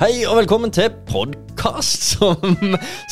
Hei 0.00 0.22
og 0.24 0.38
velkommen 0.38 0.70
til 0.72 0.86
podkast 1.10 2.06
som, 2.14 2.54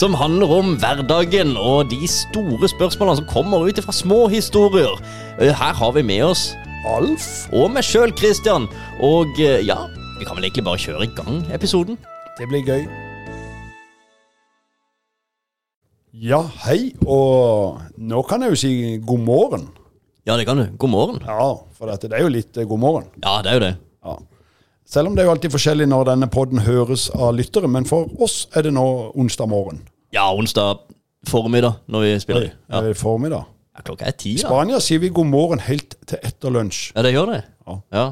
som 0.01 0.15
handler 0.17 0.53
om 0.57 0.71
hverdagen 0.81 1.51
og 1.61 1.91
de 1.91 2.07
store 2.09 2.71
spørsmålene 2.73 3.19
som 3.21 3.27
kommer 3.29 3.67
ut 3.69 3.81
fra 3.85 3.93
små 3.93 4.23
historier. 4.33 4.95
Eh, 5.37 5.53
Her 5.53 5.77
har 5.77 5.93
vi 5.93 6.03
med 6.09 6.25
oss 6.31 6.47
Alf 6.89 7.27
og 7.53 7.75
meg 7.75 7.85
sjøl, 7.85 8.15
Christian. 8.17 8.65
Og 9.05 9.37
eh, 9.43 9.61
ja, 9.69 9.77
vi 10.17 10.25
kan 10.25 10.39
vel 10.39 10.49
egentlig 10.49 10.65
bare 10.65 10.81
kjøre 10.81 11.05
i 11.05 11.13
gang 11.19 11.43
episoden. 11.53 12.01
Det 12.39 12.49
blir 12.49 12.65
gøy. 12.65 12.87
Ja, 16.19 16.41
hei, 16.65 16.95
og 17.05 17.83
nå 18.01 18.25
kan 18.31 18.43
jeg 18.43 18.55
jo 18.57 18.63
si 18.65 18.73
god 19.05 19.27
morgen. 19.29 19.69
Ja, 20.25 20.39
det 20.41 20.49
kan 20.49 20.57
du. 20.57 20.65
God 20.81 20.95
morgen. 20.95 21.21
Ja, 21.29 21.53
for 21.77 21.93
dette, 21.93 22.09
det 22.09 22.17
er 22.17 22.25
jo 22.25 22.33
litt 22.33 22.57
eh, 22.57 22.65
god 22.69 22.81
morgen. 22.87 23.13
Ja, 23.21 23.37
det 23.45 23.53
er 23.53 23.61
jo 23.61 23.65
det. 23.67 23.75
Ja. 24.09 24.17
Selv 24.89 25.11
om 25.11 25.17
det 25.17 25.21
er 25.23 25.29
jo 25.29 25.35
alltid 25.35 25.53
forskjellig 25.53 25.87
når 25.91 26.07
denne 26.09 26.27
podden 26.33 26.63
høres 26.65 27.09
av 27.13 27.35
lyttere, 27.37 27.69
men 27.69 27.85
for 27.89 28.09
oss 28.25 28.47
er 28.57 28.65
det 28.65 28.73
nå 28.73 28.85
onsdag 29.21 29.51
morgen. 29.51 29.83
Ja, 30.17 30.31
onsdag 30.33 30.81
formiddag 31.29 31.83
når 31.93 32.07
vi 32.07 32.13
spiller. 32.25 32.47
Oi, 32.49 32.53
Ja. 32.73 32.81
det 32.81 32.95
er 32.95 33.01
formiddag. 33.01 33.45
Ja, 33.77 33.83
klokka 33.85 34.07
er 34.09 34.17
ti, 34.17 34.33
I 34.33 34.37
da. 34.41 34.49
Spania 34.49 34.81
sier 34.81 34.99
vi 35.03 35.11
god 35.13 35.27
morgen 35.29 35.61
helt 35.61 35.95
til 36.09 36.19
etter 36.25 36.51
lunsj. 36.51 36.93
Ja, 36.97 37.03
det 37.05 37.13
gjør 37.13 37.35
det. 37.35 37.43
Ja. 37.69 37.77
Ja. 37.93 38.07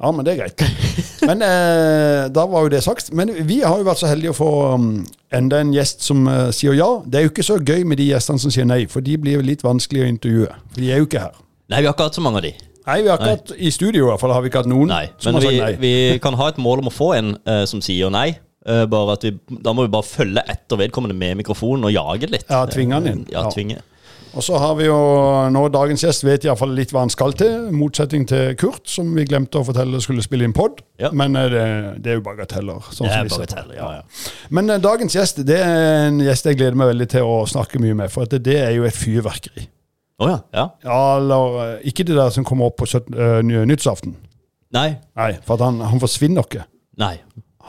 Ja, 0.00 0.10
men 0.10 0.24
det 0.24 0.32
er 0.34 0.40
greit. 0.40 0.62
Men 1.28 1.42
eh, 1.44 2.26
da 2.32 2.46
var 2.48 2.64
jo 2.64 2.72
det 2.72 2.82
sagt. 2.82 3.12
Men 3.12 3.30
vi 3.46 3.60
har 3.60 3.76
jo 3.78 3.84
vært 3.86 4.00
så 4.00 4.08
heldige 4.08 4.32
å 4.32 4.36
få 4.38 4.50
um, 4.74 4.88
enda 5.36 5.60
en 5.60 5.72
gjest 5.74 6.02
som 6.02 6.24
uh, 6.26 6.48
sier 6.56 6.74
ja. 6.78 6.88
Det 7.04 7.20
er 7.20 7.26
jo 7.26 7.32
ikke 7.34 7.44
så 7.44 7.58
gøy 7.60 7.84
med 7.84 8.00
de 8.00 8.08
gjestene 8.08 8.40
som 8.40 8.50
sier 8.50 8.64
nei, 8.68 8.86
for 8.88 9.04
de 9.04 9.18
blir 9.20 9.36
jo 9.38 9.44
litt 9.44 9.62
vanskelig 9.62 10.06
å 10.06 10.08
intervjue. 10.10 10.48
For 10.72 10.80
de 10.80 10.90
er 10.90 11.02
jo 11.04 11.08
ikke 11.10 11.22
her. 11.26 11.36
Nei, 11.70 11.82
vi 11.84 11.90
har 11.90 11.94
ikke 11.94 12.08
hatt 12.08 12.16
så 12.18 12.24
mange 12.24 12.40
av 12.40 12.48
de. 12.48 12.54
Nei, 12.86 13.00
vi 13.04 13.10
har 13.10 13.18
ikke 13.20 13.32
hatt 13.34 13.50
i 13.58 13.70
studio 13.74 14.06
i 14.06 14.08
hvert 14.10 14.22
fall 14.22 14.32
har 14.34 14.44
vi 14.44 14.50
ikke 14.50 14.62
hatt 14.62 14.70
noen 14.70 14.88
Nei, 14.90 15.04
som 15.20 15.34
men 15.34 15.42
har 15.42 15.50
vi, 15.50 15.58
sagt 15.58 15.66
nei. 15.66 15.80
vi 15.82 16.22
kan 16.24 16.38
ha 16.40 16.48
et 16.52 16.60
mål 16.62 16.84
om 16.84 16.88
å 16.90 16.94
få 16.94 17.12
en 17.18 17.34
uh, 17.44 17.64
som 17.68 17.82
sier 17.84 18.12
nei. 18.14 18.30
Uh, 18.68 18.84
bare 18.92 19.14
at 19.16 19.22
vi, 19.24 19.30
Da 19.64 19.72
må 19.72 19.86
vi 19.86 19.92
bare 19.92 20.04
følge 20.04 20.42
etter 20.52 20.80
vedkommende 20.80 21.16
med 21.16 21.38
mikrofonen 21.40 21.86
og 21.88 21.94
jage 21.94 22.28
litt. 22.28 22.48
Ja, 22.50 22.66
tvinge 22.68 22.98
han 22.98 23.08
inn. 23.08 23.22
Eh, 23.28 23.36
Ja, 23.36 23.46
tvinge. 23.52 23.80
Og 24.30 24.44
så 24.46 24.60
har 24.62 24.76
vi 24.78 24.84
jo 24.86 24.96
nå 25.50 25.62
dagens 25.74 26.04
gjest 26.04 26.22
vet 26.22 26.44
iallfall 26.46 26.70
litt 26.76 26.92
hva 26.94 27.02
han 27.02 27.10
skal 27.10 27.32
til, 27.34 27.64
motsetning 27.74 28.28
til 28.30 28.52
Kurt, 28.60 28.84
som 28.86 29.08
vi 29.16 29.24
glemte 29.26 29.58
å 29.58 29.66
fortelle 29.66 29.98
skulle 30.04 30.22
spille 30.22 30.46
inn 30.46 30.54
pod. 30.54 30.84
Ja. 31.02 31.10
Men 31.10 31.34
det, 31.34 31.64
det 32.04 32.12
er 32.12 32.20
jo 32.20 32.22
bagateller. 32.28 32.84
Sånn 32.94 33.08
Det 33.08 33.16
som 33.16 33.26
er 33.26 33.32
bagateller, 33.34 33.74
ja, 33.80 33.88
ja. 33.98 34.30
Men 34.54 34.70
uh, 34.70 34.78
dagens 34.78 35.18
gjest 35.18 35.42
det 35.48 35.58
er 35.64 36.06
en 36.06 36.22
gjest 36.22 36.46
jeg 36.46 36.60
gleder 36.60 36.78
meg 36.78 36.92
veldig 36.92 37.10
til 37.16 37.26
å 37.26 37.40
snakke 37.50 37.82
mye 37.82 37.98
med, 38.04 38.12
for 38.14 38.28
at 38.28 38.36
det, 38.36 38.44
det 38.46 38.60
er 38.62 38.76
jo 38.76 38.86
et 38.86 38.94
fyrverkeri. 38.94 39.66
Å 40.20 40.28
ja. 40.28 40.38
ja. 40.52 40.64
Ja, 40.84 40.98
eller 41.18 41.54
eh, 41.64 41.86
ikke 41.90 42.04
det 42.08 42.16
der 42.18 42.32
som 42.34 42.44
kommer 42.44 42.68
opp 42.68 42.76
på 42.82 42.88
søt- 42.90 43.08
øh, 43.14 43.38
ny- 43.46 43.64
nyttårsaften. 43.70 44.16
Nei. 44.76 44.88
Nei, 45.18 45.30
for 45.46 45.56
at 45.56 45.64
han, 45.66 45.80
han 45.82 46.02
forsvinner 46.02 46.44
ikke. 46.46 46.66
Nei. 47.00 47.14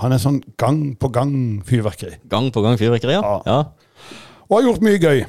Han 0.02 0.14
er 0.16 0.20
sånn 0.22 0.42
gang 0.60 0.82
på 1.00 1.10
gang 1.14 1.32
fyrverkeri. 1.68 2.18
Gang 2.32 2.50
på 2.54 2.64
gang 2.66 2.78
fyrverkeri, 2.80 3.16
ja. 3.16 3.22
Ja. 3.22 3.40
ja. 3.46 4.18
Og 4.52 4.58
har 4.58 4.66
gjort 4.66 4.84
mye 4.84 5.00
gøy. 5.00 5.22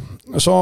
Så 0.42 0.52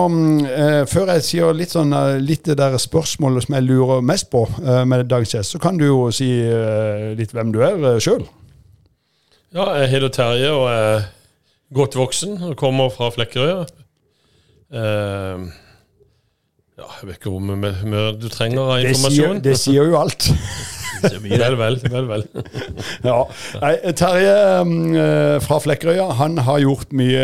eh, 0.50 0.83
før 0.91 1.14
jeg 1.14 1.25
sier 1.25 1.55
litt 1.56 1.72
sånn 1.72 1.94
eh, 1.97 2.19
litt 2.20 2.44
det 2.44 2.58
der 2.61 2.77
spørsmålet 2.81 3.47
som 3.47 3.56
jeg 3.56 3.64
lurer 3.64 4.03
mest 4.05 4.28
på 4.33 4.42
eh, 4.61 4.83
med 4.88 5.06
dagens 5.08 5.33
gjest, 5.33 5.55
så 5.55 5.61
kan 5.62 5.81
du 5.81 5.86
jo 5.86 6.03
si 6.12 6.28
eh, 6.44 7.14
litt 7.16 7.33
hvem 7.33 7.55
du 7.55 7.62
er 7.64 7.81
uh, 7.81 7.94
sjøl. 8.03 8.27
Ja, 9.56 9.64
jeg 9.81 9.88
heter 9.94 10.12
Terje 10.12 10.53
og 10.53 10.66
er 10.75 11.06
godt 11.75 11.97
voksen 11.97 12.36
og 12.50 12.58
kommer 12.61 12.92
fra 12.92 13.08
Flekkerøya. 13.14 13.64
Eh, 14.70 15.48
ja, 16.81 16.89
jeg 17.00 17.09
vet 17.09 17.19
ikke 17.19 17.33
hvor 17.34 17.42
mye 17.45 18.05
du 18.17 18.28
trenger 18.33 18.62
av 18.62 18.78
Det, 18.81 18.95
informasjon. 18.95 19.42
det 19.45 19.56
sier 19.61 19.91
jo 19.91 19.98
alt. 20.00 20.31
Det. 21.00 21.17
Vel, 21.25 21.56
vel. 21.56 21.78
vel, 21.81 22.09
vel. 22.09 22.25
ja. 23.09 23.17
Nei, 23.62 23.92
Terje 23.97 24.34
mm, 24.69 24.97
eh, 25.00 25.37
fra 25.45 25.56
Flekkerøya 25.64 26.11
han 26.19 26.37
har 26.45 26.61
gjort 26.61 26.92
mye 26.97 27.22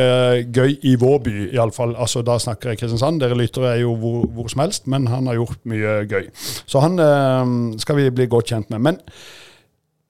gøy 0.55 0.79
i 0.81 0.95
vår 1.01 1.19
by, 1.27 1.35
iallfall. 1.57 1.93
Altså, 2.01 2.23
da 2.25 2.39
snakker 2.41 2.73
jeg 2.73 2.81
Kristiansand. 2.81 3.21
Dere 3.21 3.37
lyttere 3.37 3.75
er 3.75 3.83
jo 3.83 3.93
hvor, 4.01 4.25
hvor 4.33 4.49
som 4.53 4.65
helst, 4.65 4.89
men 4.93 5.09
han 5.13 5.29
har 5.29 5.37
gjort 5.41 5.61
mye 5.69 5.99
gøy. 6.09 6.31
Så 6.65 6.81
han 6.85 6.97
eh, 7.03 7.53
skal 7.85 8.01
vi 8.01 8.09
bli 8.17 8.29
godt 8.33 8.53
kjent 8.55 8.73
med. 8.73 8.85
Men 8.89 9.01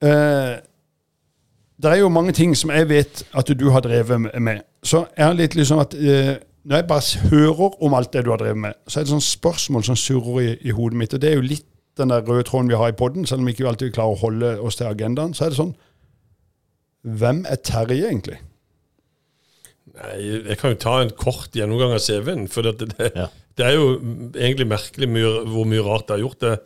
eh, 0.03 0.55
det 1.77 1.91
er 1.91 2.01
jo 2.01 2.09
mange 2.13 2.33
ting 2.35 2.55
som 2.57 2.71
jeg 2.73 2.89
vet 2.89 3.23
at 3.37 3.51
du 3.51 3.67
har 3.75 3.83
drevet 3.85 4.31
med. 4.39 4.63
Så 4.83 5.05
jeg 5.17 5.27
har 5.27 5.35
litt 5.37 5.59
liksom 5.59 5.83
at 5.83 5.95
eh, 5.99 6.37
når 6.65 6.75
jeg 6.81 6.87
bare 6.87 7.29
hører 7.31 7.83
om 7.83 7.93
alt 7.93 8.13
det 8.13 8.25
du 8.25 8.31
har 8.31 8.41
drevet 8.41 8.57
med, 8.57 8.73
så 8.87 8.99
er 8.99 9.05
det 9.05 9.13
sånn 9.13 9.23
spørsmål 9.23 9.83
som 9.87 9.95
surrer 9.99 10.39
i, 10.41 10.49
i 10.67 10.75
hodet 10.75 10.97
mitt. 10.99 11.13
Og 11.13 11.21
det 11.21 11.29
er 11.31 11.35
jo 11.39 11.45
litt 11.45 11.65
den 11.97 12.11
der 12.13 12.21
røde 12.27 12.43
tråden 12.45 12.69
vi 12.69 12.77
har 12.77 12.91
i 12.91 12.97
podden, 12.97 13.25
selv 13.25 13.41
om 13.41 13.47
vi 13.49 13.55
ikke 13.55 13.67
alltid 13.69 13.93
klarer 13.95 14.13
å 14.17 14.21
holde 14.21 14.51
oss 14.61 14.77
til 14.79 14.89
agendaen. 14.89 15.33
Så 15.37 15.45
er 15.47 15.53
det 15.53 15.59
sånn 15.61 15.75
Hvem 17.07 17.45
er 17.47 17.59
Terje, 17.63 18.09
egentlig? 18.09 18.39
Nei, 19.97 20.15
jeg 20.49 20.57
kan 20.59 20.73
jo 20.73 20.79
ta 20.81 20.97
en 21.01 21.13
kort 21.17 21.55
gjennomgang 21.55 21.93
av 21.95 22.01
CV-en. 22.03 22.47
For 22.51 22.65
det, 22.67 22.89
det, 22.97 23.11
Ja. 23.15 23.29
det 23.57 23.65
er 23.65 23.77
jo 23.77 23.85
egentlig 24.35 24.67
merkelig 24.67 25.07
mye, 25.09 25.31
hvor 25.47 25.65
mye 25.69 25.85
rart 25.85 26.09
jeg 26.11 26.17
har 26.17 26.25
gjort. 26.25 26.39
det. 26.43 26.57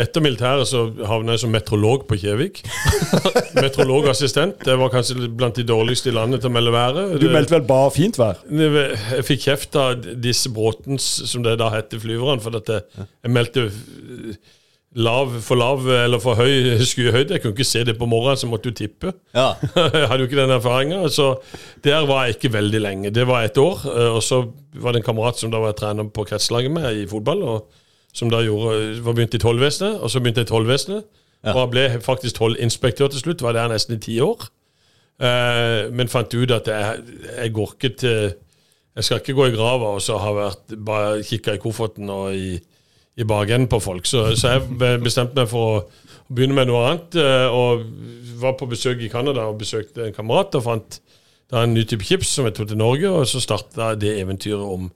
Etter 0.00 0.22
militæret 0.24 0.68
så 0.70 0.86
havna 1.06 1.34
jeg 1.36 1.42
som 1.44 1.50
meteorolog 1.52 2.06
på 2.08 2.16
Kjevik. 2.22 2.62
Meteorologassistent. 3.60 4.62
Det 4.64 4.76
var 4.80 4.92
kanskje 4.92 5.28
blant 5.36 5.58
de 5.58 5.64
dårligste 5.68 6.10
i 6.12 6.14
landet 6.16 6.40
til 6.42 6.50
å 6.50 6.54
melde 6.54 6.72
været. 6.74 7.16
Du 7.20 7.26
meldte 7.32 7.56
vel 7.58 7.66
bare 7.68 7.90
fint 7.94 8.18
vær? 8.20 8.40
Jeg 8.50 9.26
fikk 9.28 9.44
kjeft 9.48 9.76
av 9.80 10.06
disse 10.24 10.52
Bråtens, 10.54 11.06
som 11.30 11.44
det 11.44 11.58
da 11.60 11.68
heter, 11.74 12.00
flyverne, 12.02 12.40
for 12.44 12.56
at 12.60 12.70
jeg, 12.72 13.06
jeg 13.26 13.34
meldte 13.34 13.66
eh, 13.68 14.38
lav, 15.00 15.34
for 15.46 15.60
lav 15.60 15.84
eller 15.94 16.22
for 16.22 16.38
høy 16.40 16.80
skyhøyde. 16.86 17.36
Jeg 17.36 17.44
kunne 17.44 17.54
ikke 17.58 17.68
se 17.68 17.84
det 17.86 17.96
på 18.00 18.08
morgenen, 18.10 18.40
så 18.40 18.48
måtte 18.50 18.70
du 18.72 18.78
tippe. 18.80 19.12
Ja. 19.36 19.52
Jeg 20.00 20.08
hadde 20.10 20.24
jo 20.24 20.30
ikke 20.30 20.40
den 20.40 20.54
erfaringa, 20.56 21.02
så 21.14 21.32
der 21.86 22.06
var 22.08 22.24
jeg 22.26 22.38
ikke 22.38 22.50
veldig 22.56 22.80
lenge. 22.82 23.12
Det 23.14 23.26
var 23.28 23.44
et 23.46 23.58
år. 23.60 23.84
eh, 23.92 24.08
Og 24.16 24.22
så 24.26 24.40
var 24.80 24.94
det 24.96 25.02
en 25.04 25.08
kamerat 25.12 25.38
som 25.42 25.52
da 25.52 25.60
var 25.62 25.76
trener 25.78 26.08
på 26.14 26.24
kretslaget 26.30 26.72
med 26.74 27.04
i 27.04 27.06
fotball, 27.10 27.44
og 27.56 27.76
som 28.12 28.30
da 28.32 28.40
gjorde, 28.42 29.00
var 29.04 29.12
begynt 29.16 29.34
i 29.34 29.38
tollvesenet. 29.42 30.00
Og 30.00 30.10
så 30.10 30.20
begynte 30.20 30.42
jeg 30.42 30.48
i 30.48 30.52
tollvesenet, 30.54 31.04
Ja. 31.44 31.52
og 31.54 31.60
jeg 31.62 31.70
ble 31.70 32.00
faktisk 32.04 32.34
tollinspektør 32.36 33.08
til 33.08 33.20
slutt. 33.20 33.42
Var 33.42 33.52
der 33.56 33.68
nesten 33.72 33.96
i 33.96 34.00
ti 34.00 34.18
år. 34.20 34.48
Eh, 35.20 35.90
men 35.92 36.08
fant 36.08 36.32
ut 36.34 36.50
at 36.50 36.66
jeg, 36.68 37.00
jeg 37.36 37.52
går 37.52 37.74
ikke 37.76 37.96
til 38.00 38.34
Jeg 38.96 39.04
skal 39.04 39.18
ikke 39.20 39.34
gå 39.36 39.44
i 39.46 39.52
grava 39.54 39.90
og 39.94 40.00
så 40.02 40.16
har 40.18 40.32
vært 40.34 40.72
bare 40.84 41.22
kikka 41.22 41.52
i 41.54 41.60
kofferten 41.62 42.08
og 42.10 42.34
i, 42.34 42.56
i 43.16 43.24
bakenden 43.24 43.68
på 43.70 43.78
folk. 43.80 44.06
Så, 44.08 44.34
så 44.36 44.56
jeg 44.56 45.00
bestemte 45.04 45.36
meg 45.38 45.48
for 45.48 45.76
å 45.78 46.34
begynne 46.34 46.56
med 46.58 46.66
noe 46.68 46.80
annet. 46.88 47.14
eh, 47.20 47.46
Og 47.54 47.84
var 48.40 48.56
på 48.58 48.66
besøk 48.68 49.00
i 49.04 49.08
Canada 49.12 49.46
og 49.46 49.58
besøkte 49.60 50.08
en 50.08 50.16
kamerat 50.16 50.54
og 50.58 50.64
fant 50.66 51.00
da 51.50 51.62
en 51.66 51.72
ny 51.74 51.84
type 51.84 52.04
chips 52.06 52.28
som 52.34 52.44
jeg 52.48 52.54
tok 52.54 52.68
til 52.72 52.78
Norge, 52.80 53.08
og 53.10 53.26
så 53.26 53.40
starta 53.42 53.94
det 53.98 54.12
eventyret 54.20 54.62
om 54.62 54.90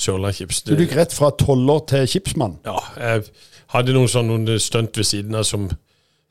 Sørlandschips. 0.00 0.64
Du 0.66 0.74
gikk 0.74 0.96
rett 0.98 1.14
fra 1.14 1.30
toller 1.38 1.84
til 1.90 2.06
chipsmann? 2.10 2.58
Ja, 2.66 2.78
jeg 2.98 3.28
hadde 3.74 3.94
noen 3.94 4.10
sånne 4.10 4.58
stunt 4.62 4.98
ved 4.98 5.06
siden 5.06 5.38
av 5.38 5.46
som, 5.46 5.68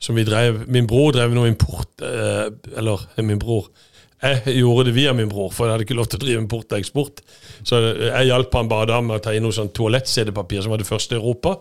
som 0.02 0.18
vi 0.18 0.26
drev 0.26 0.66
Min 0.68 0.88
bror 0.90 1.14
drev 1.16 1.32
noe 1.36 1.48
import 1.50 2.04
eh, 2.04 2.50
Eller 2.76 3.06
min 3.24 3.40
bror. 3.40 3.70
Jeg 4.24 4.56
gjorde 4.60 4.86
det 4.88 4.94
via 4.96 5.12
min 5.12 5.28
bror, 5.28 5.50
for 5.52 5.66
jeg 5.66 5.74
hadde 5.74 5.84
ikke 5.84 5.96
lov 5.98 6.06
til 6.08 6.20
å 6.20 6.22
drive 6.22 6.40
import 6.40 6.72
og 6.72 6.80
eksport. 6.80 7.20
Så 7.66 7.80
jeg 7.82 8.28
hjalp 8.30 8.54
han 8.56 8.70
bare 8.70 8.88
da 8.88 9.00
med 9.04 9.18
å 9.18 9.24
ta 9.24 9.34
inn 9.36 9.44
noe 9.44 9.52
sånn 9.52 9.72
toalett-CD-papir, 9.76 10.62
som 10.64 10.72
var 10.72 10.80
det 10.80 10.88
første 10.88 11.16
i 11.16 11.18
Europa. 11.18 11.58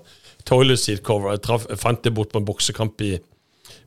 Toilet 0.47 0.79
seat 0.79 1.03
cover. 1.03 1.33
Jeg, 1.35 1.43
traf, 1.43 1.65
jeg 1.67 1.81
fant 1.81 1.99
det 2.05 2.13
bort 2.15 2.31
på 2.31 2.39
en 2.39 2.47
boksekamp 2.47 3.03
i, 3.03 3.17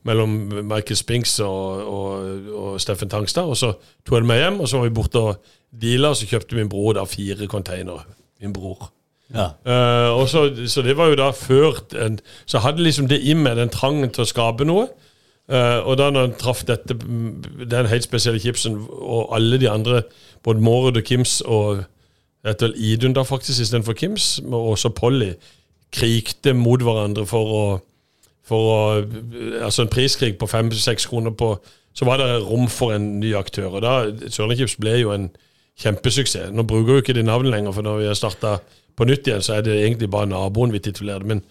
mellom 0.09 0.35
Michael 0.69 0.99
Spinks 0.99 1.39
og, 1.47 1.89
og, 1.89 2.51
og 2.53 2.77
Steffen 2.83 3.13
Tangstad. 3.13 3.49
Og 3.49 3.57
så 3.57 3.73
tok 3.77 4.19
jeg 4.19 4.27
det 4.27 4.33
med 4.35 4.43
hjem, 4.43 4.61
og 4.61 4.69
så 4.69 4.83
var 4.83 4.91
vi 4.91 4.97
borte 4.99 5.25
og 5.25 5.55
deala, 5.71 6.09
og 6.09 6.17
så 6.17 6.29
kjøpte 6.31 6.57
min 6.57 6.69
bror 6.69 6.95
da 6.97 7.05
fire 7.09 7.47
containere. 7.47 8.05
Min 8.41 8.53
bror. 8.53 8.93
ja. 9.35 9.51
Uh, 9.67 10.21
og 10.21 10.29
så, 10.29 10.51
så 10.67 10.83
det 10.83 10.97
var 10.97 11.11
jo 11.11 11.17
da 11.19 11.31
før 11.31 11.81
en, 12.05 12.21
Så 12.47 12.59
hadde 12.59 12.83
liksom 12.83 13.09
det 13.09 13.21
i 13.23 13.35
meg 13.35 13.57
den 13.57 13.73
trangen 13.73 14.11
til 14.11 14.23
å 14.23 14.29
skape 14.29 14.65
noe. 14.65 14.87
Uh, 15.49 15.83
og 15.87 15.99
da 15.99 16.11
når 16.11 16.25
en 16.25 16.39
traff 16.39 16.65
dette 16.67 16.95
den 16.95 17.87
helt 17.87 18.05
spesielle 18.05 18.41
chipsen, 18.41 18.79
og 18.91 19.35
alle 19.35 19.59
de 19.59 19.71
andre, 19.71 20.03
både 20.43 20.61
Mårud 20.61 20.97
og 20.97 21.05
Kims 21.05 21.41
og 21.41 21.85
etter 22.47 22.73
Idun 22.77 23.15
da 23.15 23.23
faktisk 23.27 23.61
istedenfor 23.61 23.93
Kims, 23.99 24.39
og 24.47 24.77
også 24.77 24.89
Polly, 24.95 25.33
krigte 25.93 26.55
mot 26.55 26.83
hverandre 26.83 27.27
for 27.27 27.53
å 27.59 27.67
for 28.47 28.71
å, 28.71 28.83
altså 29.65 29.83
en 29.83 29.91
priskrig 29.91 30.37
på 30.39 30.47
fem-seks 30.47 31.09
kroner 31.11 31.35
på 31.35 31.57
Så 31.97 32.05
var 32.05 32.21
det 32.21 32.43
rom 32.45 32.69
for 32.69 32.93
en 32.93 33.21
ny 33.21 33.31
aktør. 33.35 33.79
Og 33.79 33.83
da 33.83 34.29
Sørlandschips 34.29 34.77
ble 34.77 34.99
jo 35.01 35.15
en 35.15 35.31
kjempesuksess. 35.83 36.51
Nå 36.57 36.65
bruker 36.69 36.97
vi 36.99 37.03
ikke 37.05 37.15
det 37.19 37.25
navnet 37.29 37.53
lenger, 37.53 37.73
for 37.77 37.83
når 37.87 37.99
vi 38.03 38.07
har 38.11 38.19
starta 38.19 38.59
på 38.97 39.05
nytt 39.09 39.29
igjen, 39.29 39.43
så 39.45 39.59
er 39.59 39.65
det 39.67 39.75
egentlig 39.85 40.09
bare 40.11 40.29
naboen 40.31 40.73
vi 40.73 40.79
titulerer 40.81 41.21
det. 41.25 41.29
Men 41.35 41.43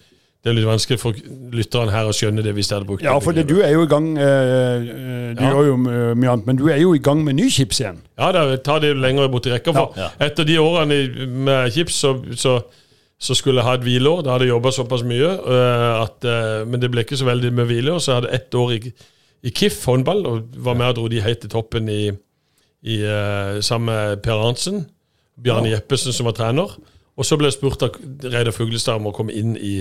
det 0.42 0.50
er 0.52 0.56
litt 0.60 0.66
vanskelig 0.68 0.98
for 1.02 1.16
lytteren 1.54 1.90
her 1.90 2.06
å 2.06 2.14
skjønne 2.14 2.42
det 2.44 2.52
hvis 2.54 2.68
de 2.70 2.74
hadde 2.76 2.86
brukt 2.86 3.02
Ja, 3.02 3.16
for 3.22 3.34
det, 3.34 3.46
du 3.50 3.56
er 3.66 3.72
jo 3.74 3.82
i 3.82 3.88
gang 3.90 4.12
eh, 4.18 4.26
eh, 4.26 5.34
Du 5.34 5.42
Ja. 5.42 5.50
gjør 5.52 5.66
jo 5.66 5.76
mye 5.82 6.30
annet, 6.30 6.46
men 6.46 6.56
du 6.60 6.68
er 6.70 6.78
jo 6.82 6.92
i 6.94 7.00
gang 7.02 7.24
med 7.26 7.34
ny 7.38 7.48
chips 7.50 7.80
igjen. 7.82 7.98
Ja, 8.18 8.30
da 8.34 8.44
tar 8.62 8.78
det 8.84 8.92
lenger 8.96 9.26
bort 9.32 9.46
i 9.46 9.50
rekka. 9.54 9.72
For 9.74 9.94
Ja. 9.98 10.10
etter 10.20 10.44
de 10.46 10.58
årene 10.62 11.00
med 11.26 11.72
chips, 11.74 11.94
så, 12.02 12.14
så, 12.38 12.60
så 13.18 13.34
skulle 13.34 13.58
jeg 13.62 13.66
ha 13.66 13.74
et 13.74 13.86
hvileår. 13.86 14.22
Da 14.22 14.30
hadde 14.36 14.46
jeg 14.46 14.54
jobba 14.54 14.70
såpass 14.70 15.02
mye, 15.06 15.32
øh, 15.34 16.02
at, 16.04 16.24
øh, 16.24 16.66
men 16.68 16.80
det 16.80 16.90
ble 16.94 17.02
ikke 17.06 17.16
så 17.18 17.26
veldig 17.26 17.52
med 17.52 17.66
hvileår. 17.66 17.98
Så 17.98 18.12
jeg 18.12 18.20
hadde 18.22 18.34
ett 18.34 18.54
år 18.54 18.70
i, 18.76 18.92
i 19.42 19.50
KIF 19.50 19.84
håndball, 19.86 20.26
og 20.26 20.42
var 20.62 20.74
med 20.78 20.86
og 20.92 20.96
dro 21.00 21.08
de 21.08 21.20
helt 21.26 21.40
til 21.42 21.50
toppen 21.50 21.88
i, 21.88 22.10
i 22.86 23.00
uh, 23.02 23.58
sammen 23.64 23.90
med 23.90 24.22
Per 24.24 24.42
Arntzen. 24.48 24.84
Bjarne 25.42 25.70
ja. 25.70 25.80
Jeppesen 25.80 26.14
som 26.16 26.28
var 26.30 26.36
trener. 26.38 26.76
Og 27.16 27.26
så 27.26 27.38
ble 27.38 27.50
jeg 27.50 27.58
spurt 27.58 27.82
av 27.86 27.96
Reidar 28.24 28.54
Fuglestad 28.54 29.00
om 29.00 29.10
å 29.10 29.16
komme 29.16 29.34
inn 29.36 29.56
i 29.56 29.80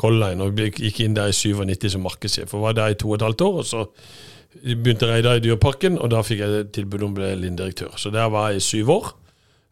Color 0.00 0.18
Line, 0.18 0.44
og 0.44 0.60
gikk 0.82 1.00
inn 1.04 1.14
der 1.16 1.30
i 1.30 1.36
97 1.36 1.92
som 1.94 2.04
markedssjef. 2.06 2.54
Og 2.56 2.64
var 2.64 2.76
der 2.76 2.94
i 2.94 2.98
to 2.98 3.10
og 3.10 3.18
et 3.18 3.26
halvt 3.26 3.44
år. 3.46 3.58
og 3.62 3.66
så 3.68 3.86
begynte 4.60 5.08
Reidar 5.08 5.38
i 5.38 5.42
Dyreparken, 5.44 5.98
og 5.98 6.10
da 6.12 6.22
fikk 6.26 6.42
jeg 6.42 6.66
tilbud 6.76 7.06
om 7.06 7.14
å 7.14 7.20
bli 7.20 7.30
lindirektør. 7.40 7.94
Så 7.96 8.12
der 8.12 8.28
var 8.32 8.50
jeg 8.50 8.60
i 8.60 8.66
syv 8.66 8.90
år 8.92 9.08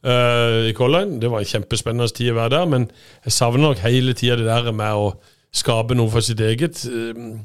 uh, 0.06 0.68
i 0.70 0.74
Colline. 0.76 1.20
Det 1.20 1.30
var 1.32 1.42
en 1.42 1.50
kjempespennende 1.52 2.08
tid 2.16 2.32
å 2.32 2.38
være 2.38 2.54
der, 2.56 2.70
men 2.70 2.88
jeg 3.26 3.36
savner 3.36 3.68
nok 3.68 3.84
hele 3.84 4.16
tida 4.16 4.38
det 4.40 4.48
der 4.48 4.72
med 4.72 5.02
å 5.02 5.12
skape 5.56 5.96
noe 5.98 6.12
for 6.12 6.24
sitt 6.24 6.40
eget. 6.44 6.84
Uh, 6.88 7.40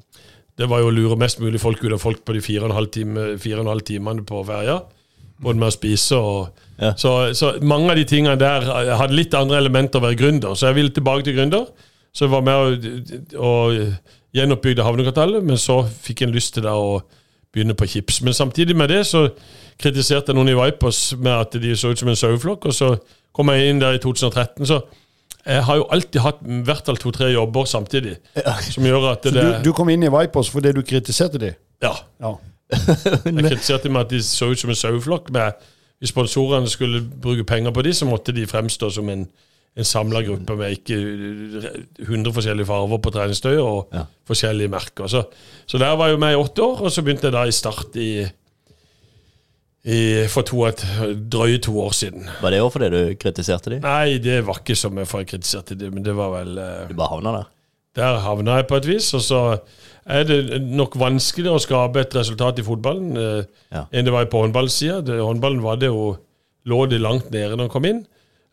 det 0.56 0.70
var 0.72 0.82
jo 0.82 0.92
å 0.92 0.96
lure 0.96 1.20
mest 1.20 1.42
mulig 1.44 1.60
folk 1.60 1.84
ut 1.84 1.92
av 1.92 2.00
folk 2.00 2.24
på 2.24 2.38
de 2.38 2.44
fire 2.44 2.64
og 2.64 2.72
en 2.72 2.78
halv, 2.78 2.92
time, 2.96 3.34
fire 3.42 3.60
og 3.60 3.66
en 3.66 3.74
halv 3.74 3.88
timene 3.88 4.24
på 4.28 4.46
Verja. 4.48 4.80
Både 5.44 5.60
med 5.60 5.68
å 5.68 5.76
spise 5.76 6.16
og 6.16 6.62
ja. 6.80 6.94
så, 7.00 7.34
så, 7.36 7.54
mange 7.64 7.92
av 7.92 8.00
de 8.00 8.06
tingene 8.08 8.38
der 8.40 8.66
hadde 9.00 9.16
litt 9.16 9.36
andre 9.36 9.60
elementer 9.60 10.00
å 10.00 10.06
være 10.08 10.20
gründer. 10.20 10.56
Så 10.56 10.70
jeg 10.70 10.80
ville 10.80 10.96
tilbake 10.96 11.28
til 11.28 11.36
gründer. 11.38 11.68
Så 12.16 12.28
jeg 12.28 12.32
var 12.32 12.46
med 12.48 12.56
og, 12.56 13.36
og 13.36 14.36
gjenoppbygde 14.36 14.84
havnekartellet, 14.84 15.44
men 15.44 15.60
så 15.60 15.82
fikk 15.84 16.24
jeg 16.24 16.36
lyst 16.36 16.56
til 16.56 16.66
det 16.68 16.72
å 16.72 17.00
begynne 17.56 17.76
på 17.76 17.88
chips. 17.88 18.22
Men 18.24 18.36
samtidig 18.36 18.76
med 18.76 18.92
det 18.92 19.04
så 19.08 19.28
kritiserte 19.80 20.32
jeg 20.32 20.40
noen 20.40 20.52
i 20.52 20.58
Vipers 20.58 21.10
med 21.20 21.34
at 21.34 21.56
de 21.60 21.76
så 21.76 21.92
ut 21.92 22.00
som 22.00 22.12
en 22.12 22.20
saueflokk, 22.20 22.70
og 22.72 22.76
så 22.76 22.94
kom 23.36 23.52
jeg 23.52 23.72
inn 23.72 23.82
der 23.84 23.98
i 23.98 24.04
2013. 24.04 24.68
så 24.68 24.84
jeg 25.46 25.62
har 25.62 25.78
jo 25.78 25.86
alltid 25.94 26.24
hatt 26.24 26.40
i 26.42 26.64
hvert 26.66 26.88
fall 26.88 26.98
to-tre 26.98 27.28
jobber 27.30 27.68
samtidig. 27.70 28.16
Ja. 28.34 28.56
Som 28.66 28.88
gjør 28.88 29.12
at 29.12 29.28
det, 29.28 29.36
du, 29.36 29.68
du, 29.68 29.72
kom 29.78 29.92
inn 29.94 30.02
i 30.08 30.10
Vipers 30.10 30.50
fordi 30.50 30.72
du 30.74 30.82
kritiserte 30.82 31.42
dem? 31.42 31.54
Ja. 31.84 31.92
ja. 32.24 32.32
Jeg 32.72 33.34
kritiserte 33.46 33.92
meg 33.94 34.06
at 34.06 34.14
de 34.14 34.22
så 34.26 34.50
ut 34.52 34.62
som 34.62 34.72
en 34.74 34.80
saueflokk. 34.80 35.32
Hvis 36.02 36.12
sponsorene 36.12 36.70
skulle 36.70 37.02
bruke 37.02 37.46
penger 37.48 37.74
på 37.76 37.84
dem, 37.86 37.94
så 37.94 38.08
måtte 38.10 38.36
de 38.36 38.48
fremstå 38.50 38.90
som 38.98 39.10
en, 39.10 39.28
en 39.76 39.88
samla 39.88 40.24
gruppe 40.26 40.58
med 40.60 40.80
ikke 40.80 40.98
100 42.06 42.34
forskjellige 42.36 42.70
farver 42.70 43.02
på 43.02 43.14
treningstøy 43.16 43.54
og 43.58 43.94
ja. 43.94 44.08
forskjellige 44.28 44.74
merker. 44.74 45.08
Så, 45.12 45.24
så 45.66 45.82
der 45.82 45.96
var 46.00 46.12
jeg 46.12 46.20
med 46.20 46.36
i 46.36 46.42
åtte 46.42 46.64
år, 46.64 46.88
og 46.88 46.92
så 46.92 47.06
begynte 47.06 47.30
jeg 47.30 47.38
da 47.38 47.46
i 47.48 47.56
Start 47.56 48.02
i 48.02 48.10
i, 49.86 50.26
for 50.34 50.42
to, 50.42 50.64
et, 50.66 50.82
drøye 51.32 51.60
to 51.62 51.76
år 51.78 51.92
siden. 51.94 52.26
Var 52.42 52.54
det 52.54 52.62
òg 52.64 52.72
fordi 52.74 52.88
du 52.90 53.02
kritiserte 53.22 53.70
dem? 53.70 53.84
Nei, 53.84 54.18
det 54.18 54.40
var 54.48 54.64
ikke 54.64 54.78
som 54.80 54.98
jeg 54.98 55.28
kritiserte 55.30 55.78
dem, 55.78 55.94
men 55.94 56.06
det 56.06 56.16
var 56.18 56.32
vel 56.34 56.58
uh, 56.58 56.88
Du 56.90 56.96
bare 56.98 57.12
havna 57.12 57.34
der? 57.36 57.52
Der 57.96 58.18
havna 58.24 58.58
jeg 58.60 58.68
på 58.72 58.80
et 58.82 58.88
vis. 58.90 59.12
Og 59.14 59.22
så 59.22 59.42
er 60.06 60.26
det 60.30 60.60
nok 60.62 60.98
vanskeligere 61.02 61.58
å 61.58 61.64
skape 61.64 62.04
et 62.04 62.16
resultat 62.18 62.60
i 62.62 62.66
fotballen 62.66 63.16
uh, 63.18 63.42
ja. 63.74 63.86
enn 63.90 64.06
det 64.06 64.14
var 64.14 64.28
på 64.30 64.44
håndballsida. 64.44 65.02
Håndballen 65.18 65.64
var 65.66 65.80
det 65.82 65.90
jo, 65.90 66.12
lå 66.70 66.84
det 66.92 67.02
langt 67.02 67.32
nede 67.34 67.56
når 67.56 67.66
han 67.66 67.74
kom 67.74 67.90
inn. 67.90 68.04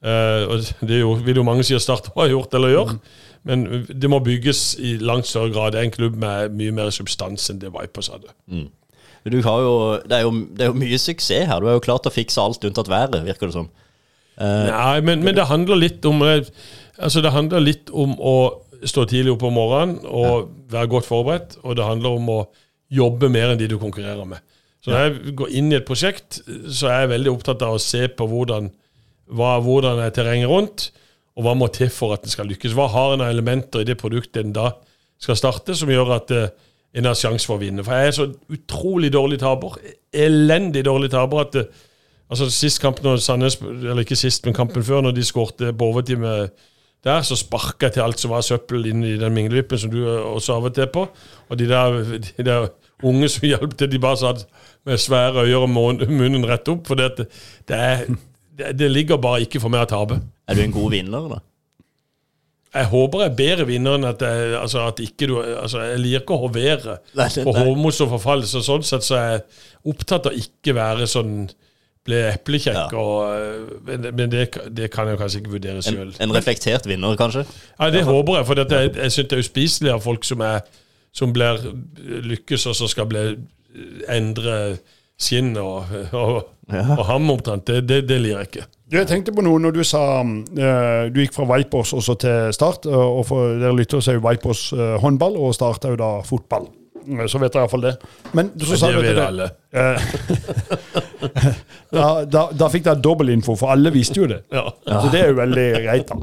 Uh, 0.02 0.48
og 0.50 0.88
det 0.88 1.02
jo, 1.02 1.12
vil 1.22 1.38
jo 1.38 1.44
mange 1.46 1.62
si 1.66 1.76
at 1.76 1.84
Start 1.84 2.08
har 2.16 2.32
gjort 2.32 2.56
eller 2.58 2.72
gjør. 2.72 2.94
Mm. 2.96 3.02
Men 3.42 3.64
det 3.88 4.10
må 4.10 4.22
bygges 4.22 4.76
i 4.78 4.96
langt 5.02 5.26
større 5.26 5.52
grad. 5.52 5.74
Det 5.74 5.82
er 5.82 5.90
en 5.90 5.94
klubb 5.94 6.16
med 6.18 6.54
mye 6.58 6.74
mer 6.74 6.90
substans 6.94 7.50
enn 7.50 7.60
det 7.62 7.72
Vipers 7.74 8.10
hadde. 8.12 8.32
Mm. 8.50 8.68
Jo, 9.22 9.30
det, 9.30 10.16
er 10.16 10.24
jo, 10.24 10.32
det, 10.50 10.64
er 10.64 10.70
jo, 10.70 10.78
mye 10.78 10.98
suksess 10.98 11.46
her. 11.46 11.60
Du 11.62 11.68
har 11.68 11.78
jo 11.78 11.84
klart 11.84 12.06
å 12.08 12.14
fikse 12.14 12.42
alt 12.42 12.64
unntatt 12.66 12.90
været, 12.90 13.20
virker 13.26 13.50
det 13.50 13.54
som. 13.54 13.68
Uh, 14.34 14.66
Nei, 14.66 15.00
men, 15.04 15.22
men, 15.22 15.36
det 15.36 15.46
handler 15.50 15.76
litt 15.76 16.06
om 16.08 16.22
eh, 16.24 16.46
Altså, 16.96 17.20
det 17.20 17.34
handler 17.34 17.60
litt 17.60 17.90
om 17.92 18.14
å 18.16 18.34
stå 18.88 19.04
tidlig 19.10 19.34
opp 19.34 19.44
om 19.46 19.54
morgenen 19.56 20.00
og 20.08 20.50
være 20.72 20.90
godt 20.94 21.08
forberedt. 21.08 21.58
Og 21.62 21.76
det 21.78 21.86
handler 21.86 22.18
om 22.18 22.30
å 22.32 22.40
jobbe 22.92 23.30
mer 23.32 23.52
enn 23.52 23.60
de 23.60 23.70
du 23.70 23.78
konkurrerer 23.80 24.26
med. 24.28 24.42
Så 24.82 24.90
når 24.90 25.04
jeg 25.04 25.34
går 25.38 25.52
inn 25.58 25.70
i 25.70 25.78
et 25.78 25.86
prosjekt, 25.86 26.40
så 26.66 26.90
er 26.90 27.04
jeg 27.04 27.12
veldig 27.12 27.30
opptatt 27.30 27.62
av 27.62 27.76
å 27.76 27.82
se 27.82 28.02
på 28.10 28.26
hvordan, 28.26 28.66
hva, 29.30 29.54
hvordan 29.62 30.00
er 30.02 30.14
terrenget 30.14 30.50
rundt, 30.50 30.88
og 31.38 31.46
hva 31.46 31.54
må 31.56 31.68
til 31.72 31.88
for 31.92 32.16
at 32.16 32.24
den 32.24 32.32
skal 32.32 32.50
lykkes. 32.50 32.74
Hva 32.76 32.88
har 32.92 33.14
en 33.14 33.22
av 33.24 33.30
elementer 33.32 33.84
i 33.84 33.88
det 33.88 33.96
produktet 34.00 34.42
en 34.42 34.56
da 34.56 34.72
skal 35.22 35.38
starte, 35.38 35.76
som 35.78 35.90
gjør 35.90 36.16
at 36.16 36.34
uh, 36.34 36.50
en 36.98 37.08
har 37.08 37.16
sjanse 37.16 37.46
for 37.48 37.56
å 37.56 37.62
vinne. 37.62 37.84
For 37.86 37.94
jeg 37.96 38.10
er 38.10 38.16
så 38.16 38.26
utrolig 38.52 39.12
dårlig 39.14 39.38
taper. 39.40 39.78
Elendig 40.12 40.82
dårlig 40.88 41.12
taper 41.14 41.44
at 41.44 41.54
det, 41.56 41.64
altså 42.32 42.50
Sist 42.52 42.82
kamp 42.82 43.00
når 43.04 43.22
Sandnes, 43.22 43.60
eller 43.62 44.02
ikke 44.02 44.18
sist, 44.18 44.44
men 44.44 44.56
kampen 44.56 44.84
før, 44.84 45.06
når 45.06 45.16
de 45.16 45.24
skårte 45.24 45.72
på 45.72 45.88
overtime 45.92 46.34
der, 47.02 47.22
så 47.26 47.36
sparka 47.38 47.88
jeg 47.88 47.96
til 47.96 48.04
alt 48.04 48.22
som 48.22 48.30
var 48.30 48.44
søppel 48.46 48.86
inn 48.90 49.02
i 49.06 49.16
den 49.18 49.34
minglevippen 49.34 49.80
som 49.80 49.90
du 49.90 50.00
også 50.06 50.58
av 50.58 50.68
og 50.70 50.74
til 50.76 50.90
på. 50.94 51.06
Og 51.50 51.58
de 51.58 51.66
der, 51.70 51.96
de 52.28 52.46
der 52.46 52.68
unge 53.02 53.30
som 53.32 53.46
hjalp 53.48 53.74
til, 53.78 53.90
de 53.90 54.02
bare 54.02 54.20
satt 54.20 54.44
med 54.86 55.00
svære 55.02 55.46
øyne 55.46 55.64
og 55.66 55.70
munnen 56.10 56.46
rett 56.46 56.68
opp. 56.70 56.86
For 56.86 56.98
det, 56.98 57.26
det, 57.68 57.78
er, 57.78 58.04
det, 58.58 58.74
det 58.78 58.90
ligger 58.90 59.22
bare 59.22 59.42
ikke 59.46 59.62
for 59.62 59.72
meg 59.72 59.86
å 59.86 59.90
tape. 59.96 60.20
Er 60.46 60.58
du 60.58 60.62
en 60.62 60.74
god 60.74 60.94
vinner, 60.94 61.26
da? 61.32 61.42
Jeg 62.72 62.88
håper 62.88 63.20
jeg 63.20 63.28
er 63.28 63.36
bedre 63.36 63.64
vinner 63.68 63.98
enn 63.98 64.06
at, 64.08 64.22
jeg, 64.24 64.52
altså 64.56 64.86
at 64.88 65.00
ikke 65.04 65.26
du 65.28 65.34
altså 65.42 65.82
Jeg 65.90 65.98
liker 66.00 66.22
ikke 66.22 66.36
å 66.38 66.44
hovere 66.46 66.94
på 67.12 67.52
hovmos 67.58 68.00
og 68.00 68.14
forfall. 68.14 68.46
Så 68.48 68.62
sånn 68.64 68.86
sett 68.86 69.04
så 69.04 69.18
er 69.18 69.26
jeg 69.34 69.42
opptatt 69.92 70.30
av 70.30 70.38
ikke 70.38 70.76
være 70.78 71.10
sånn 71.10 71.50
ble 72.06 72.20
eplekjekk. 72.32 72.94
Ja. 72.94 72.98
Og, 72.98 73.82
men 73.86 74.30
det, 74.32 74.48
det, 74.74 74.90
kan 74.90 75.08
jeg 75.10 75.20
kanskje 75.20 75.42
ikke 75.42 75.56
vurdere 75.56 75.82
sjøl. 75.84 76.10
En, 76.10 76.28
en, 76.28 76.34
reflektert 76.36 76.88
vinner, 76.90 77.16
kanskje? 77.18 77.44
Ja, 77.78 77.90
det 77.94 78.04
håper 78.08 78.40
jeg. 78.40 78.48
For 78.48 78.62
jeg, 78.62 78.94
jeg 78.96 79.14
syns 79.14 79.30
det 79.30 79.38
er 79.38 79.44
uspiselig 79.44 79.92
av 79.94 80.02
folk 80.02 80.26
som, 80.26 80.42
er, 80.46 80.66
som 81.14 81.34
blir 81.34 81.62
lykkes, 82.32 82.66
og 82.70 82.78
så 82.78 82.90
skal 82.90 83.08
bli 83.10 83.24
endre 84.10 84.58
skinn 85.22 85.54
og, 85.60 85.92
og, 86.18 86.36
ja. 86.72 86.84
og 86.96 87.04
ham 87.06 87.30
omtrent. 87.30 87.66
Det, 87.70 87.84
det, 87.88 88.02
det 88.10 88.20
lir 88.24 88.36
jeg 88.36 88.50
ikke. 88.50 88.68
Jeg 88.92 89.08
tenkte 89.08 89.32
på 89.32 89.44
noe 89.44 89.60
når 89.62 89.72
du 89.72 89.80
sa 89.88 90.02
uh, 90.20 91.06
Du 91.08 91.22
gikk 91.22 91.32
fra 91.32 91.46
Vipers 91.54 91.94
også 91.96 92.18
til 92.20 92.52
Start. 92.52 92.90
Og 92.90 93.24
for 93.30 93.56
dere 93.62 93.76
lytter 93.78 94.02
så 94.04 94.12
er 94.12 94.18
jo 94.18 94.26
Vipers 94.26 94.68
uh, 94.76 94.98
håndball, 95.00 95.38
og 95.38 95.54
Start 95.56 95.86
er 95.86 95.94
jo 95.94 96.02
da 96.02 96.14
fotball. 96.26 96.68
Så 97.28 97.40
vet 97.42 97.54
jeg 97.54 97.62
iallfall 97.62 97.86
det. 97.86 97.94
Men 98.36 98.44
så 98.60 98.78
sa 98.80 98.90
det 98.92 99.02
vet 99.04 99.20
alle. 99.22 99.48
da, 101.96 102.06
da, 102.28 102.42
da, 102.52 102.68
fikk 102.72 102.84
dere 102.88 103.04
dobbeltinfo, 103.04 103.52
for 103.58 103.66
alle 103.74 103.92
visste 103.94 104.20
jo 104.20 104.26
det. 104.30 104.40
Ja. 104.52 104.64
Så 104.86 105.06
det 105.12 105.20
er 105.22 105.28
jo 105.32 105.38
veldig 105.40 105.68
greit, 105.86 106.12
da. 106.12 106.16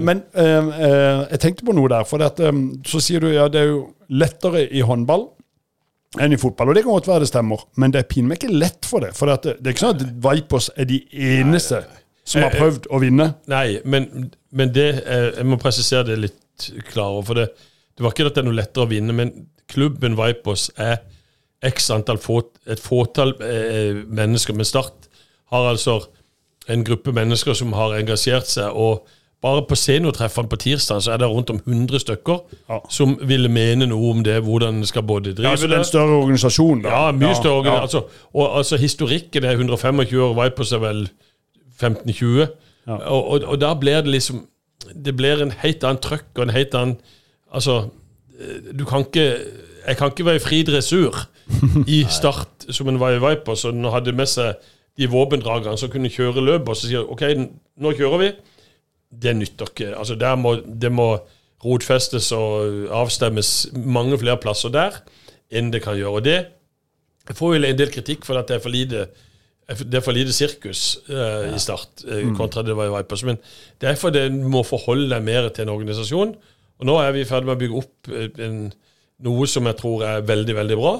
men 0.00 0.16
jeg 0.32 1.38
tenkte 1.42 1.68
på 1.68 1.76
noe 1.76 1.88
der. 1.92 2.04
For 2.08 2.18
at, 2.24 2.36
um, 2.48 2.64
så 2.88 2.98
sier 3.04 3.20
du 3.24 3.30
ja, 3.32 3.44
det 3.52 3.62
er 3.62 3.70
jo 3.70 3.80
lettere 4.12 4.66
i 4.68 4.82
håndball 4.86 5.28
enn 6.20 6.34
i 6.34 6.40
fotball. 6.40 6.70
Og 6.70 6.76
det 6.76 6.84
kan 6.84 6.92
godt 6.92 7.08
være 7.08 7.24
det 7.24 7.30
stemmer, 7.30 7.64
men 7.80 7.94
det 7.94 8.02
er 8.02 8.10
pinlig 8.10 8.40
ikke 8.40 8.52
lett 8.52 8.88
for 8.88 9.04
det. 9.04 9.14
For 9.16 9.30
det, 9.30 9.56
det, 9.58 9.70
er 9.70 9.76
ikke 9.76 9.86
sånn 9.86 9.96
at 9.96 10.06
Vipers 10.26 10.68
er 10.76 10.88
de 10.90 11.00
eneste 11.32 11.80
nei, 11.80 12.00
som 12.28 12.44
har 12.44 12.56
prøvd 12.56 12.88
å 12.92 13.00
vinne. 13.02 13.28
Nei, 13.52 13.66
men, 13.88 14.30
men 14.52 14.74
det 14.74 14.88
jeg 15.06 15.48
må 15.48 15.60
presisere 15.62 16.10
det 16.12 16.20
litt 16.26 16.68
klarere. 16.90 17.24
For 17.28 17.40
det, 17.40 17.48
det 17.96 18.04
var 18.04 18.14
ikke 18.14 18.28
at 18.30 18.36
det 18.36 18.42
er 18.42 18.48
noe 18.48 18.58
lettere 18.58 18.86
å 18.86 18.90
vinne, 18.90 19.14
men 19.16 19.32
klubben 19.72 20.16
Vipers 20.18 20.68
er 20.80 21.02
x 21.62 21.90
antall 21.94 22.18
et 22.66 22.80
fåtall 22.82 23.36
eh, 23.46 24.02
mennesker. 24.06 24.54
med 24.54 24.66
Start 24.66 25.08
har 25.52 25.68
altså 25.70 26.00
en 26.70 26.84
gruppe 26.84 27.12
mennesker 27.12 27.54
som 27.54 27.72
har 27.72 27.94
engasjert 27.98 28.48
seg. 28.50 28.70
og 28.72 29.06
bare 29.42 29.64
på 29.66 29.74
seniortreffene 29.74 30.48
på 30.48 30.56
tirsdag 30.62 31.00
så 31.02 31.12
er 31.12 31.18
det 31.18 31.26
rundt 31.26 31.50
om 31.50 31.58
100 31.58 31.98
stykker 32.04 32.36
ja. 32.68 32.78
som 32.90 33.16
ville 33.26 33.48
mene 33.50 33.88
noe 33.90 34.12
om 34.12 34.20
det, 34.22 34.36
hvordan 34.46 34.78
det 34.84 34.90
skal 34.92 35.02
både 35.02 35.32
drive 35.34 35.50
ja, 35.50 35.56
det. 35.58 35.70
er 35.72 35.82
en 35.82 35.88
større 35.88 36.20
organisasjon, 36.20 36.84
da. 36.84 36.92
Ja, 36.92 37.16
mye 37.16 37.34
større. 37.34 37.66
Ja. 37.66 37.80
Altså, 37.82 38.04
og 38.32 38.58
altså, 38.58 38.78
historikken 38.78 39.44
er 39.44 39.58
125 39.58 40.22
år, 40.22 40.36
Vipers 40.38 40.72
er 40.72 40.84
vel 40.84 41.02
15-20. 41.80 42.46
Og, 42.86 43.02
og, 43.02 43.42
og, 43.42 43.56
da 43.60 43.74
blir 43.78 44.00
det 44.02 44.10
liksom 44.10 44.40
Det 45.04 45.12
blir 45.14 45.38
en 45.42 45.52
helt 45.60 45.84
annen 45.86 46.00
trøkk 46.02 46.32
og 46.34 46.42
en 46.42 46.50
helt 46.50 46.72
annen 46.74 46.96
Altså, 47.52 47.88
du 48.72 48.84
kan 48.88 49.04
ikke 49.06 49.26
Jeg 49.86 49.96
kan 49.98 50.10
ikke 50.12 50.24
være 50.24 50.38
i 50.38 50.42
fri 50.42 50.62
dressur 50.62 51.16
i 51.86 52.04
start 52.18 52.66
som 52.70 52.88
en 52.88 53.00
var 53.00 53.16
i 53.16 53.56
så 53.56 53.72
og 53.74 53.92
hadde 53.92 54.12
med 54.12 54.26
seg 54.30 54.54
de 54.98 55.08
våpendragerne 55.10 55.78
som 55.78 55.90
kunne 55.90 56.10
kjøre 56.12 56.44
løp, 56.44 56.68
og 56.68 56.76
så 56.76 56.86
sier 56.86 57.10
OK, 57.10 57.22
nå 57.76 57.92
kjører 57.96 58.18
vi 58.20 58.28
det 59.12 59.34
nytter 59.36 59.72
ikke. 59.72 59.90
Altså 59.96 60.14
der 60.14 60.36
må, 60.36 60.56
det 60.64 60.92
må 60.92 61.16
rotfestes 61.64 62.30
og 62.34 62.88
avstemmes 62.90 63.70
mange 63.74 64.18
flere 64.18 64.40
plasser 64.40 64.72
der 64.72 65.02
enn 65.52 65.70
det 65.72 65.82
kan 65.84 65.98
gjøre. 65.98 66.20
Og 66.20 66.24
det 66.24 66.38
jeg 67.28 67.38
får 67.38 67.54
vel 67.54 67.68
en 67.68 67.78
del 67.78 67.92
kritikk 67.92 68.24
for 68.26 68.40
at 68.40 68.48
det 68.50 68.58
er 68.58 68.64
for 68.64 68.74
lite 68.74 69.06
det 69.72 69.94
er 69.94 70.02
for 70.04 70.12
lite 70.12 70.34
sirkus 70.34 70.98
uh, 71.06 71.14
ja. 71.14 71.52
i 71.54 71.58
start, 71.62 72.02
uh, 72.04 72.32
kontra 72.36 72.64
det 72.66 72.74
var 72.76 72.90
i 72.90 72.92
Vipers. 72.96 73.22
Men 73.24 73.38
det 73.80 73.88
er 73.88 73.94
fordi 73.96 74.24
en 74.26 74.40
må 74.50 74.64
forholde 74.66 75.06
deg 75.08 75.22
mer 75.24 75.46
til 75.54 75.64
en 75.64 75.72
organisasjon. 75.72 76.34
Og 76.82 76.88
nå 76.88 76.98
er 76.98 77.12
vi 77.14 77.22
i 77.22 77.28
ferd 77.28 77.46
med 77.46 77.54
å 77.54 77.60
bygge 77.60 77.78
opp 77.78 78.12
en, 78.42 78.62
noe 79.22 79.46
som 79.46 79.68
jeg 79.70 79.78
tror 79.78 80.02
er 80.02 80.24
veldig, 80.26 80.54
veldig 80.58 80.78
bra. 80.80 80.96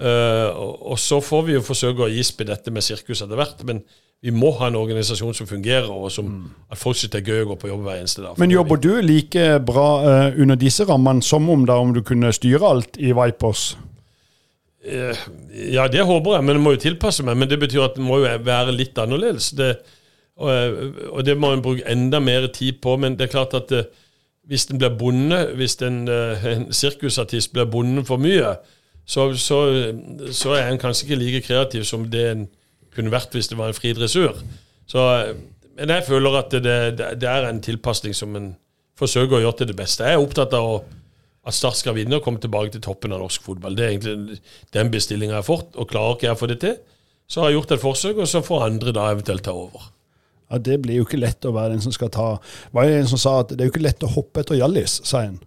Uh, 0.00 0.48
og, 0.90 0.96
så 0.98 1.20
får 1.22 1.44
vi 1.46 1.54
jo 1.54 1.62
forsøke 1.62 2.06
å 2.06 2.10
gispe 2.10 2.46
dette 2.48 2.72
med 2.74 2.82
sirkus 2.82 3.20
etter 3.22 3.38
hvert. 3.38 3.62
Men 3.68 3.84
vi 4.24 4.32
må 4.34 4.50
ha 4.58 4.66
en 4.66 4.78
organisasjon 4.80 5.36
som 5.38 5.48
fungerer, 5.48 5.86
og 5.92 6.10
som, 6.12 6.26
mm. 6.26 6.48
at 6.74 6.80
folk 6.80 6.98
syns 6.98 7.12
det 7.14 7.20
er 7.22 7.30
gøy 7.30 7.44
å 7.44 7.50
gå 7.52 7.58
på 7.62 7.70
jobb 7.70 7.86
hver 7.86 8.00
eneste 8.00 8.24
dag. 8.24 8.40
Men 8.42 8.56
jobber 8.56 8.82
du 8.82 8.90
like 9.04 9.46
bra 9.68 9.86
uh, 10.02 10.40
under 10.40 10.58
disse 10.58 10.88
rammene 10.88 11.22
som 11.24 11.46
om, 11.52 11.62
da, 11.68 11.78
om 11.78 11.94
du 11.94 12.02
kunne 12.06 12.32
styre 12.34 12.74
alt 12.74 12.98
i 12.98 13.14
Vipers? 13.16 13.70
Ja, 14.80 15.86
det 15.92 16.02
håper 16.08 16.38
jeg, 16.38 16.44
men 16.48 16.56
jeg 16.56 16.64
må 16.64 16.74
jo 16.74 16.84
tilpasse 16.88 17.22
meg. 17.22 17.38
Men 17.38 17.52
det 17.52 17.60
betyr 17.60 17.86
at 17.86 17.98
det 18.00 18.04
må 18.04 18.18
jo 18.18 18.36
være 18.50 18.74
litt 18.74 18.98
annerledes. 18.98 19.52
Det, 19.54 19.74
og, 20.40 20.86
og, 21.12 21.20
det 21.28 21.36
må 21.38 21.52
en 21.52 21.64
bruke 21.64 21.84
enda 21.86 22.18
mer 22.24 22.48
tid 22.56 22.80
på. 22.82 22.96
Men 22.98 23.20
det 23.20 23.28
er 23.28 23.34
klart 23.36 23.54
at 23.60 23.68
det, 23.70 23.84
hvis 24.48 24.66
en 24.70 24.78
blir 24.78 24.94
bonde, 24.98 25.38
hvis 25.56 25.76
en, 25.86 26.02
en 26.08 26.68
sirkusartist 26.74 27.52
blir 27.52 27.68
bonde 27.70 28.04
for 28.06 28.22
mye, 28.22 28.54
så, 29.06 29.32
så, 29.34 29.60
så 30.32 30.54
er 30.54 30.68
en 30.68 30.78
kanskje 30.78 31.06
ikke 31.06 31.18
like 31.18 31.40
kreativ 31.46 31.84
som 31.88 32.06
det 32.10 32.24
en 32.30 32.48
kunne 32.94 33.12
vært 33.12 33.34
hvis 33.34 33.50
det 33.50 33.58
var 33.58 33.70
en 33.70 33.76
fri 33.76 33.92
dressur. 33.94 34.38
Så, 34.90 35.02
men 35.78 35.92
jeg 35.94 36.06
føler 36.06 36.38
at 36.38 36.50
det, 36.52 36.74
det, 36.98 37.12
det 37.22 37.28
er 37.30 37.48
en 37.48 37.62
tilpasning 37.62 38.14
som 38.16 38.34
en 38.38 38.52
forsøker 38.98 39.38
å 39.38 39.44
gjøre 39.44 39.60
til 39.60 39.70
det 39.70 39.78
beste. 39.78 40.06
Jeg 40.06 40.18
er 40.18 40.24
opptatt 40.24 40.54
av 40.56 40.66
å, 40.66 40.80
at 41.46 41.56
Start 41.56 41.78
skal 41.78 41.96
vinne 41.96 42.18
og 42.18 42.24
komme 42.24 42.42
tilbake 42.42 42.74
til 42.74 42.82
toppen 42.84 43.14
av 43.16 43.22
norsk 43.22 43.46
fotball. 43.46 43.76
Det 43.76 43.86
er 43.86 43.94
egentlig 43.94 44.40
den 44.76 44.92
bestillinga 44.92 45.38
jeg 45.38 45.42
har 45.42 45.46
fått, 45.46 45.78
og 45.78 45.88
klarer 45.90 46.18
ikke 46.18 46.28
jeg 46.28 46.36
å 46.36 46.40
få 46.42 46.50
det 46.50 46.60
til, 46.66 46.76
så 47.30 47.42
har 47.42 47.50
jeg 47.50 47.60
gjort 47.60 47.74
et 47.76 47.82
forsøk, 47.84 48.20
og 48.20 48.28
så 48.28 48.42
får 48.44 48.66
andre 48.66 48.94
da 48.94 49.06
eventuelt 49.14 49.46
ta 49.46 49.54
over. 49.54 49.90
Ja, 50.50 50.58
Det 50.58 50.80
blir 50.82 51.00
jo 51.00 51.06
ikke 51.06 51.20
lett 51.20 51.46
å 51.46 51.54
være 51.54 51.74
den 51.76 51.84
som 51.84 51.94
skal 51.94 52.10
ta 52.10 52.30
Var 52.74 52.88
det 52.88 52.96
en 52.98 53.10
som 53.12 53.20
sa 53.22 53.36
at 53.44 53.54
det 53.54 53.62
er 53.62 53.70
jo 53.70 53.74
ikke 53.74 53.86
lett 53.86 54.06
å 54.06 54.10
hoppe 54.10 54.42
etter 54.42 54.58
Hjallis, 54.58 55.00
sa 55.06 55.22
en. 55.28 55.38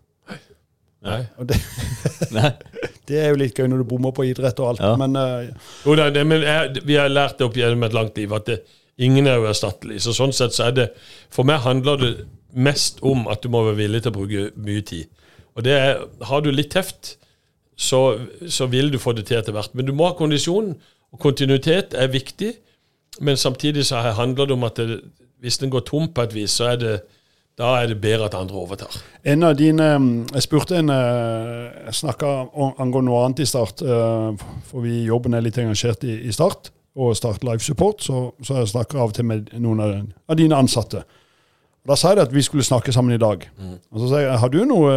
Nei. 1.03 1.19
Det, 1.43 1.57
det, 3.09 3.17
er 3.19 3.33
jo 3.33 3.39
litt 3.41 3.57
gøy 3.59 3.67
når 3.67 3.81
du 3.83 3.87
bommer 3.89 4.13
på 4.15 4.23
idrett 4.29 4.59
og 4.63 4.69
alt, 4.71 4.83
ja. 4.83 4.93
men 4.99 5.17
uh, 5.19 5.49
Jo, 5.83 5.97
det, 5.99 6.23
men 6.23 6.45
jeg, 6.45 6.85
Vi 6.87 6.95
har 6.95 7.11
lært 7.11 7.41
det 7.41 7.49
opp 7.49 7.59
gjennom 7.59 7.83
et 7.83 7.97
langt 7.97 8.15
liv 8.19 8.31
at 8.35 8.47
det, 8.47 8.61
ingen 9.03 9.27
er 9.27 9.43
uerstattelig. 9.43 9.99
Så 10.05 10.13
sånn 10.15 10.31
sett 10.35 10.55
så 10.55 10.69
er 10.69 10.77
det 10.77 10.87
For 11.33 11.43
meg 11.47 11.65
handler 11.65 11.99
det 11.99 12.13
mest 12.53 13.01
om 13.03 13.27
at 13.31 13.43
du 13.43 13.51
må 13.51 13.65
være 13.67 13.81
villig 13.81 14.03
til 14.05 14.13
å 14.13 14.15
bruke 14.15 14.47
mye 14.63 14.85
tid. 14.87 15.11
Og 15.57 15.67
det 15.67 15.75
er, 15.75 16.05
Har 16.29 16.45
du 16.45 16.51
litt 16.53 16.71
teft, 16.71 17.17
så, 17.75 18.19
så 18.47 18.69
vil 18.71 18.91
du 18.93 18.99
få 19.01 19.15
det 19.17 19.27
til 19.27 19.41
etter 19.41 19.55
hvert. 19.55 19.73
Men 19.75 19.89
du 19.89 19.93
må 19.97 20.07
ha 20.07 20.17
kondisjon, 20.17 20.75
og 21.13 21.21
kontinuitet 21.21 21.97
er 21.97 22.13
viktig. 22.13 22.53
Men 23.21 23.37
samtidig 23.37 23.85
så 23.85 24.01
handler 24.17 24.45
det 24.45 24.55
om 24.55 24.63
at 24.63 24.77
det, 24.77 25.01
hvis 25.43 25.57
den 25.57 25.69
går 25.69 25.85
tom 25.85 26.07
på 26.13 26.21
et 26.21 26.33
vis, 26.33 26.51
så 26.51 26.73
er 26.73 26.75
det 26.81 26.95
da 27.57 27.75
er 27.77 27.87
det 27.91 28.01
bedre 28.01 28.25
at 28.25 28.33
andre 28.33 28.55
overtar. 28.55 28.95
En 29.23 29.43
av 29.43 29.57
dine, 29.57 29.83
Jeg 30.33 30.41
spurte 30.41 30.77
en 30.77 30.89
eh, 30.89 31.85
Jeg 31.85 31.93
snakka 31.93 32.25
angående 32.79 33.11
noe 33.11 33.25
annet 33.25 33.39
i 33.39 33.45
Start, 33.45 33.81
eh, 33.81 34.45
for 34.65 34.81
vi 34.81 35.03
i 35.03 35.05
jobben 35.05 35.33
er 35.33 35.41
litt 35.41 35.57
engasjert 35.57 36.03
i, 36.03 36.15
i 36.27 36.31
Start 36.31 36.71
og 36.95 37.15
Start 37.17 37.43
Life 37.43 37.63
Support, 37.65 38.01
så, 38.01 38.31
så 38.41 38.57
jeg 38.57 38.67
snakker 38.67 38.97
av 38.97 39.11
og 39.11 39.13
til 39.13 39.25
med 39.25 39.53
noen 39.57 39.79
av, 39.79 39.93
av 40.29 40.37
dine 40.37 40.57
ansatte. 40.57 41.03
Da 41.87 41.95
sa 41.95 42.13
jeg 42.13 42.23
at 42.25 42.33
vi 42.33 42.41
skulle 42.41 42.63
snakke 42.63 42.93
sammen 42.93 43.13
i 43.13 43.21
dag. 43.21 43.45
Mm. 43.59 43.77
Og 43.91 43.99
så 44.01 44.09
sa 44.09 44.21
jeg 44.23 44.39
har 44.39 44.49
du 44.49 44.63
noe 44.65 44.93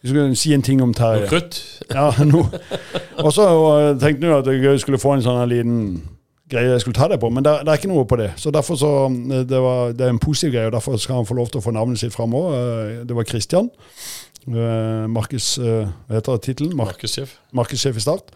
Du 0.00 0.08
skulle 0.08 0.36
si 0.36 0.54
en 0.54 0.62
ting 0.62 0.80
om 0.80 0.94
Terje. 0.94 1.26
Noe 1.26 1.28
krutt? 1.28 1.60
Ja, 1.90 2.08
no. 2.32 2.46
Og 3.20 3.32
så 3.36 3.44
tenkte 4.00 4.26
du 4.26 4.36
at 4.38 4.48
jeg 4.48 4.80
skulle 4.80 5.00
få 5.00 5.18
en 5.18 5.24
sånn 5.24 5.42
liten 5.50 5.80
greie 6.50 6.72
jeg 6.72 6.82
skulle 6.82 6.98
ta 6.98 7.08
deg 7.10 7.20
på, 7.22 7.30
men 7.32 7.44
det, 7.46 7.52
det, 7.64 7.72
er 7.72 7.80
ikke 7.80 7.92
noe 7.92 8.06
på 8.08 8.18
det. 8.20 8.30
Så 8.40 8.52
derfor 8.54 8.78
så, 8.78 8.92
det, 9.48 9.60
var, 9.62 9.92
det 9.96 10.06
er 10.06 10.14
en 10.14 10.22
positiv 10.22 10.54
greie, 10.54 10.70
og 10.70 10.74
derfor 10.74 10.98
skal 11.00 11.20
han 11.20 11.28
få 11.28 11.36
lov 11.38 11.50
til 11.50 11.62
å 11.62 11.64
få 11.64 11.74
navnet 11.74 12.00
sitt 12.02 12.14
fram 12.14 12.34
òg. 12.36 12.48
Eh, 12.56 12.96
det 13.08 13.16
var 13.16 13.28
Christian. 13.28 13.70
Markus 14.46 15.12
Markeds, 15.14 15.58
eh, 15.58 15.88
hva 16.08 16.16
heter 16.16 16.42
tittelen? 16.42 16.76
Markedssjef. 16.76 17.36
Markedssjef 17.52 17.96
i 17.96 18.00
Start. 18.00 18.32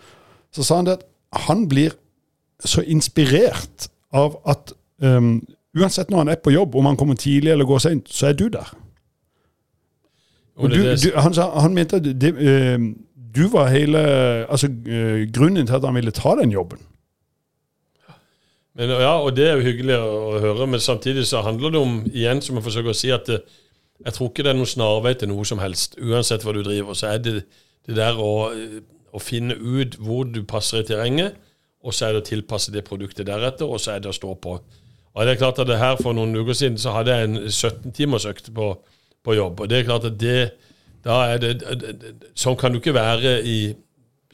Så 0.55 0.63
sa 0.63 0.77
han 0.77 0.87
det 0.87 0.99
at 0.99 1.07
han 1.49 1.69
blir 1.69 1.97
så 2.65 2.85
inspirert 2.87 3.89
av 4.15 4.39
at 4.47 4.73
um, 5.03 5.43
Uansett 5.75 6.07
når 6.07 6.21
han 6.21 6.29
er 6.31 6.39
på 6.39 6.53
jobb, 6.55 6.77
om 6.79 6.87
han 6.87 6.97
kommer 6.97 7.17
tidlig 7.19 7.51
eller 7.51 7.67
går 7.67 7.81
seint, 7.83 8.07
så 8.07 8.29
er 8.29 8.37
du 8.39 8.45
der. 8.47 8.69
Og 10.55 10.71
du, 10.71 10.77
du, 10.77 11.09
han, 11.19 11.35
sa, 11.35 11.49
han, 11.59 11.75
mente 11.75 11.99
at 11.99 12.07
det, 12.07 12.31
uh, 12.31 12.79
du 13.35 13.49
var 13.51 13.73
hele 13.75 13.99
altså, 14.47 14.71
uh, 14.71 15.25
grunnen 15.35 15.67
til 15.67 15.75
at 15.75 15.83
han 15.83 15.99
ville 15.99 16.15
ta 16.15 16.37
den 16.39 16.55
jobben. 16.55 16.79
Men, 18.75 18.91
ja, 18.91 19.13
og 19.23 19.37
det 19.37 19.45
er 19.47 19.59
jo 19.59 19.67
hyggelig 19.69 19.97
å, 20.01 20.09
å, 20.11 20.39
høre, 20.43 20.67
men 20.67 20.83
samtidig 20.83 21.29
så 21.31 21.45
handler 21.47 21.75
det 21.75 21.83
om, 21.83 22.01
igjen 22.11 22.43
som 22.43 22.59
jeg 22.59 22.67
forsøker 22.67 22.91
å 22.91 22.99
si, 22.99 23.13
at 23.15 23.29
det, 23.31 23.43
jeg 24.03 24.17
tror 24.17 24.31
ikke 24.31 24.45
det 24.45 24.51
er 24.51 24.59
noen 24.59 24.71
snarvei 24.71 25.13
til 25.19 25.31
noe 25.31 25.47
som 25.47 25.61
helst. 25.63 25.95
Uansett 26.03 26.43
hva 26.43 26.57
du 26.57 26.65
driver, 26.67 26.99
så 26.99 27.13
er 27.13 27.23
det 27.23 27.35
det 27.87 27.99
der 27.99 28.19
å, 28.19 28.51
å 29.15 29.23
finne 29.23 29.55
ut 29.55 29.95
hvor 30.03 30.27
du 30.27 30.43
passer 30.49 30.83
i 30.83 30.89
terrenget, 30.89 31.39
og 31.85 31.95
så 31.95 32.09
er 32.09 32.17
det 32.17 32.25
å 32.25 32.27
tilpasse 32.27 32.73
det 32.75 32.83
produktet 32.87 33.29
deretter, 33.29 33.69
og 33.69 33.79
så 33.83 33.95
er 33.95 34.03
det 34.03 34.11
å 34.11 34.17
stå 34.17 34.35
på. 34.43 34.57
Og 35.15 35.23
det 35.23 35.35
er 35.35 35.39
klart 35.39 35.61
at 35.63 35.69
det 35.71 35.79
her 35.79 35.95
For 36.01 36.17
noen 36.17 36.35
uker 36.35 36.57
siden 36.59 36.79
så 36.81 36.97
hadde 36.97 37.15
jeg 37.15 37.29
en 37.29 37.37
17-timersøkt 37.47 38.51
på, 38.57 38.73
på 39.23 39.37
jobb. 39.37 39.61
Og 39.61 39.71
det 39.71 39.79
er 39.79 39.87
klart 39.87 40.09
at 40.09 40.17
det 40.19 40.39
da 41.05 41.21
er 41.35 41.41
det, 41.43 41.53
Sånn 42.39 42.57
kan 42.59 42.73
du 42.73 42.81
ikke 42.81 42.97
være 42.97 43.37
i, 43.47 43.59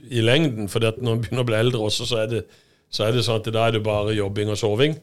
i 0.08 0.22
lengden. 0.24 0.70
For 0.70 0.80
når 0.80 1.12
en 1.12 1.24
begynner 1.24 1.44
å 1.44 1.48
bli 1.50 1.58
eldre 1.58 1.82
også, 1.90 2.06
så 2.08 2.22
er, 2.22 2.30
det, 2.30 2.44
så 2.90 3.06
er 3.06 3.14
det 3.14 3.24
sånn 3.26 3.40
at 3.40 3.50
da 3.54 3.66
er 3.68 3.76
det 3.76 3.84
bare 3.86 4.16
jobbing 4.16 4.50
og 4.52 4.58
soving. 4.58 4.96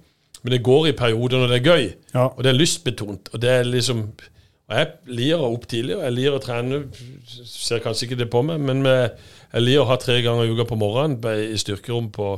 Men 0.43 0.53
det 0.53 0.65
går 0.65 0.89
i 0.89 0.97
perioder 0.97 1.41
når 1.41 1.53
det 1.53 1.59
er 1.59 1.67
gøy, 1.67 1.85
ja. 2.13 2.25
og 2.27 2.41
det 2.43 2.51
er 2.51 2.57
lystbetont. 2.59 3.31
Og 3.33 3.41
det 3.41 3.53
er 3.53 3.69
liksom 3.69 4.09
og 4.67 4.75
Jeg 4.75 5.15
liker 5.15 5.43
opp 5.45 5.63
tidlig, 5.71 5.95
og 5.95 6.01
jeg 6.03 6.11
liker 6.11 6.33
å 6.35 6.39
trene. 6.43 6.81
Ser 7.47 7.79
kanskje 7.79 8.09
ikke 8.09 8.17
det 8.19 8.25
på 8.33 8.41
meg, 8.43 8.59
men 8.59 8.83
jeg 8.83 9.63
liker 9.63 9.85
å 9.85 9.87
ha 9.87 9.95
tre 10.01 10.17
ganger 10.25 10.43
i 10.43 10.51
uka 10.51 10.65
på 10.67 10.75
morgenen 10.75 11.23
i 11.53 11.55
styrkerom 11.55 12.09
på 12.11 12.33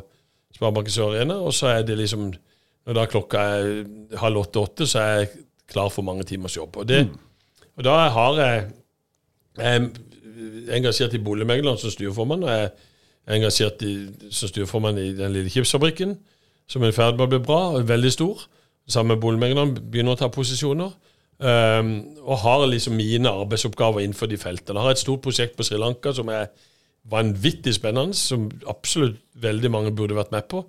Sparebanken 0.54 0.94
Sør 0.94 1.16
Arena. 1.16 1.40
Og 1.42 1.56
så 1.58 1.72
er 1.72 1.88
det 1.88 1.98
liksom 1.98 2.28
når 2.86 2.98
da 2.98 3.08
klokka 3.10 3.42
er 3.56 4.20
halv 4.22 4.44
åtte-åtte, 4.44 4.86
så 4.90 5.02
er 5.02 5.16
jeg 5.16 5.32
klar 5.70 5.90
for 5.94 6.06
mange 6.06 6.26
timers 6.30 6.56
jobb. 6.58 6.78
Og, 6.82 6.88
det, 6.90 7.04
mm. 7.06 7.66
og 7.78 7.86
da 7.86 7.98
har 8.14 8.40
jeg, 8.44 8.62
jeg 9.60 9.82
er 9.82 10.78
engasjert 10.78 11.18
i 11.18 11.24
boligmegleren 11.26 11.82
som 11.82 11.94
styreformann. 11.94 12.46
og 12.46 12.54
jeg 12.54 12.72
er 13.30 13.38
engasjert 13.38 13.84
i, 13.86 13.94
som 14.34 14.50
styreformann 14.50 14.98
i 14.98 15.12
den 15.18 15.36
lille 15.36 15.52
chipsfabrikken, 15.54 16.16
som 16.70 16.84
er 16.84 16.92
i 16.92 16.96
ferd 16.96 17.18
med 17.18 17.28
å 17.28 17.34
bli 17.36 17.42
bra 17.46 17.60
og 17.76 17.86
veldig 17.90 18.12
stor. 18.14 18.42
Sammen 18.90 19.16
med 19.16 19.22
boligmengdene 19.22 19.86
begynner 19.92 20.18
å 20.18 20.20
ta 20.20 20.32
posisjoner. 20.34 20.92
Um, 21.40 21.94
og 22.26 22.42
har 22.42 22.66
liksom 22.68 22.98
mine 23.00 23.32
arbeidsoppgaver 23.32 24.04
innenfor 24.04 24.28
de 24.28 24.38
feltene. 24.38 24.76
Jeg 24.76 24.86
har 24.90 24.98
et 24.98 25.02
stort 25.02 25.22
prosjekt 25.24 25.56
på 25.56 25.64
Sri 25.64 25.78
Lanka 25.80 26.12
som 26.12 26.28
er 26.34 26.50
vanvittig 27.10 27.78
spennende, 27.78 28.18
som 28.18 28.50
absolutt 28.68 29.22
veldig 29.40 29.72
mange 29.72 29.94
burde 29.96 30.18
vært 30.18 30.34
med 30.36 30.50
på. 30.52 30.66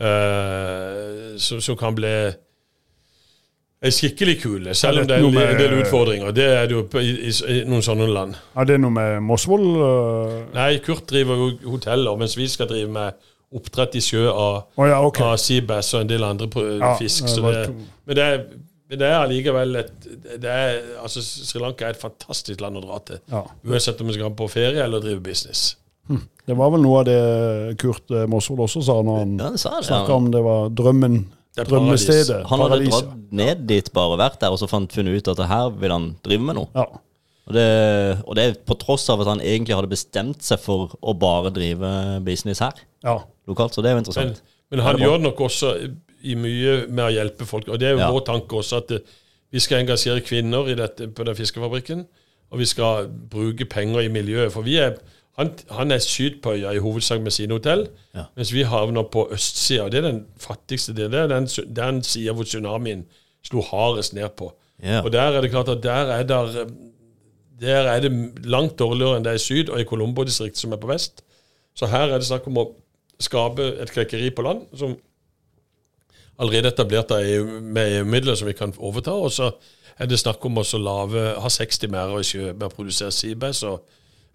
Uh, 0.00 1.36
som, 1.40 1.76
kan 1.76 1.96
bli 1.96 2.14
er 3.86 3.94
skikkelig 3.94 4.36
kule, 4.42 4.74
selv 4.78 5.02
om 5.02 5.08
det 5.08 5.16
er 5.18 5.24
en 5.26 5.60
del 5.60 5.78
utfordringer. 5.80 6.34
Det 6.36 6.46
er 6.50 6.68
det 6.68 6.76
jo 6.76 6.82
i, 7.00 7.14
i, 7.28 7.32
i, 7.32 7.56
noen 7.68 7.84
sånne 7.84 8.08
land. 8.10 8.36
Er 8.58 8.68
det 8.68 8.80
noe 8.82 8.94
med 8.94 9.22
Mosvold? 9.26 9.66
Uh... 9.78 10.36
Nei, 10.56 10.76
Kurt 10.84 11.06
driver 11.10 11.40
jo 11.40 11.50
hoteller, 11.76 12.18
mens 12.20 12.36
vi 12.38 12.48
skal 12.50 12.70
drive 12.70 12.90
med 12.92 13.26
oppdrett 13.56 13.96
i 13.96 14.02
sjø 14.02 14.26
av, 14.28 14.66
oh, 14.74 14.86
ja, 14.88 15.00
okay. 15.06 15.24
av 15.24 15.40
seabass 15.40 15.94
og 15.94 16.02
en 16.04 16.10
del 16.10 16.26
andre 16.26 16.48
ja, 16.76 16.94
fisk. 16.98 17.28
Det 17.30 17.52
det, 17.54 17.90
men 18.04 18.18
det 18.18 18.24
er 18.26 18.40
men 18.86 19.00
det 19.00 19.06
er 19.08 19.16
allikevel 19.18 19.80
et 19.80 19.94
det 20.38 20.50
er, 20.50 20.76
altså 21.02 21.22
Sri 21.24 21.58
Lanka 21.58 21.88
er 21.88 21.96
et 21.96 22.00
fantastisk 22.00 22.60
land 22.62 22.78
å 22.78 22.84
dra 22.84 23.00
til. 23.08 23.18
Ja. 23.32 23.42
Uansett 23.66 24.02
om 24.02 24.10
vi 24.10 24.14
skal 24.14 24.34
på 24.38 24.46
ferie 24.50 24.84
eller 24.84 25.02
drive 25.02 25.22
business. 25.24 25.72
Hm. 26.06 26.22
Det 26.46 26.54
var 26.54 26.70
vel 26.70 26.84
noe 26.84 27.00
av 27.00 27.08
det 27.08 27.76
Kurt 27.82 28.12
eh, 28.14 28.28
Mosvold 28.30 28.62
også 28.68 28.84
sa 28.86 29.00
når 29.02 29.18
han 29.18 29.32
ja, 29.42 29.48
snakka 29.58 30.14
om 30.14 30.28
det 30.30 30.42
var 30.46 30.70
drømmen. 30.70 31.18
Drømmestedet. 31.56 32.42
Han 32.50 32.62
hadde 32.64 32.82
dratt 32.84 33.12
ned 33.32 33.64
dit, 33.70 33.90
bare 33.96 34.18
vært 34.20 34.40
der, 34.42 34.52
og 34.52 34.60
så 34.60 34.68
fant 34.70 34.92
funnet 34.92 35.16
ut 35.16 35.30
at 35.32 35.42
her 35.48 35.70
vil 35.80 35.94
han 35.94 36.10
drive 36.26 36.44
med 36.44 36.58
noe. 36.60 36.68
Ja. 36.76 36.86
Og 37.46 37.54
det, 37.54 37.66
og 38.26 38.34
det 38.34 38.46
på 38.66 38.74
tross 38.80 39.06
av 39.12 39.22
at 39.22 39.30
han 39.30 39.40
egentlig 39.40 39.76
hadde 39.78 39.90
bestemt 39.90 40.42
seg 40.42 40.58
for 40.58 40.96
å 40.98 41.14
bare 41.14 41.52
drive 41.54 41.90
business 42.26 42.60
her 42.64 42.74
ja. 43.06 43.20
lokalt. 43.46 43.76
Så 43.76 43.84
det 43.84 43.92
er 43.92 43.96
jo 43.96 44.02
interessant. 44.02 44.42
Men, 44.42 44.74
men 44.74 44.84
han 44.88 44.98
gjør 45.00 45.22
nok 45.28 45.44
også 45.46 45.72
i 46.26 46.34
mye 46.38 46.80
med 46.90 47.04
å 47.06 47.12
hjelpe 47.14 47.46
folk. 47.46 47.70
Og 47.70 47.78
det 47.80 47.92
er 47.92 47.94
jo 47.94 48.02
ja. 48.02 48.10
vår 48.12 48.26
tanke 48.26 48.58
også 48.58 48.82
at 48.82 48.90
det, 48.90 49.02
vi 49.54 49.62
skal 49.62 49.84
engasjere 49.84 50.24
kvinner 50.26 50.66
i 50.68 50.74
dette, 50.78 51.06
på 51.14 51.26
den 51.28 51.38
fiskefabrikken. 51.38 52.02
Og 52.50 52.60
vi 52.62 52.66
skal 52.68 53.06
bruke 53.30 53.66
penger 53.70 54.06
i 54.06 54.10
miljøet. 54.12 54.50
For 54.54 54.66
vi 54.66 54.76
er 54.82 54.98
han, 55.36 55.52
han 55.70 55.92
er 55.92 56.00
sydpøya 56.00 56.72
i 56.72 56.80
hovedsak 56.80 57.20
med 57.20 57.34
sine 57.36 57.52
hotell, 57.52 57.86
ja. 58.16 58.24
mens 58.36 58.52
vi 58.54 58.62
havner 58.64 59.04
på 59.12 59.26
østsida. 59.32 59.90
Det 59.92 60.00
er 60.00 60.08
den 60.08 60.22
fattigste 60.40 60.94
delen. 60.96 61.12
Det 61.12 61.20
er 61.20 61.32
den, 61.32 61.48
den 61.76 62.02
sida 62.02 62.32
hvor 62.32 62.48
tsunamien 62.48 63.04
slo 63.44 63.60
hardest 63.60 64.14
ned 64.16 64.32
på. 64.38 64.48
Ja. 64.82 65.02
Og 65.02 65.12
der 65.12 65.36
er 65.36 65.44
det 65.44 65.50
klart 65.50 65.68
at 65.68 65.82
der 65.84 66.12
er, 66.14 66.22
der, 66.22 66.66
der 67.60 67.90
er 67.92 68.00
det 68.00 68.12
langt 68.44 68.78
dårligere 68.78 69.16
enn 69.16 69.24
det 69.24 69.34
er 69.34 69.40
i 69.40 69.44
syd 69.44 69.68
og 69.68 69.80
i 69.80 69.88
Colombo-distriktet, 69.88 70.60
som 70.60 70.72
er 70.72 70.80
på 70.80 70.88
vest. 70.88 71.20
Så 71.76 71.88
her 71.92 72.08
er 72.08 72.16
det 72.16 72.28
snakk 72.28 72.48
om 72.48 72.62
å 72.62 72.70
skape 73.20 73.68
et 73.82 73.92
klekkeri 73.92 74.30
på 74.32 74.44
land 74.44 74.64
som 74.76 74.96
allerede 76.40 76.72
etablert 76.72 77.12
med 77.60 77.98
EU-midler 77.98 78.36
som 78.36 78.48
vi 78.48 78.56
kan 78.56 78.72
overta. 78.78 79.12
Og 79.12 79.32
så 79.32 79.52
er 79.98 80.08
det 80.08 80.20
snakk 80.20 80.44
om 80.44 80.60
å 80.60 80.64
lave, 80.80 81.28
ha 81.40 81.52
60 81.52 81.92
merder 81.92 82.20
i 82.20 82.28
sjø 82.28 82.50
med 82.52 82.68
å 82.68 82.72
produsere 82.72 83.12
seabass. 83.12 83.62
og 83.68 83.84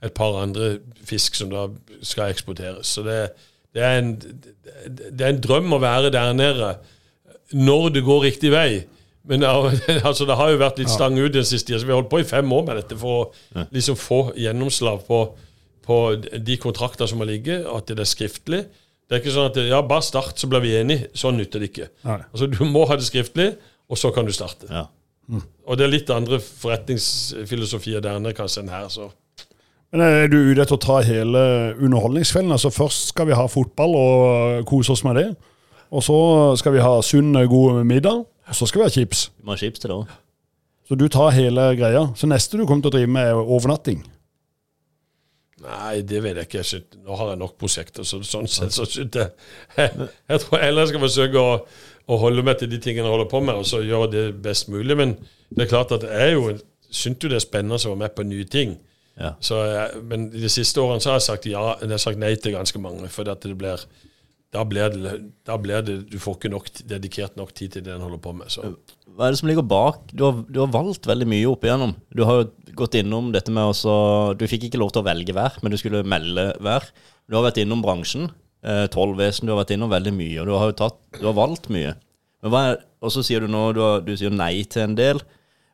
et 0.01 0.13
par 0.17 0.37
andre 0.41 0.77
fisk 1.05 1.37
som 1.37 1.51
da 1.51 1.67
skal 2.05 2.33
eksporteres. 2.33 2.89
Så 2.95 3.03
det, 3.05 3.19
det, 3.75 3.83
er 3.85 3.99
en, 3.99 4.15
det, 4.17 5.21
er 5.21 5.29
en, 5.29 5.43
drøm 5.43 5.77
å 5.77 5.81
være 5.81 6.11
der 6.13 6.33
nede 6.33 6.73
når 7.51 7.89
det 7.97 8.03
går 8.07 8.25
riktig 8.25 8.51
vei. 8.53 8.83
Men 9.29 9.45
altså, 9.47 10.25
det 10.25 10.37
har 10.39 10.51
jo 10.51 10.61
vært 10.61 10.81
litt 10.81 10.91
stang 10.91 11.19
ut 11.19 11.33
den 11.33 11.45
siste 11.45 11.69
tida, 11.69 11.81
så 11.81 11.89
vi 11.89 11.93
har 11.93 12.01
holdt 12.01 12.11
på 12.13 12.23
i 12.23 12.27
fem 12.27 12.53
år 12.57 12.67
med 12.67 12.81
dette 12.81 12.97
for 12.97 13.25
å 13.27 13.65
liksom 13.73 13.99
få 13.99 14.21
gjennomslag 14.39 15.03
på, 15.05 15.19
på 15.85 15.97
de 16.17 16.57
kontrakter 16.61 17.09
som 17.09 17.21
har 17.21 17.29
ligget, 17.29 17.67
at 17.69 17.91
det 17.91 18.01
er 18.01 18.09
skriftlig. 18.09 18.63
Det 19.05 19.17
er 19.17 19.21
ikke 19.21 19.35
sånn 19.35 19.51
at 19.51 19.59
ja, 19.67 19.81
bare 19.83 20.07
start, 20.07 20.39
så 20.39 20.47
blir 20.49 20.63
vi 20.63 20.73
enige. 20.79 21.11
Sånn 21.19 21.35
nytter 21.37 21.61
det 21.61 21.69
ikke. 21.73 21.91
Altså, 22.07 22.47
Du 22.47 22.63
må 22.65 22.87
ha 22.89 22.95
det 22.97 23.05
skriftlig, 23.05 23.51
og 23.91 23.99
så 23.99 24.09
kan 24.15 24.25
du 24.25 24.31
starte. 24.33 24.69
Ja. 24.71 24.85
Mm. 25.31 25.43
Og 25.67 25.77
det 25.77 25.85
er 25.85 25.91
litt 25.91 26.11
andre 26.11 26.39
forretningsfilosofier 26.41 28.01
der 28.03 28.21
nede 28.23 28.37
kanskje 28.37 28.65
enn 28.65 28.71
her. 28.73 28.87
så... 28.91 29.11
Men 29.91 30.01
Er 30.01 30.27
du 30.31 30.37
ute 30.39 30.63
etter 30.63 30.77
å 30.77 30.81
ta 30.81 31.01
hele 31.03 31.41
underholdningskvelden? 31.75 32.53
Altså 32.55 32.71
Først 32.71 33.11
skal 33.11 33.27
vi 33.27 33.35
ha 33.35 33.47
fotball 33.51 33.95
og 33.99 34.65
kose 34.69 34.93
oss 34.95 35.03
med 35.03 35.19
det. 35.19 35.29
Og 35.91 36.03
så 36.03 36.17
skal 36.59 36.77
vi 36.77 36.83
ha 36.83 36.93
sunn, 37.03 37.35
god 37.51 37.83
middag. 37.83 38.23
Og 38.47 38.55
så 38.55 38.67
skal 38.67 38.81
vi 38.81 38.87
ha 38.87 38.93
chips. 38.93 39.29
Vi 39.37 39.47
må 39.47 39.55
ha 39.55 39.59
chips 39.59 39.83
til 39.83 39.91
det 39.91 39.97
òg. 39.97 40.15
Så 40.87 40.95
du 40.99 41.05
tar 41.11 41.35
hele 41.35 41.69
greia. 41.79 42.07
Så 42.15 42.27
neste 42.27 42.59
du 42.59 42.65
kommer 42.65 42.83
til 42.83 42.91
å 42.91 42.95
drive 42.97 43.11
med, 43.11 43.27
er 43.31 43.39
overnatting. 43.55 44.01
Nei, 45.61 46.01
det 46.07 46.23
vet 46.23 46.39
jeg 46.39 46.47
ikke. 46.49 46.81
Nå 47.05 47.17
har 47.19 47.33
jeg 47.33 47.41
nok 47.43 47.57
prosjekter. 47.59 48.07
så 48.07 48.21
sånn 48.25 48.49
sett 48.49 48.73
så 48.73 48.87
synes 48.89 49.15
jeg, 49.15 49.29
jeg 49.77 50.07
Jeg 50.31 50.43
tror 50.43 50.63
heller 50.63 50.81
jeg 50.81 50.93
skal 50.93 51.03
forsøke 51.05 51.43
å, 51.43 51.51
å, 52.07 52.17
holde 52.23 52.43
meg 52.47 52.57
til 52.59 52.71
de 52.71 52.79
tingene 52.81 53.05
jeg 53.05 53.13
holder 53.13 53.29
på 53.31 53.43
med, 53.43 53.59
og 53.61 53.67
så 53.67 53.83
gjøre 53.85 54.09
det 54.15 54.25
best 54.41 54.71
mulig. 54.73 54.97
Men 54.97 55.15
det 55.51 55.67
er 55.67 55.73
klart 55.75 55.93
at 55.95 56.07
jeg 56.07 56.33
jo 56.33 56.55
syns 56.91 57.21
jo 57.21 57.29
det 57.31 57.37
er 57.37 57.45
spennende 57.45 57.77
å 57.77 57.91
være 57.91 58.01
med 58.01 58.15
på 58.17 58.25
nye 58.27 58.47
ting. 58.49 58.79
Ja. 59.19 59.33
Så, 59.43 59.57
men 60.07 60.29
de 60.33 60.49
siste 60.49 60.81
årene 60.81 61.03
så 61.03 61.11
har 61.11 61.19
jeg 61.19 61.27
sagt 61.27 61.49
ja, 61.49 61.63
jeg 61.81 61.91
har 61.91 62.01
sagt 62.01 62.21
nei 62.21 62.31
til 62.39 62.55
ganske 62.55 62.81
mange. 62.81 63.09
For 63.11 63.27
det 63.27 63.53
blir, 63.59 63.83
da, 64.55 64.63
blir 64.67 64.95
det, 64.95 65.13
da 65.47 65.57
blir 65.61 65.83
det 65.85 65.97
Du 66.11 66.17
får 66.21 66.37
ikke 66.39 66.53
nok, 66.53 66.69
dedikert 66.89 67.37
nok 67.39 67.53
tid 67.57 67.75
til 67.75 67.85
det 67.85 67.95
en 67.95 68.05
holder 68.05 68.21
på 68.23 68.33
med. 68.37 68.51
Så. 68.53 68.73
Hva 69.11 69.27
er 69.27 69.35
det 69.35 69.41
som 69.41 69.51
ligger 69.51 69.67
bak? 69.67 70.05
Du 70.13 70.25
har, 70.27 70.43
du 70.47 70.61
har 70.63 70.71
valgt 70.73 71.09
veldig 71.09 71.27
mye 71.29 71.49
opp 71.51 71.65
igjennom. 71.67 71.95
Du 72.15 72.23
har 72.27 72.43
jo 72.43 72.75
gått 72.79 72.95
innom 72.99 73.33
dette 73.35 73.51
med 73.53 73.73
også 73.73 73.93
Du 74.39 74.47
fikk 74.49 74.69
ikke 74.69 74.79
lov 74.79 74.93
til 74.93 75.03
å 75.03 75.09
velge 75.09 75.35
hver, 75.35 75.59
men 75.61 75.73
du 75.73 75.79
skulle 75.79 76.05
melde 76.07 76.51
hver. 76.63 76.87
Du 77.27 77.37
har 77.37 77.45
vært 77.49 77.61
innom 77.63 77.83
bransjen. 77.83 78.31
Eh, 78.61 78.85
Tollvesen, 78.93 79.47
du 79.47 79.55
har 79.55 79.63
vært 79.63 79.75
innom 79.75 79.91
veldig 79.91 80.15
mye. 80.15 80.39
Og 80.41 80.47
du 80.49 80.55
har 80.55 80.73
tatt, 80.79 80.99
du 81.19 81.25
har 81.27 81.37
valgt 81.37 81.69
mye. 81.73 81.93
Og 82.41 83.13
så 83.13 83.23
sier 83.25 83.43
du 83.43 83.51
nå 83.51 83.67
du, 83.75 83.81
har, 83.83 84.01
du 84.05 84.15
sier 84.17 84.33
nei 84.33 84.63
til 84.69 84.87
en 84.87 84.97
del. 84.97 85.21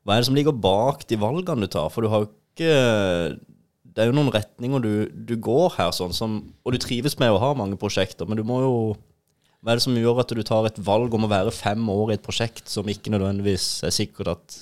Hva 0.07 0.15
er 0.15 0.23
det 0.23 0.29
som 0.29 0.37
ligger 0.37 0.55
bak 0.55 1.03
de 1.07 1.19
valgene 1.19 1.67
du 1.67 1.71
tar? 1.71 1.89
For 1.91 2.03
du 2.03 2.11
har 2.11 2.25
jo 2.25 2.31
ikke 2.57 3.37
Det 3.87 4.03
er 4.03 4.09
jo 4.09 4.17
noen 4.17 4.33
retninger 4.33 4.81
du, 4.83 4.93
du 5.29 5.35
går 5.41 5.77
her, 5.77 5.93
sånn 5.95 6.15
som 6.15 6.39
Og 6.65 6.73
du 6.75 6.81
trives 6.81 7.17
med 7.21 7.31
å 7.33 7.39
ha 7.41 7.53
mange 7.57 7.79
prosjekter, 7.79 8.27
men 8.27 8.39
du 8.39 8.45
må 8.47 8.61
jo 8.65 8.73
hva 9.65 9.73
er 9.73 9.79
det 9.79 9.87
som 9.87 9.95
gjør 9.97 10.19
at 10.21 10.31
du 10.37 10.43
tar 10.45 10.67
et 10.69 10.77
valg 10.85 11.15
om 11.17 11.25
å 11.25 11.29
være 11.31 11.51
fem 11.51 11.81
år 11.89 12.11
i 12.11 12.15
et 12.15 12.23
prosjekt 12.23 12.69
som 12.69 12.87
ikke 12.87 13.09
nødvendigvis 13.11 13.81
er 13.87 13.91
sikkert 13.91 14.29
at 14.35 14.57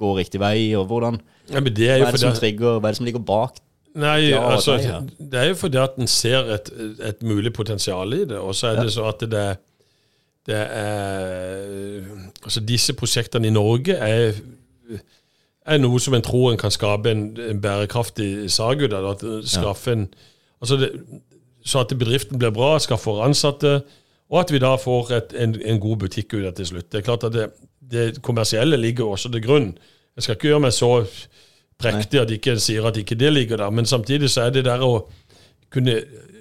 går 0.00 0.16
riktig 0.22 0.40
vei, 0.40 0.70
og 0.78 0.86
hvordan 0.90 1.18
ja, 1.50 1.60
det 1.60 1.88
er 1.90 2.00
hva, 2.00 2.08
er 2.08 2.16
det 2.16 2.22
som 2.22 2.36
trigger, 2.38 2.78
hva 2.78 2.88
er 2.88 2.94
det 2.94 3.00
som 3.00 3.08
ligger 3.08 3.22
bak? 3.26 3.60
Nei, 4.00 4.30
altså, 4.38 4.76
Det 5.18 5.38
er 5.38 5.48
jo 5.50 5.56
fordi 5.58 5.80
at 5.82 5.98
en 5.98 6.10
ser 6.10 6.46
et, 6.54 6.70
et 7.10 7.22
mulig 7.26 7.52
potensial 7.52 8.14
i 8.14 8.24
det, 8.24 8.38
og 8.38 8.54
så 8.54 8.70
er 8.70 8.78
ja. 8.78 8.84
det 8.86 8.94
så 8.94 9.08
at 9.10 9.24
det, 9.26 9.46
det 10.46 10.60
er 10.60 12.04
Altså, 12.44 12.62
disse 12.64 12.94
prosjektene 12.96 13.50
i 13.50 13.54
Norge 13.54 13.98
er, 13.98 14.38
er 15.66 15.80
noe 15.80 16.00
som 16.00 16.14
en 16.16 16.24
tror 16.24 16.50
en 16.50 16.60
kan 16.60 16.72
skape 16.72 17.10
en, 17.10 17.24
en 17.40 17.60
bærekraftig 17.60 18.50
sag 18.52 18.82
ut 18.82 18.94
av. 18.96 19.24
Skaffe 19.44 19.92
en, 19.92 20.06
altså 20.60 20.78
det, 20.80 20.90
så 21.64 21.82
at 21.84 21.92
bedriften 21.98 22.40
blir 22.40 22.54
bra, 22.54 22.78
skaffer 22.80 23.20
ansatte, 23.24 23.80
og 24.30 24.40
at 24.40 24.52
vi 24.54 24.62
da 24.62 24.76
får 24.80 25.12
et, 25.16 25.36
en, 25.42 25.56
en, 25.60 25.80
god 25.82 26.04
butikk 26.06 26.34
ut 26.34 26.46
av 26.46 26.54
til 26.56 26.70
slutt. 26.70 26.88
Det 26.92 27.00
er 27.00 27.06
klart 27.06 27.26
at 27.28 27.34
det, 27.34 27.50
det 27.80 28.22
kommersielle 28.22 28.78
ligger 28.80 29.10
også 29.10 29.32
til 29.32 29.44
grunn. 29.44 29.72
Jeg 30.16 30.26
skal 30.26 30.38
ikke 30.38 30.52
gjøre 30.52 30.64
meg 30.66 30.74
så 30.76 30.90
prektig 31.80 32.20
at 32.20 32.32
ikke 32.32 32.54
en 32.54 32.62
sier 32.62 32.86
at 32.86 32.98
ikke 33.00 33.18
det 33.18 33.32
ligger 33.32 33.60
der, 33.60 33.70
men 33.74 33.88
samtidig 33.88 34.30
så 34.30 34.46
er 34.46 34.54
det 34.54 34.66
der 34.68 34.82
å 34.84 35.06
kunne 35.70 36.00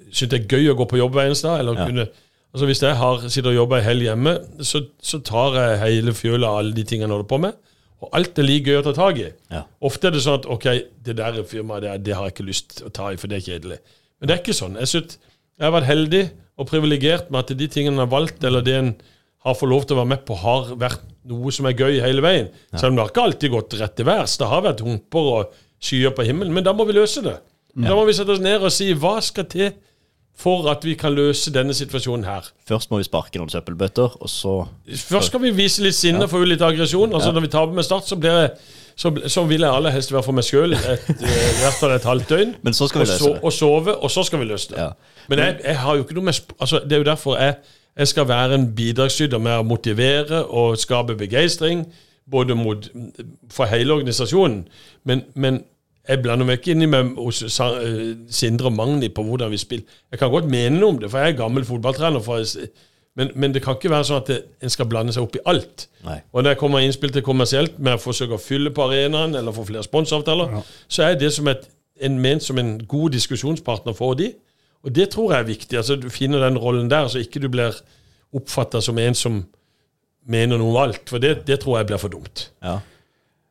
synes 0.10 0.32
det 0.32 0.40
er 0.40 0.58
gøy 0.58 0.72
å 0.72 0.78
gå 0.78 0.88
på 0.90 1.00
jobb 1.00 1.16
hver 1.16 1.30
eneste 1.30 1.48
dag. 1.48 1.62
eller 1.64 1.80
ja. 1.80 1.86
kunne 1.86 2.10
Altså 2.50 2.66
Hvis 2.66 2.82
jeg 2.82 2.98
har, 2.98 3.28
sitter 3.30 3.52
og 3.52 3.56
jobber 3.56 3.78
ei 3.78 3.86
helg 3.86 4.06
hjemme, 4.08 4.32
så, 4.66 4.80
så, 5.06 5.20
tar 5.22 5.54
jeg 5.54 5.82
hele 5.84 6.14
fjøla 6.18 6.48
av 6.50 6.62
alle 6.64 6.72
de 6.74 6.82
tingene 6.82 7.06
jeg 7.06 7.14
holder 7.14 7.28
på 7.30 7.38
med. 7.44 7.60
Og 8.00 8.14
alt 8.16 8.40
er 8.40 8.48
like 8.48 8.72
gøy 8.72 8.80
å 8.80 8.84
ta 8.86 8.94
tak 8.96 9.20
i. 9.20 9.30
Ja. 9.52 9.66
Ofte 9.86 10.08
er 10.08 10.16
det 10.16 10.24
sånn 10.24 10.40
at 10.40 10.48
ok, 10.50 10.68
det 11.04 11.18
der 11.20 11.40
firmaet 11.48 11.84
det, 11.84 11.96
det 12.08 12.16
har 12.16 12.30
jeg 12.30 12.38
ikke 12.38 12.48
lyst 12.48 12.78
til 12.78 12.88
å 12.88 12.94
ta 12.96 13.10
i, 13.12 13.20
for 13.20 13.32
det 13.32 13.42
er 13.42 13.48
kjedelig. 13.48 13.80
Men 14.20 14.30
det 14.30 14.36
er 14.36 14.42
ikke 14.44 14.56
sånn. 14.56 14.78
Jeg, 14.80 14.92
synes, 14.94 15.18
jeg 15.60 15.68
har 15.68 15.76
vært 15.76 15.90
heldig 15.90 16.24
og 16.60 16.68
privilegert 16.70 17.32
med 17.32 17.44
at 17.44 17.56
de 17.60 17.68
tingene 17.72 17.98
en 17.98 18.06
har 18.06 18.12
valgt, 18.12 18.44
eller 18.48 18.64
det 18.64 18.76
en 18.78 18.94
har 19.48 19.56
fått 19.56 19.72
lov 19.72 19.86
til 19.88 19.96
å 19.96 20.02
være 20.02 20.12
med 20.14 20.24
på, 20.28 20.38
har 20.40 20.72
vært 20.80 21.04
noe 21.30 21.52
som 21.56 21.68
er 21.70 21.78
gøy 21.78 22.00
hele 22.04 22.24
veien. 22.24 22.50
Ja. 22.72 22.82
Selv 22.82 22.92
om 22.92 22.98
det 22.98 23.06
har 23.06 23.14
ikke 23.14 23.28
alltid 23.28 23.54
gått 23.54 23.78
rett 23.80 23.96
til 23.96 24.08
værs. 24.08 24.36
Det 24.40 24.50
har 24.52 24.66
vært 24.66 24.84
humper 24.84 25.30
og 25.34 25.60
skyer 25.84 26.16
på 26.16 26.26
himmelen. 26.28 26.56
Men 26.56 26.66
da 26.68 26.74
må 26.76 26.88
vi 26.88 26.98
løse 26.98 27.24
det. 27.26 27.38
Ja. 27.76 27.92
Da 27.92 27.96
må 28.00 28.04
vi 28.08 28.16
sette 28.18 28.36
oss 28.36 28.44
ned 28.44 28.64
og 28.66 28.74
si 28.76 28.90
hva 28.98 29.18
skal 29.24 29.48
til 29.52 29.72
for 30.40 30.70
at 30.72 30.86
vi 30.88 30.94
kan 30.96 31.12
løse 31.12 31.52
denne 31.52 31.74
situasjonen 31.76 32.24
her. 32.24 32.46
Først 32.68 32.92
må 32.92 33.02
vi 33.02 33.08
sparke 33.08 33.42
noen 33.42 33.52
søppelbøtter, 33.52 34.14
og 34.24 34.30
så 34.32 34.54
Først 34.88 35.34
skal 35.34 35.42
vi 35.44 35.52
vise 35.56 35.84
litt 35.84 35.98
sinne 35.98 36.24
og 36.24 36.32
få 36.32 36.44
ut 36.44 36.48
litt 36.48 36.64
aggresjon. 36.64 37.12
Altså 37.14 37.34
Når 37.36 37.44
vi 37.44 37.52
taper 37.52 37.76
med 37.76 37.84
Start, 37.84 38.08
så 38.08 38.16
blir 38.16 38.38
jeg 38.38 38.54
så, 39.00 39.14
så, 39.32 39.44
vil 39.48 39.64
jeg 39.64 39.72
aller 39.72 39.94
helst 39.96 40.12
være 40.12 40.24
for 40.26 40.36
meg 40.36 40.44
sjøl 40.44 40.74
i 40.76 40.80
hvert 40.80 41.78
fall 41.80 41.94
et 41.96 42.08
halvt 42.08 42.32
døgn. 42.34 42.50
Men 42.68 42.76
så 42.76 42.88
skal 42.88 43.06
vi 43.06 43.08
løse 43.08 43.30
det. 43.30 43.40
Og 43.48 43.54
sove, 43.56 43.96
og 43.96 44.12
så 44.12 44.26
skal 44.28 44.42
vi 44.42 44.48
løse 44.50 44.74
det. 44.74 44.80
Ja. 44.82 44.90
Men 45.32 45.40
jeg, 45.40 45.56
jeg, 45.64 45.78
har 45.80 45.96
jo 45.96 46.04
ikke 46.04 46.18
noe 46.18 46.28
med 46.28 46.42
altså, 46.60 46.82
Det 46.84 46.98
er 46.98 47.04
jo 47.04 47.08
derfor 47.08 47.38
jeg, 47.40 47.56
jeg 47.98 48.12
skal 48.12 48.28
være 48.28 48.60
en 48.60 48.68
bidragsyter 48.76 49.40
med 49.40 49.56
å 49.56 49.64
motivere 49.64 50.44
og 50.46 50.76
skape 50.80 51.16
begeistring 51.16 51.86
både 52.32 52.56
mot, 52.60 52.90
for 53.52 53.72
hele 53.72 53.94
organisasjonen. 53.94 54.66
Men, 55.08 55.24
men 55.34 55.64
jeg 56.10 56.22
blander 56.24 56.48
meg 56.48 56.58
ikke 56.58 56.74
inn 56.74 56.82
i 56.82 56.90
med 56.90 57.18
hos 57.20 57.44
Sindre 58.34 58.72
og 58.72 58.74
Magni 58.74 59.12
på 59.14 59.24
hvordan 59.26 59.52
vi 59.54 59.60
spiller. 59.62 59.98
Jeg 60.10 60.22
kan 60.22 60.32
godt 60.34 60.50
mene 60.50 60.80
noe 60.80 60.96
om 60.96 61.02
det, 61.02 61.12
for 61.12 61.22
jeg 61.22 61.36
er 61.36 61.38
gammel 61.38 61.68
fotballtrener. 61.68 62.24
Men, 63.20 63.32
men, 63.36 63.54
det 63.54 63.62
kan 63.62 63.76
ikke 63.78 63.92
være 63.92 64.08
sånn 64.08 64.22
at 64.22 64.32
det, 64.32 64.40
en 64.64 64.74
skal 64.74 64.88
blande 64.90 65.14
seg 65.14 65.26
opp 65.26 65.38
i 65.38 65.44
alt. 65.50 65.86
Nei. 66.06 66.20
Og 66.32 66.42
når 66.42 66.56
jeg 66.56 66.60
kommer 66.62 66.86
innspill 66.86 67.14
til 67.14 67.26
kommersielt 67.26 67.78
med 67.78 67.98
å 67.98 68.02
forsøke 68.02 68.38
å 68.38 68.42
fylle 68.42 68.72
på 68.74 68.86
arenaen 68.88 69.36
eller 69.38 69.54
få 69.54 69.68
flere 69.68 69.86
sponsoravtaler, 69.86 70.56
ja. 70.58 70.64
så 70.88 71.06
er 71.10 71.20
det 71.20 71.34
som 71.36 71.50
et, 71.52 71.68
en 72.06 72.20
ment 72.24 72.46
som 72.46 72.62
en 72.62 72.78
god 72.90 73.18
diskusjonspartner 73.18 73.98
for 73.98 74.18
de. 74.18 74.32
Og 74.88 74.96
det 74.96 75.10
tror 75.14 75.34
jeg 75.34 75.44
er 75.44 75.50
viktig. 75.50 75.78
altså 75.78 75.98
Du 76.00 76.10
finner 76.14 76.46
den 76.46 76.58
rollen 76.58 76.90
der, 76.90 77.10
så 77.12 77.22
ikke 77.22 77.42
du 77.44 77.50
blir 77.52 77.76
oppfatta 78.34 78.82
som 78.82 78.98
en 79.02 79.18
som 79.18 79.42
mener 80.30 80.58
noe 80.58 80.72
om 80.72 80.80
alt. 80.88 81.04
For 81.10 81.22
det, 81.22 81.42
det 81.50 81.60
tror 81.62 81.80
jeg 81.80 81.90
blir 81.92 82.02
for 82.02 82.14
dumt. 82.14 82.50
Ja. 82.64 82.80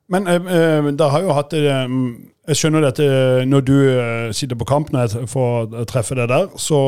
Men 0.09 0.27
eh, 0.27 0.35
eh 0.35 0.89
dere 0.89 1.13
har 1.13 1.25
jo 1.25 1.35
hatt 1.37 1.55
eh, 1.57 1.89
Jeg 2.49 2.57
skjønner 2.57 2.87
dette 2.87 3.05
eh, 3.05 3.45
når 3.49 3.65
du 3.67 3.75
sitter 4.33 4.57
på 4.57 4.69
kamp 4.69 4.93
for 5.29 5.69
å 5.69 5.85
treffe 5.89 6.17
deg 6.17 6.31
der, 6.31 6.49
så 6.57 6.79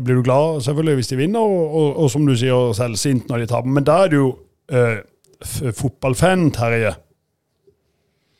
blir 0.00 0.20
du 0.20 0.24
glad 0.24 0.62
selvfølgelig 0.64 1.00
hvis 1.00 1.12
de 1.12 1.18
vinner, 1.20 1.40
og, 1.40 1.74
og, 1.74 1.90
og 2.04 2.10
som 2.10 2.24
du 2.26 2.32
sier, 2.36 2.72
selv 2.76 2.96
sint 3.00 3.28
når 3.28 3.44
de 3.44 3.50
taper. 3.52 3.68
Men 3.68 3.84
da 3.84 3.98
er 4.04 4.12
du 4.12 4.16
jo 4.16 4.30
eh, 4.72 5.02
fotballfan, 5.44 6.48
Terje. 6.56 6.94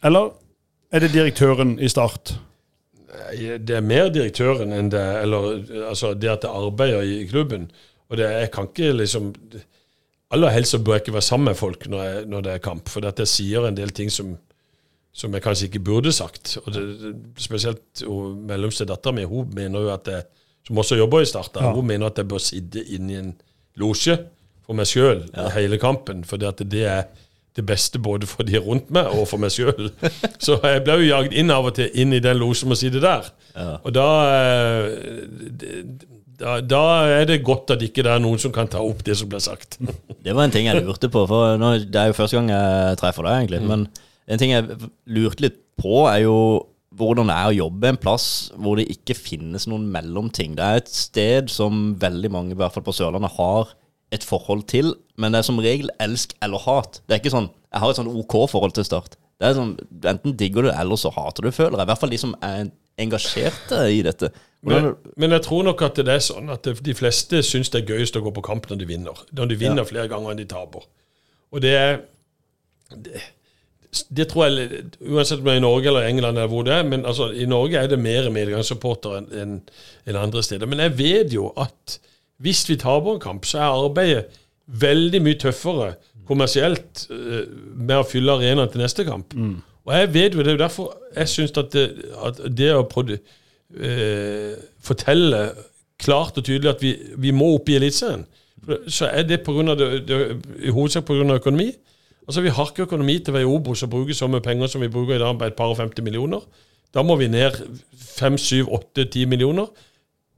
Eller 0.04 0.32
er 0.92 1.04
det 1.04 1.12
direktøren 1.12 1.76
i 1.80 1.88
Start? 1.88 2.36
Det 3.34 3.76
er 3.76 3.84
mer 3.84 4.08
direktøren 4.12 4.72
enn 4.74 4.88
det 4.90 5.00
Eller 5.22 5.62
altså 5.88 6.12
det 6.18 6.28
at 6.32 6.44
jeg 6.44 6.50
arbeider 6.50 7.04
i 7.06 7.22
klubben. 7.28 7.68
Og 8.10 8.18
det, 8.18 8.26
jeg 8.30 8.50
kan 8.54 8.68
ikke 8.68 8.92
liksom 9.00 9.32
Aller 10.32 10.54
helst 10.54 10.74
så 10.74 10.80
bør 10.82 10.96
jeg 10.96 11.04
ikke 11.04 11.16
være 11.18 11.26
sammen 11.28 11.50
med 11.50 11.58
folk 11.58 11.86
når, 11.90 12.02
jeg, 12.02 12.26
når 12.32 12.44
det 12.46 12.52
er 12.52 12.62
kamp, 12.64 12.88
for 12.90 13.06
at 13.06 13.18
jeg 13.22 13.30
sier 13.30 13.66
en 13.68 13.76
del 13.76 13.92
ting 13.94 14.12
som, 14.12 14.32
som 15.12 15.34
jeg 15.36 15.44
kanskje 15.44 15.68
ikke 15.68 15.84
burde 15.84 16.12
sagt. 16.12 16.56
Og 16.64 16.72
det, 16.74 17.14
spesielt 17.38 18.04
og 18.08 18.32
mellomste 18.48 18.86
dattera 18.88 19.14
mi, 19.14 19.26
hun 19.28 19.52
mener 19.54 19.86
jo 19.86 19.92
at 19.94 20.08
jeg, 20.10 20.24
som 20.66 20.80
også 20.80 20.96
jobber 20.96 21.20
i 21.20 21.28
Start, 21.28 21.60
ja. 21.60 21.74
hun 21.76 21.86
mener 21.86 22.08
at 22.08 22.18
jeg 22.18 22.28
bør 22.28 22.40
sitte 22.42 22.82
inne 22.96 23.12
i 23.12 23.20
en 23.20 23.34
losje 23.80 24.16
for 24.64 24.76
meg 24.78 24.88
sjøl 24.88 25.26
ja. 25.28 25.50
hele 25.58 25.78
kampen. 25.82 26.24
For 26.26 26.40
det, 26.40 26.56
det 26.72 26.86
er 26.88 27.04
det 27.54 27.66
beste 27.66 28.00
både 28.02 28.26
for 28.26 28.46
de 28.46 28.58
rundt 28.58 28.90
meg 28.94 29.12
og 29.14 29.28
for 29.30 29.42
meg 29.42 29.52
sjøl. 29.54 29.92
Så 30.44 30.58
jeg 30.64 30.82
ble 30.86 30.98
jo 31.02 31.10
jagd 31.12 31.36
inn 31.36 31.52
av 31.54 31.68
og 31.68 31.76
til 31.76 31.92
inn 32.00 32.16
i 32.16 32.22
den 32.22 32.40
losjen 32.40 32.74
og 32.74 32.80
sitte 32.80 33.02
der. 33.04 33.28
Ja. 33.54 33.76
Og 33.84 33.94
da, 33.94 34.08
eh, 34.34 35.84
da, 36.44 36.58
da 36.60 36.82
er 37.20 37.28
det 37.28 37.40
godt 37.46 37.72
at 37.72 37.82
ikke 37.84 38.04
det 38.04 38.12
er 38.12 38.20
noen 38.22 38.40
som 38.40 38.52
kan 38.52 38.68
ta 38.70 38.82
opp 38.84 39.00
det 39.06 39.16
som 39.16 39.30
ble 39.30 39.40
sagt. 39.42 39.78
Det 40.24 40.32
var 40.32 40.46
en 40.46 40.52
ting 40.54 40.68
jeg 40.68 40.80
lurte 40.80 41.10
på, 41.12 41.24
for 41.28 41.58
nå, 41.60 41.74
det 41.84 42.00
er 42.00 42.08
jo 42.08 42.16
første 42.16 42.38
gang 42.38 42.46
jeg 42.48 42.96
treffer 42.96 43.26
deg, 43.26 43.42
egentlig. 43.42 43.58
Mm. 43.60 43.66
Men 43.68 43.82
en 44.32 44.40
ting 44.40 44.54
jeg 44.54 44.78
lurte 45.12 45.44
litt 45.44 45.58
på, 45.80 46.06
er 46.08 46.22
jo 46.22 46.36
hvordan 46.96 47.28
det 47.28 47.36
er 47.36 47.50
å 47.50 47.56
jobbe 47.58 47.90
en 47.90 47.98
plass 48.00 48.26
hvor 48.56 48.78
det 48.78 48.86
ikke 48.92 49.16
finnes 49.18 49.66
noen 49.68 49.84
mellomting. 49.92 50.54
Det 50.56 50.64
er 50.64 50.80
et 50.80 50.92
sted 50.92 51.50
som 51.52 51.90
veldig 52.00 52.30
mange, 52.32 52.54
i 52.54 52.58
hvert 52.60 52.72
fall 52.72 52.86
på 52.86 52.94
Sørlandet, 52.96 53.34
har 53.36 53.74
et 54.14 54.24
forhold 54.24 54.64
til, 54.70 54.94
men 55.18 55.34
det 55.34 55.42
er 55.42 55.48
som 55.48 55.60
regel 55.60 55.90
elsk 56.02 56.32
eller 56.44 56.62
hat. 56.64 57.02
Det 57.04 57.16
er 57.16 57.22
ikke 57.22 57.34
sånn 57.34 57.50
Jeg 57.74 57.82
har 57.82 57.90
et 57.90 57.98
sånn 57.98 58.12
OK 58.14 58.36
forhold 58.52 58.76
til 58.76 58.86
Start. 58.86 59.16
Det 59.42 59.48
er 59.48 59.56
sånn, 59.58 59.74
Enten 60.06 60.36
digger 60.38 60.64
du, 60.64 60.70
eller 60.70 61.00
så 61.00 61.10
hater 61.12 61.48
du, 61.48 61.50
føler 61.52 61.80
jeg. 61.80 61.84
I 61.84 61.90
hvert 61.90 62.02
fall 62.04 62.14
de 62.14 62.20
som 62.22 62.36
er 62.44 62.68
engasjerte 63.02 63.80
i 63.90 64.04
dette. 64.06 64.30
Men, 64.64 64.90
men, 65.20 65.34
jeg 65.36 65.44
tror 65.44 65.64
nok 65.66 65.82
at 65.84 65.98
det 66.00 66.12
er 66.12 66.22
sånn 66.24 66.48
at 66.52 66.68
de 66.86 66.94
fleste 66.96 67.42
syns 67.44 67.68
det 67.72 67.82
er 67.82 67.94
gøyest 67.94 68.16
å 68.16 68.22
gå 68.24 68.32
på 68.32 68.44
kamp 68.46 68.68
når 68.70 68.80
de 68.80 68.88
vinner. 68.88 69.24
Når 69.36 69.50
de 69.50 69.58
vinner 69.60 69.82
ja. 69.82 69.88
flere 69.88 70.10
ganger 70.12 70.32
enn 70.32 70.40
de 70.40 70.46
taper. 70.48 70.86
Og 71.54 71.62
det 71.64 71.74
er 71.76 71.98
det, 72.94 73.20
det 74.08 74.26
tror 74.30 74.46
jeg, 74.46 74.84
Uansett 75.00 75.42
om 75.42 75.46
det 75.46 75.54
er 75.54 75.60
i 75.60 75.64
Norge 75.64 75.90
eller 75.90 76.08
England, 76.08 76.38
eller 76.38 76.50
hvor 76.50 76.64
det 76.66 76.74
er, 76.74 76.86
men 76.88 77.04
altså, 77.06 77.28
i 77.30 77.46
Norge 77.46 77.78
er 77.78 77.90
det 77.90 78.00
mer 78.00 78.30
medgangssupportere 78.32 79.20
enn 79.20 79.28
en, 79.42 79.54
en 80.10 80.18
andre 80.24 80.42
steder. 80.42 80.70
Men 80.70 80.82
jeg 80.82 80.96
vet 80.98 81.36
jo 81.36 81.50
at 81.60 81.98
hvis 82.42 82.64
vi 82.68 82.78
taper 82.80 83.14
en 83.14 83.22
kamp, 83.22 83.46
så 83.46 83.60
er 83.60 83.84
arbeidet 83.84 84.40
veldig 84.66 85.20
mye 85.22 85.38
tøffere 85.38 85.92
kommersielt 86.28 87.04
uh, 87.12 87.44
med 87.76 87.98
å 88.00 88.08
fylle 88.08 88.34
arenaen 88.34 88.70
til 88.72 88.82
neste 88.82 89.06
kamp. 89.06 89.36
Mm. 89.36 89.58
Og 89.84 89.92
jeg 89.92 90.12
vet 90.14 90.34
jo, 90.34 90.40
Det 90.40 90.52
er 90.54 90.56
jo 90.56 90.64
derfor 90.64 90.94
jeg 91.14 91.28
syns 91.28 91.52
at, 91.60 91.74
at, 91.76 92.40
det 92.48 92.70
å 92.72 92.86
uh, 93.78 94.54
fortelle 94.84 95.46
klart 96.00 96.38
og 96.38 96.44
tydelig 96.44 96.72
at 96.74 96.82
vi, 96.82 96.94
vi 97.20 97.32
må 97.34 97.54
opp 97.56 97.68
i 97.70 97.78
Eliteserien, 97.78 98.24
så 98.88 99.10
er 99.12 99.26
det, 99.28 99.42
på 99.44 99.52
grunn 99.52 99.72
av 99.72 99.78
det, 99.78 99.88
det 100.08 100.18
i 100.64 100.72
hovedsak 100.72 101.04
pga. 101.04 101.26
økonomi. 101.36 101.70
Altså 102.24 102.40
Vi 102.40 102.52
har 102.56 102.70
ikke 102.70 102.86
økonomi 102.86 103.18
til 103.18 103.34
å 103.34 103.36
være 103.36 103.44
i 103.44 103.50
Obos 103.52 103.82
og 103.84 103.90
bruke 103.92 104.14
så 104.16 104.28
mye 104.30 104.44
penger 104.44 104.70
som 104.72 104.80
vi 104.80 104.88
bruker 104.88 105.16
i 105.16 105.20
dag, 105.20 105.36
på 105.38 105.44
et 105.44 105.58
par 105.58 105.72
og 105.72 105.76
50 105.76 106.04
millioner. 106.04 106.40
Da 106.94 107.02
må 107.02 107.16
vi 107.20 107.28
ned 107.28 107.58
5, 107.98 108.38
7, 108.38 108.64
8, 108.72 109.04
10 109.04 109.26
millioner. 109.28 109.68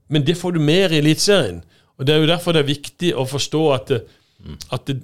Men 0.09 0.25
det 0.27 0.37
får 0.37 0.57
du 0.57 0.59
mer 0.59 0.91
i 0.91 0.99
Eliteserien. 0.99 1.63
Og 1.97 2.07
Det 2.07 2.15
er 2.15 2.19
jo 2.19 2.29
derfor 2.29 2.53
det 2.53 2.61
er 2.61 2.73
viktig 2.73 3.13
å 3.15 3.25
forstå 3.25 3.63
at, 3.73 3.91
at 4.71 4.87
det, 4.87 4.99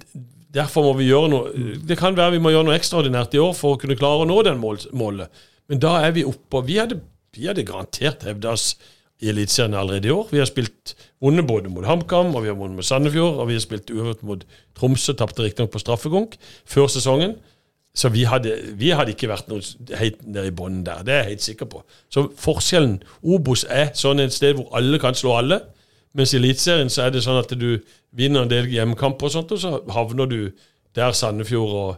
derfor 0.54 0.86
må 0.86 0.92
vi 0.98 1.08
gjøre 1.08 1.30
noe 1.32 1.78
Det 1.88 1.96
kan 1.98 2.14
være 2.16 2.36
vi 2.36 2.42
må 2.44 2.52
gjøre 2.54 2.68
noe 2.68 2.76
ekstraordinært 2.76 3.34
i 3.34 3.42
år 3.42 3.54
for 3.58 3.74
å 3.74 3.80
kunne 3.80 3.96
klare 3.98 4.22
å 4.22 4.28
nå 4.28 4.36
den 4.46 4.60
målet. 4.60 5.42
Men 5.68 5.80
da 5.80 5.96
er 6.04 6.14
vi 6.14 6.26
oppe. 6.28 6.62
Vi 6.68 6.78
hadde, 6.78 7.00
vi 7.36 7.48
hadde 7.48 7.66
garantert 7.66 8.24
hevda 8.26 8.54
oss 8.54 8.74
i 9.22 9.30
Eliteserien 9.30 9.74
allerede 9.78 10.08
i 10.08 10.12
år. 10.14 10.28
Vi 10.30 10.40
har 10.40 10.48
spilt 10.48 10.94
vunnet 11.22 11.46
både 11.46 11.70
mot 11.72 11.86
HamKam 11.86 12.34
og 12.34 12.44
vi 12.44 12.50
har 12.50 12.58
vunnet 12.58 12.76
mot 12.76 12.86
Sandefjord, 12.86 13.40
og 13.40 13.48
vi 13.48 13.56
har 13.56 13.64
spilt 13.64 13.90
uavgjort 13.94 14.22
mot 14.26 14.46
Tromsø, 14.76 15.14
tapte 15.16 15.44
riktignok 15.44 15.72
på 15.72 15.82
straffekonk 15.82 16.38
før 16.66 16.90
sesongen. 16.92 17.36
Så 17.94 18.10
vi 18.10 18.24
hadde, 18.26 18.56
vi 18.74 18.90
hadde 18.90 19.14
ikke 19.14 19.30
vært 19.30 19.46
noe 19.48 19.62
helt 20.00 20.24
nede 20.26 20.50
i 20.50 20.54
bunnen 20.54 20.82
der, 20.86 21.04
det 21.06 21.14
er 21.14 21.20
jeg 21.22 21.28
helt 21.28 21.44
sikker 21.44 21.68
på. 21.70 21.84
Så 22.10 22.26
forskjellen 22.42 22.96
Obos 23.22 23.62
er 23.70 23.92
sånn 23.94 24.22
et 24.22 24.34
sted 24.34 24.58
hvor 24.58 24.72
alle 24.74 24.98
kan 24.98 25.14
slå 25.14 25.36
alle, 25.38 25.60
mens 26.14 26.34
i 26.34 26.40
Eliteserien 26.40 26.90
så 26.90 27.06
er 27.06 27.14
det 27.14 27.22
sånn 27.22 27.38
at 27.38 27.54
du 27.54 27.78
vinner 28.14 28.42
en 28.42 28.50
del 28.50 28.66
hjemmekamper 28.70 29.30
og 29.30 29.36
sånt, 29.36 29.54
og 29.54 29.62
så 29.62 29.78
havner 29.94 30.26
du 30.30 30.40
der 30.94 31.14
Sandefjord 31.14 31.78
og 31.84 31.94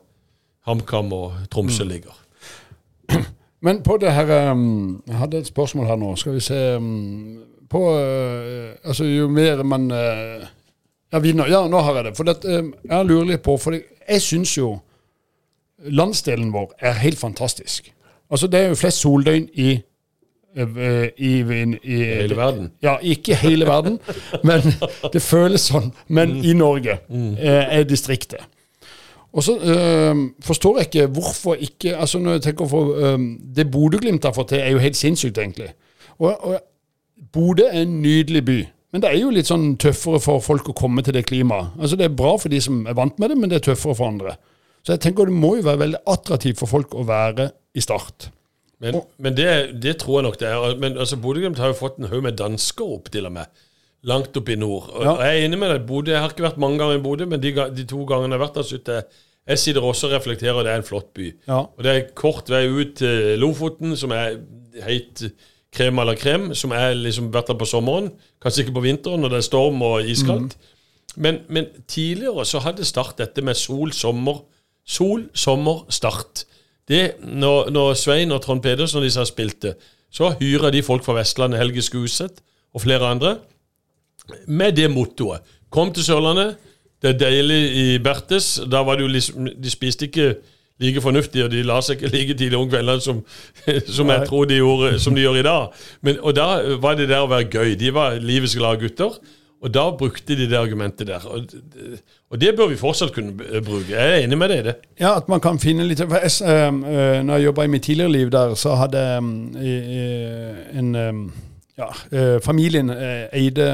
HamKam 0.69 1.13
og 1.17 1.41
Tromsø 1.53 1.85
mm. 1.89 1.97
Men 3.63 3.83
på 3.83 3.97
det 3.97 4.13
her 4.13 4.51
um, 4.53 5.03
Jeg 5.07 5.17
hadde 5.17 5.39
et 5.39 5.47
spørsmål 5.47 5.87
her 5.87 5.97
nå. 5.97 6.17
Skal 6.17 6.35
vi 6.35 6.41
se 6.41 6.77
um, 6.77 7.39
På 7.71 7.81
uh, 7.95 8.75
Altså, 8.85 9.05
jo 9.05 9.29
mer 9.29 9.63
man 9.63 9.91
uh, 9.91 10.47
ja, 11.13 11.19
vinner 11.19 11.49
Ja, 11.49 11.67
nå 11.69 11.81
har 11.81 11.95
jeg 11.97 12.05
det. 12.05 12.17
For 12.17 12.25
det, 12.25 12.37
uh, 12.45 12.71
jeg 12.85 13.07
lurer 13.07 13.33
litt 13.33 13.43
på 13.43 13.57
For 13.57 13.79
jeg 14.09 14.23
syns 14.23 14.57
jo 14.59 14.79
landsdelen 15.77 16.53
vår 16.55 16.71
er 16.79 16.93
helt 17.03 17.19
fantastisk. 17.19 17.93
Altså, 18.31 18.47
det 18.47 18.61
er 18.61 18.69
jo 18.69 18.79
flest 18.81 19.03
soldøgn 19.05 19.49
i 19.55 19.75
i, 20.57 20.63
i, 21.17 21.33
i, 21.83 21.97
hele 21.97 22.37
verden? 22.37 22.71
Ja, 22.83 22.97
ikke 23.03 23.35
hele 23.35 23.67
verden, 23.67 23.99
men 24.45 24.63
det 25.13 25.21
føles 25.23 25.67
sånn. 25.69 25.91
Men 26.09 26.39
mm. 26.39 26.45
i 26.49 26.55
Norge 26.57 26.97
mm. 27.09 27.35
er 27.37 27.85
distriktet. 27.85 28.41
Og 29.37 29.45
så 29.45 29.57
øh, 29.59 30.23
forstår 30.41 30.79
jeg 30.79 30.87
ikke 30.87 31.07
hvorfor 31.13 31.59
ikke 31.61 31.97
altså 31.97 32.19
når 32.19 32.39
jeg 32.39 32.43
tenker 32.43 32.69
for, 32.69 32.95
øh, 32.95 33.19
Det 33.57 33.71
Bodø-Glimt 33.71 34.25
har 34.25 34.33
fått 34.33 34.49
til, 34.49 34.59
er 34.59 34.71
jo 34.73 34.79
helt 34.79 34.97
sinnssykt, 34.97 35.39
egentlig. 35.39 35.69
Og, 36.19 36.45
og 36.45 36.61
Bodø 37.33 37.67
er 37.69 37.83
en 37.83 38.03
nydelig 38.03 38.45
by. 38.45 38.59
Men 38.93 39.03
det 39.03 39.11
er 39.11 39.19
jo 39.21 39.33
litt 39.35 39.51
sånn 39.51 39.75
tøffere 39.77 40.21
for 40.25 40.41
folk 40.41 40.71
å 40.73 40.77
komme 40.77 41.03
til 41.05 41.13
det 41.19 41.27
klimaet. 41.29 41.75
Altså 41.77 41.99
Det 42.01 42.07
er 42.07 42.17
bra 42.17 42.37
for 42.41 42.53
de 42.53 42.61
som 42.65 42.87
er 42.89 42.97
vant 42.97 43.19
med 43.21 43.29
det, 43.33 43.37
men 43.37 43.53
det 43.53 43.59
er 43.59 43.67
tøffere 43.69 43.99
for 43.99 44.09
andre. 44.09 44.39
Så 44.87 44.95
jeg 44.95 45.03
tenker 45.05 45.29
det 45.29 45.37
må 45.37 45.57
jo 45.59 45.67
være 45.67 45.83
veldig 45.83 46.01
attraktivt 46.09 46.63
for 46.63 46.71
folk 46.71 46.95
å 46.97 47.05
være 47.05 47.51
i 47.77 47.85
Start. 47.85 48.31
Men, 48.81 48.97
og, 48.97 49.11
men 49.21 49.37
det, 49.37 49.51
det, 49.83 49.99
tror 50.01 50.21
jeg 50.21 50.27
nok 50.31 50.41
det 50.41 50.49
er. 50.49 50.81
Men 50.81 50.97
altså 50.97 51.19
Bodø-Glimt 51.21 51.61
har 51.61 51.75
jo 51.75 51.81
fått 51.83 52.01
en 52.01 52.09
haug 52.09 52.25
med 52.25 52.39
dansker 52.41 52.89
opp, 52.97 53.13
til 53.13 53.29
og 53.29 53.37
med. 53.37 53.53
Langt 54.07 54.37
opp 54.39 54.49
i 54.49 54.57
nord. 54.57 54.89
Og, 54.95 55.05
ja. 55.05 55.15
Jeg 55.27 55.43
er 55.43 55.47
enig 55.49 55.61
med 55.61 55.73
deg. 55.75 55.87
Bodø, 55.89 56.13
jeg 56.15 56.23
har 56.23 56.33
ikke 56.33 56.47
vært 56.47 56.61
mange 56.63 56.79
ganger 56.81 57.01
i 57.01 57.03
Bodø, 57.03 57.27
men 57.29 57.43
de, 57.43 57.53
de 57.75 57.87
to 57.89 58.05
gangene 58.09 58.37
jeg 58.37 58.39
har 58.39 58.45
vært 58.47 58.61
der, 58.61 58.69
syns 58.69 58.91
jeg 58.93 59.25
jeg 59.47 59.59
sitter 59.63 59.85
også 59.85 60.09
og 60.09 60.17
reflekterer, 60.17 60.63
det 60.63 60.73
er 60.73 60.81
en 60.81 60.87
flott 60.87 61.13
by. 61.15 61.29
Ja. 61.47 61.61
Og 61.71 61.85
det 61.85 61.93
er 61.93 62.09
kort 62.19 62.51
vei 62.51 62.65
ut 62.67 62.97
til 62.99 63.39
Lofoten, 63.39 63.95
som 63.97 64.11
er 64.15 64.41
helt 64.83 65.23
krem 65.77 65.99
eller 66.03 66.19
krem, 66.19 66.51
som 66.55 66.73
er 66.75 66.97
liksom 66.99 67.31
vært 67.35 67.53
der 67.53 67.59
på 67.61 67.69
sommeren. 67.69 68.11
Kanskje 68.43 68.65
ikke 68.65 68.79
på 68.79 68.87
vinteren 68.89 69.23
når 69.23 69.35
det 69.35 69.39
er 69.39 69.47
storm 69.47 69.83
og 69.87 70.09
iskaldt. 70.09 70.57
Mm. 70.57 70.73
Men, 71.17 71.39
men, 71.49 71.67
tidligere 71.89 72.45
så 72.45 72.61
hadde 72.65 72.85
Start 72.85 73.19
dette 73.19 73.43
med 73.43 73.57
sol, 73.57 73.93
sommer. 73.93 74.43
Sol, 74.87 75.29
sommer, 75.35 75.87
Start. 75.91 76.45
Det, 76.89 77.17
når, 77.23 77.71
når 77.71 77.95
Svein 77.99 78.33
og 78.33 78.43
Trond 78.43 78.63
Pedersen 78.63 79.01
og 79.01 79.07
disse 79.07 79.25
spilte, 79.27 79.75
så 80.13 80.35
hyra 80.41 80.71
de 80.71 80.83
folk 80.87 81.05
fra 81.05 81.17
Vestlandet, 81.17 81.59
Helge 81.61 81.83
Skuseth 81.83 82.43
og 82.75 82.85
flere 82.85 83.09
andre, 83.11 83.37
med 84.47 84.77
det 84.77 84.91
mottoet. 84.91 85.43
Kom 85.71 85.93
til 85.93 86.05
Sørlandet, 86.05 86.57
det 87.03 87.11
er 87.13 87.19
deilig 87.21 87.63
i 87.77 87.87
Bertes. 88.03 88.61
Da 88.71 88.83
var 88.87 88.97
det 88.97 89.07
jo 89.07 89.13
liksom 89.13 89.49
De 89.63 89.71
spiste 89.71 90.09
ikke 90.09 90.35
like 90.81 91.01
fornuftig, 91.01 91.45
og 91.45 91.51
de 91.51 91.63
la 91.65 91.79
seg 91.81 91.97
ikke 91.97 92.13
like 92.13 92.37
tidlig 92.37 92.59
om 92.59 92.69
kveldene 92.69 93.01
som, 93.01 93.23
som 93.97 94.13
jeg 94.13 94.29
tror 94.29 94.45
de 94.45 94.61
gjorde, 94.61 94.99
som 95.01 95.17
de 95.17 95.25
gjør 95.25 95.41
i 95.41 95.47
dag. 95.47 95.81
Men, 96.05 96.21
og 96.21 96.37
da 96.37 96.47
var 96.83 96.99
det 96.99 97.09
der 97.09 97.25
å 97.25 97.31
være 97.33 97.49
gøy. 97.49 97.75
De 97.81 97.93
var 97.97 98.21
livets 98.21 98.57
glade 98.59 98.83
gutter. 98.85 99.17
Og 99.65 99.73
da 99.73 99.87
brukte 99.99 100.37
de 100.37 100.45
det 100.51 100.57
argumentet 100.59 101.09
der. 101.09 101.25
Og, 101.27 101.47
og, 102.31 102.41
det 102.41 102.53
bør 102.57 102.69
vi 102.69 102.77
fortsatt 102.77 103.15
kunne 103.15 103.33
bruke. 103.65 103.89
Jeg 103.89 104.13
er 104.13 104.25
enig 104.27 104.39
med 104.39 104.53
deg 104.53 104.61
i 104.61 104.67
det. 104.69 104.75
Ja, 105.01 105.15
at 105.17 105.31
man 105.33 105.41
kan 105.41 105.59
finne 105.59 105.87
litt 105.89 106.03
for 106.05 106.21
jeg, 106.21 106.33
øh, 106.45 107.25
Når 107.25 107.35
jeg 107.35 107.45
jobba 107.45 107.65
i 107.65 107.73
mitt 107.73 107.83
tidligere 107.89 108.13
liv 108.13 108.31
der, 108.31 108.55
så 108.55 108.75
hadde 108.77 108.99
øh, 109.57 110.79
en 110.79 110.95
øh, 110.95 111.15
ja, 111.79 111.89
uh, 112.13 112.43
Familien 112.45 112.91
eide 113.33 113.73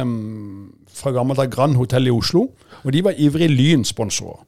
fra 0.94 1.10
gammelt 1.10 1.38
av 1.38 1.50
Grand 1.50 1.76
Hotell 1.76 2.06
i 2.06 2.14
Oslo. 2.14 2.46
Og 2.82 2.92
de 2.92 3.04
var 3.04 3.18
ivrige 3.18 3.52
Lyn-sponsorer. 3.52 4.42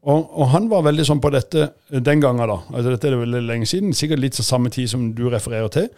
Og, 0.00 0.38
og, 0.38 0.46
han 0.48 0.70
var 0.70 0.86
veldig 0.86 1.04
sånn 1.04 1.20
på 1.20 1.28
dette 1.34 1.66
den 1.92 2.22
gangen, 2.22 2.48
da. 2.48 2.56
altså 2.72 2.94
Dette 2.94 3.08
er 3.10 3.14
det 3.14 3.20
veldig 3.20 3.42
lenge 3.44 3.66
siden, 3.68 3.92
sikkert 3.92 4.22
litt 4.22 4.38
så 4.38 4.44
samme 4.46 4.72
tid 4.72 4.88
som 4.88 5.10
du 5.16 5.26
refererer 5.28 5.68
til. 5.74 5.90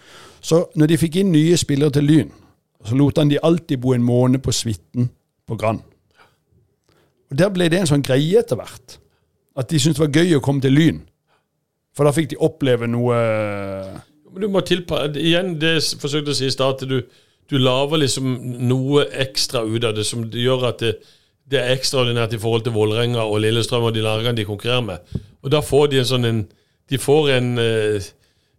Så 0.43 0.65
når 0.75 0.91
de 0.91 0.99
fikk 0.99 1.21
inn 1.21 1.31
nye 1.31 1.59
spillere 1.61 1.95
til 1.95 2.09
Lyn, 2.11 2.33
så 2.83 2.99
lot 2.99 3.21
han 3.23 3.31
de 3.31 3.39
alltid 3.39 3.79
bo 3.79 3.95
en 3.95 4.03
måned 4.03 4.43
på 4.43 4.55
suiten 4.55 5.07
på 5.47 5.59
Grand. 5.61 5.85
Og 7.31 7.39
Der 7.39 7.55
ble 7.55 7.71
det 7.71 7.79
en 7.79 7.89
sånn 7.93 8.03
greie 8.03 8.43
etter 8.43 8.59
hvert. 8.59 8.99
At 9.57 9.71
de 9.71 9.79
syntes 9.79 10.01
det 10.01 10.07
var 10.09 10.19
gøy 10.19 10.37
å 10.37 10.43
komme 10.43 10.65
til 10.65 10.75
Lyn. 10.75 11.01
For 11.95 12.09
da 12.09 12.13
fikk 12.17 12.33
de 12.33 12.41
oppleve 12.41 12.89
noe 12.89 13.17
Men 14.33 14.41
Du 14.41 14.49
må 14.49 14.63
tilpasse 14.65 15.21
Igjen, 15.21 15.59
det 15.61 15.75
jeg 15.75 16.01
forsøkte 16.01 16.33
å 16.33 16.37
si 16.37 16.47
i 16.49 16.53
stad, 16.53 16.81
at 16.81 16.89
du, 16.89 17.03
du 17.53 17.59
lager 17.61 18.01
liksom 18.01 18.31
noe 18.67 19.05
ekstra 19.25 19.61
ut 19.61 19.85
av 19.85 19.95
det 19.95 20.07
som 20.09 20.25
gjør 20.25 20.71
at 20.73 20.81
det 20.81 20.95
det 21.53 21.61
er 21.61 21.75
ekstraordinært 21.77 22.33
i 22.33 22.41
forhold 22.41 22.65
til 22.65 22.75
Vålerenga 22.75 23.27
og 23.29 23.43
Lillestrøm 23.45 23.91
og 23.91 23.95
de 23.95 24.05
lagene 24.05 24.37
de 24.37 24.49
konkurrerer 24.49 24.85
med. 24.87 25.21
Og 25.43 25.53
da 25.53 25.61
får 25.61 25.91
de 25.93 26.01
en 26.01 26.11
sånn 26.15 26.29
en 26.29 26.43
De 26.91 26.99
får 26.99 27.29
en, 27.31 27.59
eh, 27.59 28.03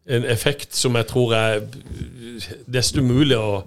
en 0.08 0.24
effekt 0.26 0.74
som 0.74 0.96
jeg 0.96 1.06
tror 1.06 1.34
er 1.36 1.60
desto 2.66 3.02
mulig 3.04 3.38
å 3.38 3.62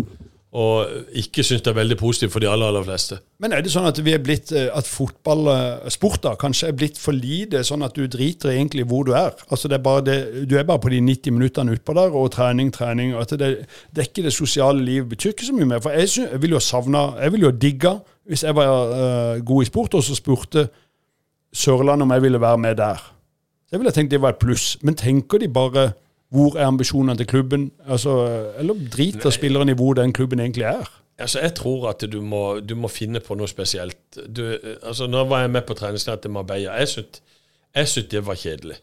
og 0.56 1.16
ikke 1.20 1.42
syns 1.44 1.60
det 1.60 1.68
er 1.68 1.76
veldig 1.76 1.98
positivt 2.00 2.32
for 2.32 2.40
de 2.40 2.48
aller 2.48 2.70
aller 2.70 2.84
fleste. 2.86 3.18
Men 3.42 3.52
er 3.52 3.60
det 3.60 3.72
sånn 3.74 3.88
at 3.90 3.98
vi 4.00 4.14
er 4.16 4.22
blitt, 4.24 4.52
eh, 4.56 4.70
at 4.72 4.88
fotballsport 4.88 6.22
da, 6.24 6.32
kanskje 6.40 6.70
er 6.70 6.78
blitt 6.78 6.96
for 7.00 7.12
lite, 7.12 7.60
sånn 7.66 7.84
at 7.84 7.96
du 7.96 8.06
driter 8.08 8.54
egentlig 8.54 8.86
hvor 8.88 9.04
du 9.04 9.12
er? 9.12 9.36
Altså 9.52 9.68
er 9.68 9.82
det, 10.06 10.16
Du 10.48 10.56
er 10.56 10.64
bare 10.64 10.80
på 10.80 10.92
de 10.94 11.02
90 11.04 11.36
minuttene 11.36 11.76
utpå 11.76 11.94
der, 11.98 12.14
og 12.16 12.32
trening, 12.32 12.72
trening. 12.72 13.14
og 13.14 13.26
at 13.26 13.38
det, 13.38 13.66
dekker 13.92 14.22
er 14.22 14.30
det 14.30 14.32
sosiale 14.32 14.80
livet 14.80 15.10
betyr 15.10 15.34
ikke 15.34 15.50
så 15.50 15.52
mye 15.52 15.68
mer. 15.74 15.80
For 15.84 15.90
jeg, 15.90 16.08
synes, 16.08 16.32
jeg 16.32 16.42
vil 16.42 16.56
jo 16.56 16.60
savne, 16.60 17.04
jeg 17.20 17.32
vil 17.32 17.46
jo 17.48 17.50
digge 17.50 17.98
hvis 18.26 18.42
jeg 18.42 18.56
var 18.56 18.66
uh, 18.66 19.44
god 19.44 19.62
i 19.62 19.66
sport, 19.66 19.94
og 19.94 20.02
så 20.02 20.14
spurte 20.14 20.68
Sørlandet 21.54 22.02
om 22.02 22.10
jeg 22.12 22.22
ville 22.22 22.40
være 22.40 22.58
med 22.58 22.76
der. 22.76 22.96
Så 23.66 23.76
jeg 23.76 23.80
ville 23.80 23.92
tenkt 23.92 24.10
det 24.10 24.20
var 24.20 24.34
et 24.34 24.42
pluss. 24.42 24.76
Men 24.82 24.94
tenker 24.94 25.38
de 25.38 25.48
bare 25.48 25.92
hvor 26.36 26.58
er 26.58 26.68
ambisjonene 26.68 27.16
til 27.18 27.28
klubben? 27.30 27.70
Altså, 27.88 28.14
eller 28.60 28.78
driter 28.92 29.32
spilleren 29.34 29.72
i 29.72 29.76
hvor 29.78 29.96
den 29.98 30.12
klubben 30.12 30.40
egentlig 30.40 30.68
er? 30.68 30.90
Altså, 31.18 31.40
jeg 31.40 31.54
tror 31.56 31.88
at 31.90 32.04
du 32.12 32.20
må, 32.20 32.60
du 32.60 32.74
må 32.76 32.88
finne 32.92 33.20
på 33.24 33.34
noe 33.38 33.48
spesielt. 33.48 34.18
Du, 34.36 34.42
altså, 34.82 35.08
nå 35.08 35.24
var 35.30 35.46
jeg 35.46 35.54
med 35.54 35.64
på 35.68 35.76
treningsnett 35.78 36.20
til 36.22 36.34
Marbella. 36.34 36.76
Jeg 36.76 36.92
syntes 36.92 38.10
det 38.12 38.26
var 38.26 38.36
kjedelig. 38.36 38.76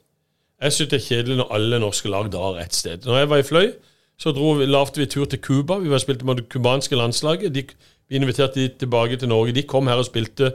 Jeg 0.62 0.74
syntes 0.74 0.92
det 0.92 1.00
er 1.00 1.08
kjedelig 1.08 1.38
når 1.38 1.56
alle 1.58 1.80
norske 1.84 2.10
lag 2.10 2.32
drar 2.34 2.58
ett 2.64 2.74
sted. 2.76 3.06
Når 3.06 3.18
jeg 3.18 3.30
var 3.30 3.42
i 3.42 3.48
Fløy, 3.48 3.72
så 4.18 4.32
vi, 4.34 4.66
lavte 4.66 5.02
vi 5.02 5.06
tur 5.06 5.26
til 5.26 5.42
Cuba. 5.42 5.78
Vi 5.78 5.90
var 5.90 6.02
spilte 6.02 6.26
med 6.26 6.42
det 6.42 6.50
cubanske 6.50 6.96
landslaget. 6.96 7.56
De, 7.56 7.64
vi 8.10 8.16
inviterte 8.16 8.62
de 8.62 8.70
tilbake 8.80 9.18
til 9.18 9.30
Norge. 9.30 9.54
De 9.54 9.64
kom 9.64 9.88
her 9.88 10.02
og 10.02 10.06
spilte 10.06 10.54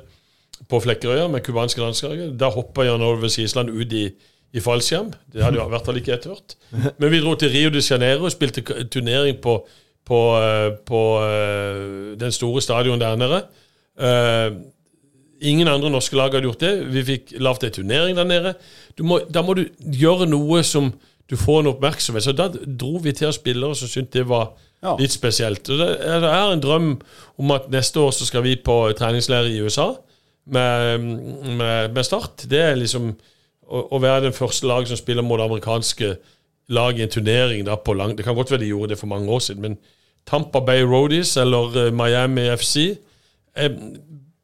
på 0.68 0.80
Flekkerøya 0.80 1.28
med 1.28 1.44
cubanske 1.46 1.80
landslaget. 1.80 2.40
Da 2.40 2.50
hoppa 2.54 2.86
Jan 2.86 3.02
Ove 3.02 3.30
Sisland 3.30 3.70
ut 3.70 3.92
i 3.92 4.08
i 4.52 4.62
fallskjerm. 4.64 5.12
Det 5.32 5.44
hadde 5.44 5.60
jo 5.60 5.66
i 5.66 5.72
hvert 5.74 5.86
fall 5.86 6.00
ikke 6.00 6.14
jeg 6.14 6.24
turt. 6.24 6.56
Men 6.98 7.12
vi 7.12 7.20
dro 7.20 7.34
til 7.36 7.52
Rio 7.52 7.72
de 7.74 7.82
Janeiro 7.84 8.28
og 8.28 8.32
spilte 8.32 8.64
turnering 8.88 9.40
på, 9.44 9.58
på, 10.08 10.20
eh, 10.40 10.70
på 10.88 11.02
uh, 11.20 12.16
den 12.20 12.32
store 12.32 12.62
stadion 12.64 13.00
der 13.00 13.20
nede. 13.20 13.44
Uh, 13.98 14.58
Ingen 15.38 15.68
andre 15.70 15.90
norske 15.90 16.16
lag 16.18 16.32
hadde 16.34 16.48
gjort 16.48 16.62
det. 16.64 16.72
Vi 16.90 17.02
fikk 17.06 17.36
lagd 17.38 17.62
ei 17.62 17.70
turnering 17.70 18.16
der 18.18 18.26
nede. 18.26 18.56
Må, 19.06 19.20
da 19.30 19.44
må 19.46 19.54
du 19.54 19.68
gjøre 19.78 20.26
noe 20.26 20.64
som 20.66 20.90
du 21.30 21.36
får 21.38 21.60
en 21.60 21.70
oppmerksomhet. 21.70 22.24
Så 22.26 22.34
da 22.34 22.48
dro 22.50 22.98
vi 23.04 23.12
til 23.14 23.28
oss 23.30 23.38
spillere 23.38 23.76
som 23.78 23.90
syntes 23.90 24.16
det 24.16 24.24
var 24.26 24.50
ja. 24.82 24.96
litt 24.98 25.14
spesielt. 25.14 25.62
Og 25.70 25.78
det 25.78 25.88
det 26.24 26.32
er 26.32 26.50
en 26.50 26.64
drøm 26.64 26.90
om 27.38 27.54
at 27.54 27.70
neste 27.70 28.02
år 28.02 28.10
så 28.16 28.26
skal 28.26 28.42
vi 28.48 28.56
på 28.58 28.80
treningsleir 28.98 29.46
i 29.52 29.60
USA 29.62 29.92
med, 30.50 31.06
med, 31.60 31.94
med 31.94 32.02
Start. 32.06 32.48
Det 32.50 32.62
er 32.72 32.80
liksom 32.80 33.12
å, 33.68 34.00
være 34.00 34.24
den 34.28 34.36
første 34.36 34.66
lag 34.66 34.86
som 34.88 34.96
spiller 34.96 35.22
mot 35.22 35.40
amerikanske 35.40 36.14
lag 36.72 36.98
i 36.98 37.04
en 37.04 37.12
turnering 37.12 37.64
da 37.66 37.76
på 37.76 37.94
lang 37.96 38.16
Det 38.16 38.24
kan 38.24 38.36
godt 38.36 38.50
være 38.50 38.60
de 38.60 38.72
gjorde 38.72 38.94
det 38.94 38.98
for 38.98 39.10
mange 39.10 39.30
år 39.32 39.38
siden, 39.44 39.62
men 39.62 39.78
Tampa 40.26 40.60
Bay 40.60 40.82
Roadies 40.82 41.36
eller 41.36 41.76
uh, 41.76 41.94
Miami 41.94 42.48
FC 42.56 42.76
er, 43.56 43.72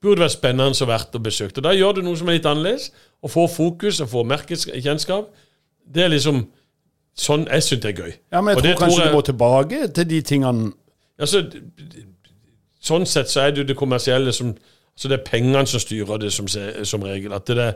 burde 0.03 0.21
være 0.21 0.33
spennende 0.33 0.77
og 0.81 0.89
verdt 0.89 1.17
å 1.17 1.23
besøke. 1.23 1.61
Da 1.61 1.73
gjør 1.77 1.99
du 1.99 2.05
noe 2.05 2.17
som 2.17 2.29
er 2.29 2.39
litt 2.39 2.49
annerledes, 2.49 2.91
og 3.23 3.33
får 3.33 3.51
fokus 3.53 4.01
og 4.01 4.09
får 4.09 4.29
merkekjennskap. 4.33 5.29
Det 5.95 6.05
er 6.05 6.13
liksom 6.13 6.47
sånn 7.15 7.47
jeg 7.47 7.65
syns 7.65 7.83
det 7.85 7.91
er 7.93 8.01
gøy. 8.01 8.15
Ja, 8.33 8.41
Men 8.41 8.57
jeg 8.57 8.63
tror 8.63 8.81
kanskje 8.81 8.97
tror 8.97 9.05
jeg, 9.05 9.13
du 9.13 9.17
må 9.17 9.25
tilbake 9.29 9.89
til 9.95 10.09
de 10.11 10.21
tingene 10.27 10.73
altså, 11.21 11.45
Sånn 12.85 13.07
sett 13.09 13.31
så 13.33 13.45
er 13.45 13.53
det 13.53 13.63
jo 13.63 13.69
det 13.69 13.77
kommersielle 13.79 14.33
som 14.35 14.51
Så 14.97 15.09
Det 15.09 15.21
er 15.21 15.25
pengene 15.27 15.67
som 15.67 15.81
styrer 15.81 16.19
det, 16.23 16.33
som, 16.33 16.47
som 16.49 17.03
regel. 17.03 17.33
At 17.35 17.49
det, 17.51 17.71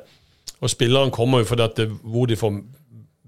og 0.60 0.70
spilleren 0.70 1.12
kommer 1.14 1.42
jo 1.42 1.50
fordi 1.50 1.62
at 1.62 1.76
det, 1.78 1.88
hvor 2.02 2.26
de 2.26 2.36
får 2.36 2.56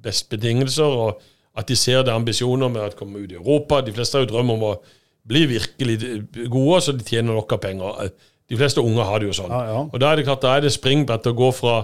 best 0.03 0.29
betingelser, 0.33 0.85
og 0.85 1.21
at 1.59 1.69
de 1.69 1.77
ser 1.77 2.03
det 2.07 2.15
ambisjoner 2.15 2.71
med 2.73 2.83
å 2.83 2.99
komme 2.99 3.23
ut 3.23 3.33
i 3.33 3.39
Europa. 3.39 3.81
De 3.85 3.93
fleste 3.95 4.19
har 4.19 4.25
jo 4.25 4.33
drøm 4.33 4.55
om 4.55 4.67
å 4.71 4.75
bli 5.29 5.45
virkelig 5.51 5.97
gode, 6.51 6.81
så 6.81 6.95
de 6.97 7.05
tjener 7.07 7.37
nok 7.37 7.53
av 7.53 7.63
penger. 7.63 8.13
De 8.51 8.59
fleste 8.59 8.83
unge 8.83 9.05
har 9.07 9.21
det 9.21 9.31
jo 9.31 9.37
sånn. 9.43 9.53
Ja, 9.53 9.65
ja. 9.69 9.81
Og 9.87 10.01
Da 10.01 10.11
er 10.11 10.19
det 10.19 10.27
klart, 10.27 10.43
da 10.43 10.57
er 10.57 10.65
det 10.65 10.73
springbrett 10.75 11.29
å 11.31 11.37
gå 11.37 11.51
fra 11.55 11.75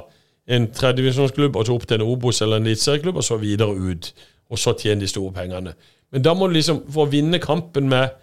en 0.47 0.69
tredjevisjonsklubb 0.75 1.59
og 1.59 1.67
så 1.67 1.75
opp 1.75 1.87
til 1.87 2.01
en 2.01 2.07
Obos 2.07 2.41
eller 2.43 2.61
en 2.61 2.67
eliteserieklubb, 2.67 3.19
og 3.19 3.27
så 3.27 3.39
videre 3.43 3.75
ut. 3.75 4.13
Og 4.51 4.59
så 4.63 4.75
tjene 4.79 5.03
de 5.03 5.11
store 5.11 5.35
pengene. 5.35 5.75
Men 6.15 6.23
da 6.23 6.35
må 6.39 6.47
du 6.47 6.55
liksom, 6.55 6.85
for 6.91 7.07
å 7.07 7.11
vinne 7.11 7.43
kampen 7.43 7.91
med 7.91 8.15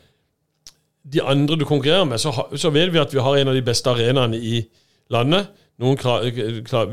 de 1.04 1.20
andre 1.20 1.58
du 1.60 1.66
konkurrerer 1.68 2.08
med, 2.08 2.22
så, 2.24 2.32
så 2.56 2.72
vet 2.72 2.94
vi 2.94 3.02
at 3.02 3.12
vi 3.14 3.20
har 3.24 3.38
en 3.38 3.52
av 3.52 3.58
de 3.58 3.66
beste 3.66 3.92
arenaene 3.92 4.40
i 4.40 4.62
landet. 5.12 5.52
Noen 5.84 6.00
klar, 6.00 6.26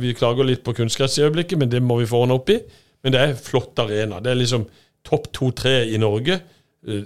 Vi 0.01 0.15
klager 0.19 0.47
litt 0.47 0.65
på 0.67 0.75
kunstgress 0.77 1.19
i 1.19 1.25
øyeblikket, 1.27 1.59
men 1.61 1.71
det 1.71 1.83
må 1.83 2.01
vi 2.01 2.09
få 2.11 2.25
ordna 2.25 2.39
opp 2.41 2.51
i. 2.51 2.59
Men 3.05 3.15
det 3.15 3.21
er 3.21 3.37
flott 3.39 3.79
arena. 3.81 4.21
Det 4.21 4.33
er 4.33 4.41
liksom 4.41 4.67
topp 5.07 5.31
to-tre 5.37 5.85
i 5.89 5.99
Norge 6.01 6.37
uh, 6.37 7.03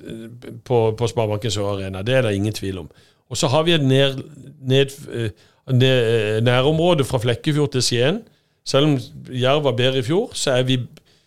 på, 0.66 0.78
på 0.98 1.10
Sparebanken 1.10 1.52
Sør 1.54 1.74
Arena. 1.76 2.02
Det 2.02 2.16
er 2.16 2.26
det 2.26 2.34
ingen 2.38 2.56
tvil 2.56 2.82
om. 2.84 2.88
Og 3.30 3.38
så 3.40 3.48
har 3.52 3.64
vi 3.66 3.74
et 3.74 3.84
ned, 3.84 4.18
ned, 4.60 4.92
eh, 5.12 5.30
ned, 5.72 6.40
nærområde 6.44 7.06
fra 7.08 7.18
Flekkefjord 7.18 7.72
til 7.72 7.82
Skien. 7.82 8.20
Selv 8.68 8.86
om 8.86 8.98
Jerv 9.32 9.64
var 9.64 9.76
bedre 9.78 9.98
i 9.98 10.04
fjor, 10.04 10.30
så, 10.36 10.58
vi, 10.62 10.78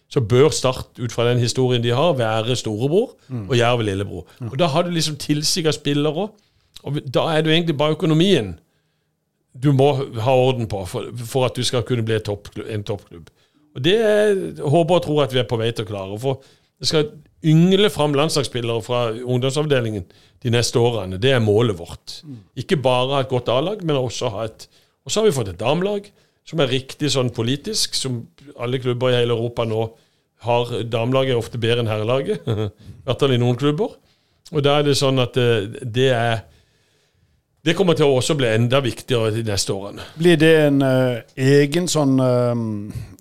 så, 0.09 0.21
bør 0.21 0.49
Start, 0.53 0.99
ut 1.01 1.11
fra 1.11 1.25
den 1.29 1.41
historien 1.41 1.83
de 1.83 1.89
har, 1.89 2.13
være 2.13 2.55
storebror 2.55 3.15
mm. 3.27 3.49
og 3.49 3.57
Jerv 3.57 3.81
lillebror. 3.81 4.27
Og 4.51 4.59
Da 4.59 4.69
har 4.73 4.85
du 4.85 4.89
liksom 4.89 5.17
tilsiga 5.17 5.71
spillere, 5.71 6.29
og 6.83 7.01
da 7.13 7.25
er 7.33 7.41
det 7.41 7.51
jo 7.51 7.55
egentlig 7.55 7.77
bare 7.77 7.97
økonomien 7.97 8.59
du 9.61 9.71
må 9.75 9.89
ha 10.21 10.35
orden 10.37 10.67
på 10.69 10.83
for, 10.89 11.09
for 11.29 11.47
at 11.47 11.57
du 11.57 11.65
skal 11.65 11.85
kunne 11.87 12.05
bli 12.05 12.19
topp, 12.23 12.51
en 12.61 12.85
toppklubb. 12.87 13.29
Og 13.77 13.83
Det 13.85 13.95
er, 14.01 14.37
håper 14.61 14.97
og 14.99 15.03
tror 15.05 15.23
at 15.25 15.33
vi 15.33 15.41
er 15.41 15.49
på 15.49 15.59
vei 15.59 15.69
til 15.71 15.85
å 15.85 15.89
klare. 15.89 16.17
For 16.21 16.41
det 16.81 16.89
skal 16.89 17.09
yngle 17.45 17.89
fram 17.93 18.15
landslagsspillere 18.17 18.81
fra 18.85 19.01
ungdomsavdelingen 19.13 20.07
de 20.43 20.53
neste 20.53 20.81
årene. 20.81 21.19
Det 21.21 21.33
er 21.33 21.43
målet 21.43 21.77
vårt. 21.77 22.19
Ikke 22.57 22.79
bare 22.81 23.13
ha 23.15 23.21
et 23.25 23.31
godt 23.31 23.51
A-lag, 23.53 23.83
men 23.85 23.99
også 23.99 24.33
ha 24.33 24.47
et 24.49 24.67
Og 25.07 25.11
så 25.11 25.21
har 25.21 25.29
vi 25.29 25.37
fått 25.37 25.47
et 25.47 25.59
damelag 25.59 26.09
som 26.43 26.59
er 26.59 26.67
riktig 26.67 27.13
sånn 27.13 27.29
politisk, 27.31 27.93
som 27.95 28.25
alle 28.59 28.79
klubber 28.83 29.13
i 29.13 29.21
hele 29.21 29.37
Europa 29.37 29.63
nå 29.63 29.85
har. 30.43 30.73
Damelaget 30.83 31.31
er 31.31 31.39
ofte 31.39 31.59
bedre 31.63 31.79
enn 31.79 31.87
herrelaget, 31.87 32.43
i 32.47 33.05
hvert 33.05 33.23
fall 33.23 33.31
i 33.31 33.39
noen 33.39 33.55
klubber. 33.55 33.93
Og 34.51 34.63
da 34.63 34.77
er 34.79 34.87
det 34.87 34.97
sånn 34.99 35.23
at 35.23 35.35
det, 35.35 35.47
eh, 35.47 35.87
det 35.97 36.09
er 36.11 36.43
det 37.67 37.75
kommer 37.75 37.97
til 37.97 38.08
å 38.08 38.15
også 38.15 38.38
bli 38.39 38.47
enda 38.47 38.80
viktigere 38.84 39.34
de 39.36 39.41
neste 39.43 39.73
årene. 39.75 40.06
Blir 40.15 40.38
det 40.39 40.51
en 40.69 40.80
uh, 40.80 41.17
egen 41.36 41.89
sånn 41.91 42.15
uh, 42.21 42.53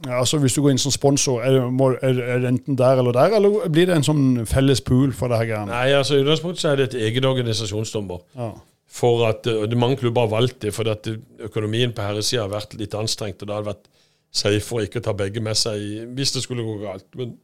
altså 0.07 0.39
Hvis 0.39 0.55
du 0.55 0.61
går 0.63 0.77
inn 0.77 0.81
som 0.81 0.95
sponsor, 0.95 1.41
er 1.43 1.57
det, 1.57 1.65
må, 1.75 1.91
er 1.99 2.15
det, 2.15 2.53
enten 2.53 2.79
der 2.79 3.03
eller 3.03 3.17
der, 3.17 3.35
eller 3.41 3.67
blir 3.73 3.91
det 3.91 3.97
en 3.97 4.07
sånn 4.07 4.47
felles 4.47 4.85
pool 4.87 5.11
for 5.17 5.33
det 5.33 5.41
her? 5.41 5.51
Greiene? 5.51 5.73
Nei, 5.73 5.91
altså 5.99 6.15
I 6.15 6.23
utgangspunktet 6.23 6.71
er 6.71 6.79
det 6.79 6.89
et 6.91 6.99
eget 7.09 7.27
organisasjonsnummer. 7.27 8.23
Ja. 8.39 8.53
For 8.97 9.27
at, 9.27 9.51
uh, 9.51 9.67
Mange 9.75 9.99
klubber 10.05 10.29
har 10.29 10.35
valgt 10.37 10.63
det 10.63 10.75
fordi 10.77 10.95
at 10.95 11.11
økonomien 11.51 11.97
på 11.97 12.07
herresida 12.07 12.47
har 12.47 12.55
vært 12.55 12.79
litt 12.79 12.95
anstrengt. 12.95 13.43
og 13.43 13.49
det 13.51 13.59
hadde 13.59 13.73
vært 13.73 13.93
safe 14.37 14.77
å 14.77 14.85
ikke 14.85 15.03
ta 15.03 15.17
begge 15.17 15.43
med 15.43 15.59
seg 15.59 16.13
hvis 16.15 16.37
det 16.37 16.47
skulle 16.47 16.67
gå 16.67 16.79
galt. 16.87 17.09
Men, 17.19 17.35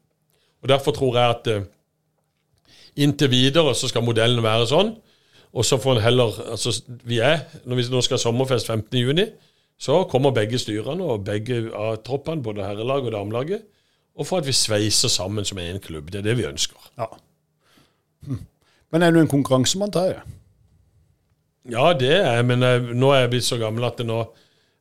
og 0.63 0.71
Derfor 0.71 0.95
tror 0.95 1.19
jeg 1.19 1.39
at 1.39 1.55
inntil 3.03 3.33
videre 3.33 3.75
så 3.75 3.89
skal 3.91 4.05
modellen 4.07 4.45
være 4.45 4.69
sånn 4.71 4.93
og 5.53 5.65
så 5.69 5.77
får 5.81 5.99
en 5.99 6.05
heller 6.07 6.39
altså 6.51 6.73
vi 7.05 7.19
er, 7.21 7.43
Når 7.65 7.77
vi 7.77 7.89
nå 7.93 8.01
skal 8.01 8.17
ha 8.17 8.23
sommerfest 8.23 8.71
15.6, 8.71 9.33
så 9.83 10.05
kommer 10.11 10.31
begge 10.31 10.59
styrene 10.59 11.05
og 11.05 11.25
begge 11.27 11.65
av 11.75 11.99
troppene, 12.07 12.43
både 12.43 12.65
herrelag 12.65 13.09
og 13.09 13.13
damelaget, 13.13 13.65
og 14.15 14.27
for 14.29 14.39
at 14.39 14.47
vi 14.47 14.55
sveiser 14.55 15.11
sammen 15.11 15.45
som 15.45 15.59
én 15.59 15.81
klubb. 15.83 16.13
Det 16.13 16.21
er 16.21 16.29
det 16.29 16.37
vi 16.39 16.47
ønsker. 16.47 16.79
Ja. 16.99 17.09
Hm. 18.27 18.45
Men 18.93 19.03
er 19.03 19.11
du 19.11 19.21
en 19.21 19.29
konkurransemann, 19.29 19.93
Terje? 19.93 20.21
Ja, 21.71 21.93
det 21.99 22.13
er 22.13 22.37
jeg. 22.37 22.47
Men 22.47 22.63
jeg, 22.63 22.83
nå 22.95 23.11
er 23.11 23.25
jeg 23.25 23.33
blitt 23.35 23.49
så 23.49 23.59
gammel 23.59 23.87
at, 23.89 24.03
nå, 24.07 24.21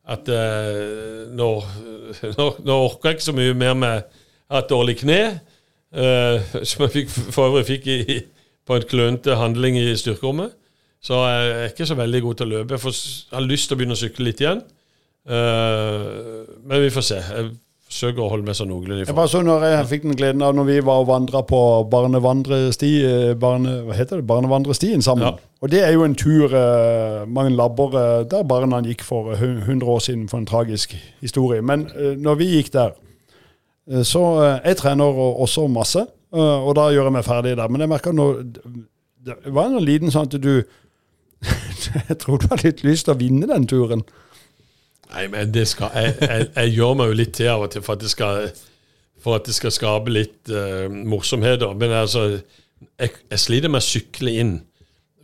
at 0.06 0.30
uh, 0.30 1.32
nå, 1.32 1.50
nå, 2.38 2.48
nå, 2.60 2.78
orker 2.78 3.10
jeg 3.10 3.20
ikke 3.20 3.30
så 3.30 3.38
mye 3.38 3.58
mer 3.58 3.78
med 3.78 4.18
et 4.52 4.70
dårlig 4.70 4.98
kne, 5.02 5.22
uh, 5.96 6.54
som 6.70 6.86
jeg 6.86 6.96
fikk, 6.98 7.14
for 7.32 7.50
øvrig 7.50 7.68
fikk 7.72 7.88
i, 7.88 8.20
på 8.68 8.78
en 8.78 8.90
klønete 8.90 9.40
handling 9.40 9.80
i 9.80 9.96
styrkerommet. 9.98 10.54
Så 11.02 11.18
jeg 11.18 11.50
er 11.50 11.72
ikke 11.72 11.90
så 11.90 11.98
veldig 11.98 12.22
god 12.22 12.38
til 12.38 12.48
å 12.48 12.60
løpe. 12.60 12.78
Jeg 12.78 12.94
har 13.34 13.46
lyst 13.46 13.70
til 13.70 13.76
å 13.76 13.80
begynne 13.80 13.98
å 13.98 14.02
sykle 14.02 14.28
litt 14.28 14.42
igjen. 14.44 14.62
Uh, 15.30 16.46
men 16.66 16.82
vi 16.82 16.90
får 16.94 17.06
se. 17.06 17.20
Jeg 17.22 17.52
forsøker 17.92 18.24
å 18.24 18.30
holde 18.32 18.48
meg 18.48 18.58
så 18.58 18.66
noenlunde 18.66 19.04
i 19.04 19.08
form. 19.10 19.22
Jeg, 19.26 19.46
når 19.48 19.66
jeg 19.68 19.88
fikk 19.90 20.06
den 20.06 20.18
gleden 20.20 20.46
av 20.46 20.54
når 20.56 20.68
vi 20.70 20.78
var 20.86 21.02
og 21.04 21.10
vandra 21.10 21.42
på 21.46 21.60
barnevandresti, 21.92 22.92
eh, 23.04 23.32
barne, 23.38 23.82
hva 23.88 23.98
heter 23.98 24.22
det, 24.22 24.28
barnevandrestien 24.30 25.04
sammen. 25.04 25.28
Ja. 25.28 25.50
Og 25.62 25.74
det 25.74 25.82
er 25.84 25.92
jo 25.98 26.06
en 26.06 26.16
tur 26.18 26.54
uh, 26.54 27.26
mange 27.28 27.52
labber 27.58 27.98
uh, 27.98 28.22
der 28.30 28.46
barna 28.48 28.80
gikk 28.86 29.04
for 29.06 29.34
100 29.36 29.84
år 29.84 30.00
siden 30.06 30.30
for 30.32 30.40
en 30.40 30.48
tragisk 30.48 30.96
historie. 31.20 31.62
Men 31.66 31.90
når 32.22 32.40
vi 32.40 32.54
gikk 32.56 32.74
der, 32.78 32.96
så 34.06 34.22
Jeg 34.64 34.78
trener 34.78 35.18
også 35.44 35.66
masse, 35.68 36.06
og 36.32 36.76
da 36.78 36.84
gjør 36.94 37.10
jeg 37.10 37.14
meg 37.18 37.26
ferdig 37.26 37.56
der. 37.58 37.68
Men 37.68 37.82
jeg 37.82 37.90
merker 37.90 38.14
nå 38.16 38.28
det 39.26 39.36
var 39.54 39.70
en 39.70 39.84
liten 39.86 40.12
sånn 40.14 40.30
at 40.30 40.38
du 40.42 40.64
jeg 42.10 42.18
tror 42.22 42.42
du 42.42 42.50
har 42.52 42.64
litt 42.66 42.84
lyst 42.88 43.08
til 43.08 43.16
å 43.16 43.20
vinne 43.20 43.50
den 43.50 43.68
turen. 43.70 44.04
Nei, 45.12 45.26
men 45.32 45.52
det 45.52 45.66
skal, 45.68 45.92
jeg, 45.96 46.16
jeg, 46.24 46.48
jeg 46.56 46.74
gjør 46.78 46.98
meg 47.00 47.12
jo 47.12 47.20
litt 47.20 47.34
til 47.36 47.52
av 47.52 47.66
og 47.66 47.74
til 47.74 47.84
for 47.84 47.98
at 47.98 48.04
det 48.04 48.12
skal, 48.14 48.46
at 48.48 49.48
det 49.48 49.56
skal 49.58 49.74
skape 49.76 50.14
litt 50.14 50.52
uh, 50.54 50.88
morsomheter. 50.88 51.74
Men 51.80 51.98
altså, 52.00 52.26
jeg, 52.32 53.12
jeg, 53.12 53.42
sliter 53.44 53.72
med 53.74 53.84
å 53.84 53.90
sykle 53.90 54.36
inn 54.44 54.54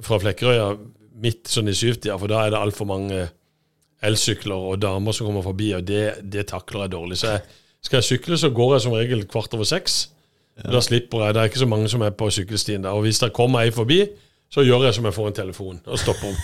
fra 0.03 0.19
Flekkerøya 0.21 0.73
midt 1.23 1.49
sånn 1.49 1.71
i 1.71 1.77
syvtida, 1.77 2.17
for 2.19 2.29
da 2.29 2.43
er 2.43 2.53
det 2.53 2.59
altfor 2.59 2.89
mange 2.89 3.23
elsykler 4.05 4.67
og 4.73 4.81
damer 4.83 5.15
som 5.15 5.29
kommer 5.29 5.45
forbi, 5.45 5.71
og 5.73 5.87
det, 5.87 6.19
det 6.21 6.45
takler 6.51 6.85
jeg 6.85 6.93
dårlig. 6.93 7.17
Så 7.21 7.31
jeg, 7.31 7.57
skal 7.87 8.01
jeg 8.01 8.09
sykle, 8.11 8.37
så 8.37 8.51
går 8.53 8.75
jeg 8.75 8.85
som 8.85 8.95
regel 8.97 9.25
kvart 9.29 9.55
over 9.57 9.67
seks. 9.67 10.03
Ja. 10.57 10.71
Da 10.75 10.81
slipper 10.83 11.23
jeg. 11.23 11.33
Det 11.33 11.41
er 11.41 11.49
ikke 11.51 11.63
så 11.63 11.69
mange 11.69 11.89
som 11.89 12.03
er 12.05 12.13
på 12.17 12.29
sykkelstien 12.33 12.85
der. 12.85 12.97
Og 12.97 13.05
hvis 13.05 13.21
det 13.23 13.33
kommer 13.37 13.63
ei 13.63 13.73
forbi, 13.73 14.03
så 14.47 14.63
gjør 14.63 14.85
jeg 14.87 14.95
som 14.95 15.07
jeg 15.07 15.15
får 15.15 15.27
en 15.29 15.35
telefon 15.35 15.79
og 15.83 15.99
stopper 15.99 16.29
om. 16.29 16.35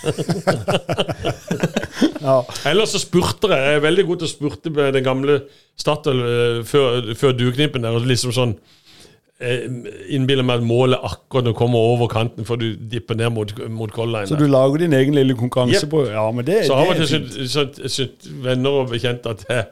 ja. 2.26 2.36
Ellers 2.68 2.92
så 2.92 3.00
spurter 3.00 3.54
jeg. 3.54 3.64
Jeg 3.64 3.78
er 3.80 3.84
veldig 3.86 4.04
god 4.10 4.20
til 4.20 4.28
å 4.28 4.32
spurte 4.34 4.72
med 4.74 4.96
den 4.98 5.06
gamle 5.06 5.38
Statoil 5.80 6.20
uh, 6.20 6.58
før, 6.68 7.14
før 7.16 7.36
dueknippen 7.38 7.86
der. 7.86 7.96
og 7.96 8.08
liksom 8.08 8.34
sånn 8.36 8.56
jeg 9.44 9.64
innbiller 10.14 10.46
meg 10.46 10.60
at 10.60 10.66
målet 10.66 11.02
akkurat 11.02 11.44
når 11.44 11.54
du 11.54 11.58
kommer 11.58 11.78
over 11.94 12.08
kanten 12.08 12.46
før 12.46 12.60
du 12.60 12.68
dipper 12.90 13.18
ned 13.18 13.32
mot, 13.34 13.50
mot 13.68 13.90
kollinen. 13.92 14.28
Så 14.30 14.38
du 14.38 14.46
lager 14.46 14.84
din 14.84 14.94
egen 14.94 15.16
lille 15.18 15.34
konkurranse 15.36 15.82
yep. 15.82 15.90
på 15.90 16.04
Ja, 16.06 16.28
men 16.30 16.46
det, 16.46 16.60
så 16.68 16.78
har 16.78 16.94
til 16.94 17.90
slutt 17.90 18.28
venner 18.44 18.78
og 18.84 18.92
bekjente 18.92 19.34
at 19.34 19.42
jeg, 19.48 19.66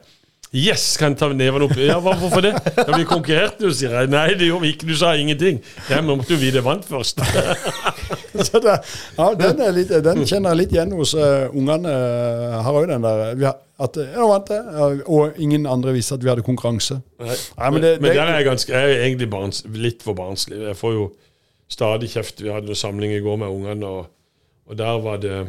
Yes, 0.53 0.97
kan 1.01 1.15
ta 1.17 1.31
neven 1.33 1.63
opp. 1.65 1.71
Ja, 1.81 1.95
Hvorfor 1.97 2.43
det? 2.45 2.51
Da 2.77 2.93
vi 2.93 3.07
konkurrerte, 3.09 3.71
sier 3.73 3.95
jeg. 3.97 4.09
Nei, 4.13 4.35
det 4.37 4.51
gjorde 4.51 4.67
vi 4.67 4.73
ikke. 4.75 4.85
Du 4.85 4.93
sa 4.97 5.15
ingenting. 5.17 5.57
Ja, 5.89 5.97
men 6.03 6.19
måtte 6.19 6.35
jo 6.35 6.37
vite 6.37 6.61
vant 6.61 6.85
først. 6.85 7.23
det, 8.37 8.75
ja, 9.17 9.29
den, 9.39 9.63
litt, 9.73 9.93
den, 10.05 10.21
kjenner 10.29 10.53
jeg 10.53 10.59
litt 10.59 10.75
igjen 10.75 10.93
hos 10.93 11.15
uh, 11.17 11.47
ungene. 11.49 11.89
Uh, 11.89 12.59
har 12.67 12.77
òg 12.77 12.85
den 12.91 13.05
der 13.07 13.23
har, 13.41 13.57
at 13.81 13.97
jeg 13.97 14.27
vant 14.29 14.51
det, 14.51 14.59
og 15.09 15.39
ingen 15.41 15.65
andre 15.65 15.95
visste 15.95 16.19
at 16.19 16.25
vi 16.25 16.29
hadde 16.29 16.45
konkurranse. 16.45 16.99
Nei, 17.23 17.37
Nei, 17.57 17.71
men, 17.73 17.81
det, 17.81 17.93
men 18.03 18.13
der 18.13 18.21
er 18.27 18.37
jeg, 18.37 18.47
ganske, 18.51 18.75
jeg 18.77 18.91
er 18.91 19.05
egentlig 19.07 19.29
barns, 19.33 19.63
litt 19.73 20.05
for 20.05 20.17
barnslig. 20.19 20.59
Jeg 20.67 20.77
får 20.77 20.93
jo 20.99 21.07
stadig 21.73 22.11
kjeft. 22.13 22.43
Vi 22.45 22.53
hadde 22.53 22.69
en 22.69 22.77
samling 22.77 23.15
i 23.15 23.23
går 23.25 23.41
med 23.41 23.49
ungene, 23.49 23.89
og, 23.89 24.69
og 24.69 24.77
der 24.77 25.01
var 25.01 25.17
det 25.23 25.39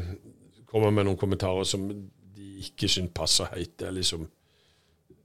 kom 0.72 0.88
jeg 0.88 0.96
med 0.96 1.06
noen 1.10 1.20
kommentarer 1.20 1.68
som 1.68 1.84
de 1.92 2.48
ikke 2.64 2.88
syns 2.90 3.12
passer 3.14 3.52
helt. 3.52 3.76
Det 3.78 3.90
er 3.90 3.94
liksom 4.00 4.24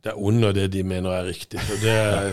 det 0.04 0.12
er 0.14 0.20
under 0.20 0.52
det 0.56 0.70
de 0.74 0.84
mener 0.84 1.12
er 1.12 1.26
riktig. 1.28 1.60
Og, 1.60 1.82
det 1.82 1.92
er, 1.92 2.30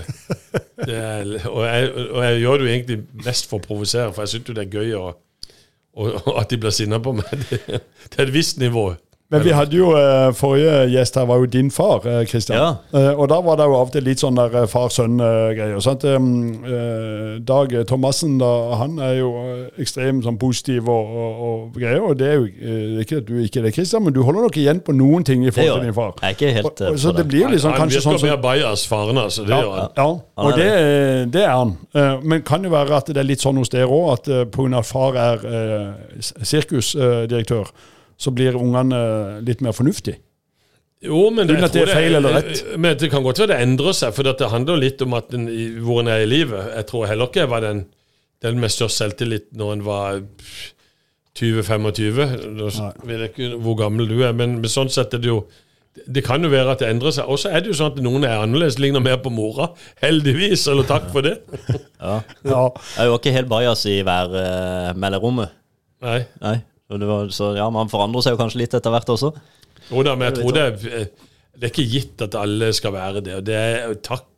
det 0.87 0.97
er, 0.97 1.49
og, 1.49 1.63
jeg, 1.67 1.93
og 2.11 2.25
jeg 2.25 2.41
gjør 2.41 2.59
det 2.59 2.67
jo 2.67 2.73
egentlig 2.73 2.99
mest 3.25 3.49
for 3.51 3.59
å 3.59 3.67
provosere, 3.67 4.13
for 4.15 4.23
jeg 4.23 4.37
syns 4.37 4.51
jo 4.51 4.55
det 4.55 4.67
er 4.67 4.77
gøy 4.77 4.95
å, 5.01 5.07
og, 5.97 6.29
at 6.37 6.53
de 6.53 6.61
blir 6.63 6.75
sinna 6.77 7.01
på 7.03 7.17
meg. 7.17 7.33
Det, 7.51 7.81
det 8.13 8.21
er 8.21 8.29
et 8.29 8.35
visst 8.35 8.61
nivå. 8.63 8.91
Men 9.29 9.43
vi 9.43 9.51
hadde 9.51 9.75
jo 9.75 9.89
uh, 9.91 10.31
Forrige 10.39 10.85
gjest 10.93 11.17
her 11.19 11.27
var 11.27 11.41
jo 11.43 11.49
din 11.51 11.71
far, 11.75 12.05
Kristian. 12.31 12.61
Uh, 12.61 12.77
ja. 12.93 13.11
uh, 13.11 13.21
og 13.21 13.29
da 13.33 13.41
var 13.43 13.59
det 13.59 13.67
jo 13.67 13.75
av 13.75 13.89
og 13.89 13.95
til 13.95 14.05
litt 14.07 14.23
sånn 14.23 14.39
der 14.39 14.69
far-sønn-greier. 14.71 15.81
sant? 15.83 16.07
Dag 17.47 17.75
Thomassen 17.91 18.37
da, 18.39 18.51
han 18.83 19.01
er 19.03 19.17
jo 19.19 19.31
ekstremt 19.83 20.23
sånn 20.27 20.39
positiv 20.39 20.87
og, 20.93 21.11
og, 21.11 21.41
og, 21.49 21.65
greier. 21.75 22.05
Og 22.07 22.15
det 22.21 22.29
er 22.31 22.39
jo 22.39 23.01
ikke 23.03 23.19
at 23.23 23.27
du 23.27 23.41
ikke 23.43 23.61
er 23.63 23.69
det, 23.69 23.75
Kristian, 23.75 24.05
men 24.07 24.15
du 24.15 24.23
holder 24.27 24.47
nok 24.47 24.61
igjen 24.63 24.83
på 24.87 24.95
noen 24.95 25.27
ting 25.27 25.43
i 25.43 25.51
forhold 25.51 25.83
til 25.83 25.91
din 25.91 25.99
far. 25.99 26.15
Jeg 26.23 26.29
er 26.29 26.39
ikke 26.39 26.55
helt 26.61 26.85
og, 26.87 27.01
Så 27.03 27.17
det 27.17 27.27
blir 27.27 27.47
jo 27.47 27.51
liksom 27.57 27.75
kanskje 27.75 28.05
sånn 28.05 28.21
som 28.21 28.29
Han 28.29 28.37
virker 28.37 28.37
mer 28.37 28.45
bajas, 28.47 28.87
faren, 28.87 29.21
altså. 29.25 29.49
Det 29.49 29.57
ja, 29.57 29.61
gjør 29.65 29.75
han. 29.75 29.91
Ja, 29.99 30.07
og 30.47 30.61
det, 30.61 30.71
det, 31.35 31.43
er 31.43 31.57
han. 31.57 31.75
men 32.23 32.47
kan 32.47 32.63
jo 32.63 32.71
være 32.77 33.03
at 33.03 33.11
det 33.11 33.19
er 33.25 33.27
litt 33.27 33.43
sånn 33.43 33.59
hos 33.59 33.75
dere 33.75 33.91
òg, 33.91 34.09
at 34.15 34.33
pga. 34.55 34.87
far 34.87 35.19
er 35.19 35.47
sirkusdirektør 36.23 37.75
så 38.17 38.33
blir 38.33 38.57
ungene 38.57 39.01
litt 39.45 39.63
mer 39.65 39.77
fornuftige. 39.77 40.21
Jo, 41.05 41.27
men 41.31 41.49
det, 41.49 41.59
det 41.75 41.85
feil 41.91 42.17
eller 42.17 42.39
rett. 42.39 42.63
Men 42.81 42.97
det 42.99 43.11
kan 43.13 43.25
godt 43.25 43.43
være 43.43 43.53
det 43.53 43.59
endrer 43.67 43.97
seg, 43.97 44.15
for 44.17 44.27
det 44.27 44.49
handler 44.51 44.81
litt 44.81 45.03
om 45.05 45.17
at 45.19 45.29
den, 45.35 45.45
hvor 45.85 46.01
en 46.01 46.09
er 46.11 46.25
i 46.25 46.31
livet. 46.31 46.71
Jeg 46.73 46.89
tror 46.89 47.05
heller 47.11 47.29
ikke 47.29 47.45
jeg 47.45 47.53
var 47.53 47.63
den, 47.67 47.85
den 48.45 48.63
med 48.63 48.73
størst 48.73 49.03
selvtillit 49.03 49.51
når 49.57 49.75
en 49.77 49.85
var 49.87 50.23
20-25. 51.37 52.25
Nå 52.57 52.73
vet 53.05 53.29
ikke 53.29 53.53
hvor 53.61 53.77
gammel 53.83 54.09
du 54.09 54.19
er, 54.23 54.33
men, 54.37 54.59
men 54.63 54.73
sånn 54.73 54.93
sett 54.93 55.15
er 55.15 55.23
det 55.23 55.33
jo 55.35 55.45
det 56.13 56.21
kan 56.27 56.45
jo 56.45 56.51
være 56.53 56.75
at 56.75 56.83
det 56.83 56.91
endrer 56.93 57.15
seg. 57.17 57.29
Og 57.33 57.39
så 57.41 57.49
er 57.53 57.63
det 57.65 57.71
jo 57.71 57.77
sånn 57.79 57.95
at 57.95 58.01
noen 58.05 58.27
er 58.29 58.43
annerledes, 58.43 58.77
ligner 58.83 59.01
mer 59.01 59.17
på 59.25 59.33
mora. 59.33 59.71
Heldigvis, 60.05 60.67
eller 60.73 60.89
takk 60.89 61.09
for 61.13 61.25
det. 61.25 61.39
ja. 62.01 62.19
ja. 62.45 62.63
Jeg 62.69 63.05
er 63.05 63.11
jo 63.11 63.21
ikke 63.21 63.37
helt 63.37 63.53
bajas 63.53 63.87
i 63.89 64.01
hver 64.05 64.35
uh. 64.37 64.91
Nei. 66.05 66.19
Nei. 66.45 66.59
Var, 66.87 67.31
så 67.35 67.51
ja, 67.57 67.67
man 67.75 67.91
forandrer 67.91 68.23
seg 68.23 68.37
jo 68.37 68.41
kanskje 68.41 68.63
litt 68.63 68.75
etter 68.79 68.93
hvert 68.95 69.09
også. 69.11 69.33
Jo 69.91 70.03
da, 70.07 70.15
men 70.15 70.31
jeg 70.31 70.39
tror 70.39 70.55
det 70.55 70.65
er, 70.67 71.09
det 71.57 71.69
er 71.69 71.73
ikke 71.73 71.91
gitt 71.91 72.23
at 72.27 72.37
alle 72.39 72.71
skal 72.77 72.95
være 72.95 73.23
det. 73.27 73.39
Og 73.41 73.47
det 73.47 73.57
er 73.59 73.97
takk 74.07 74.31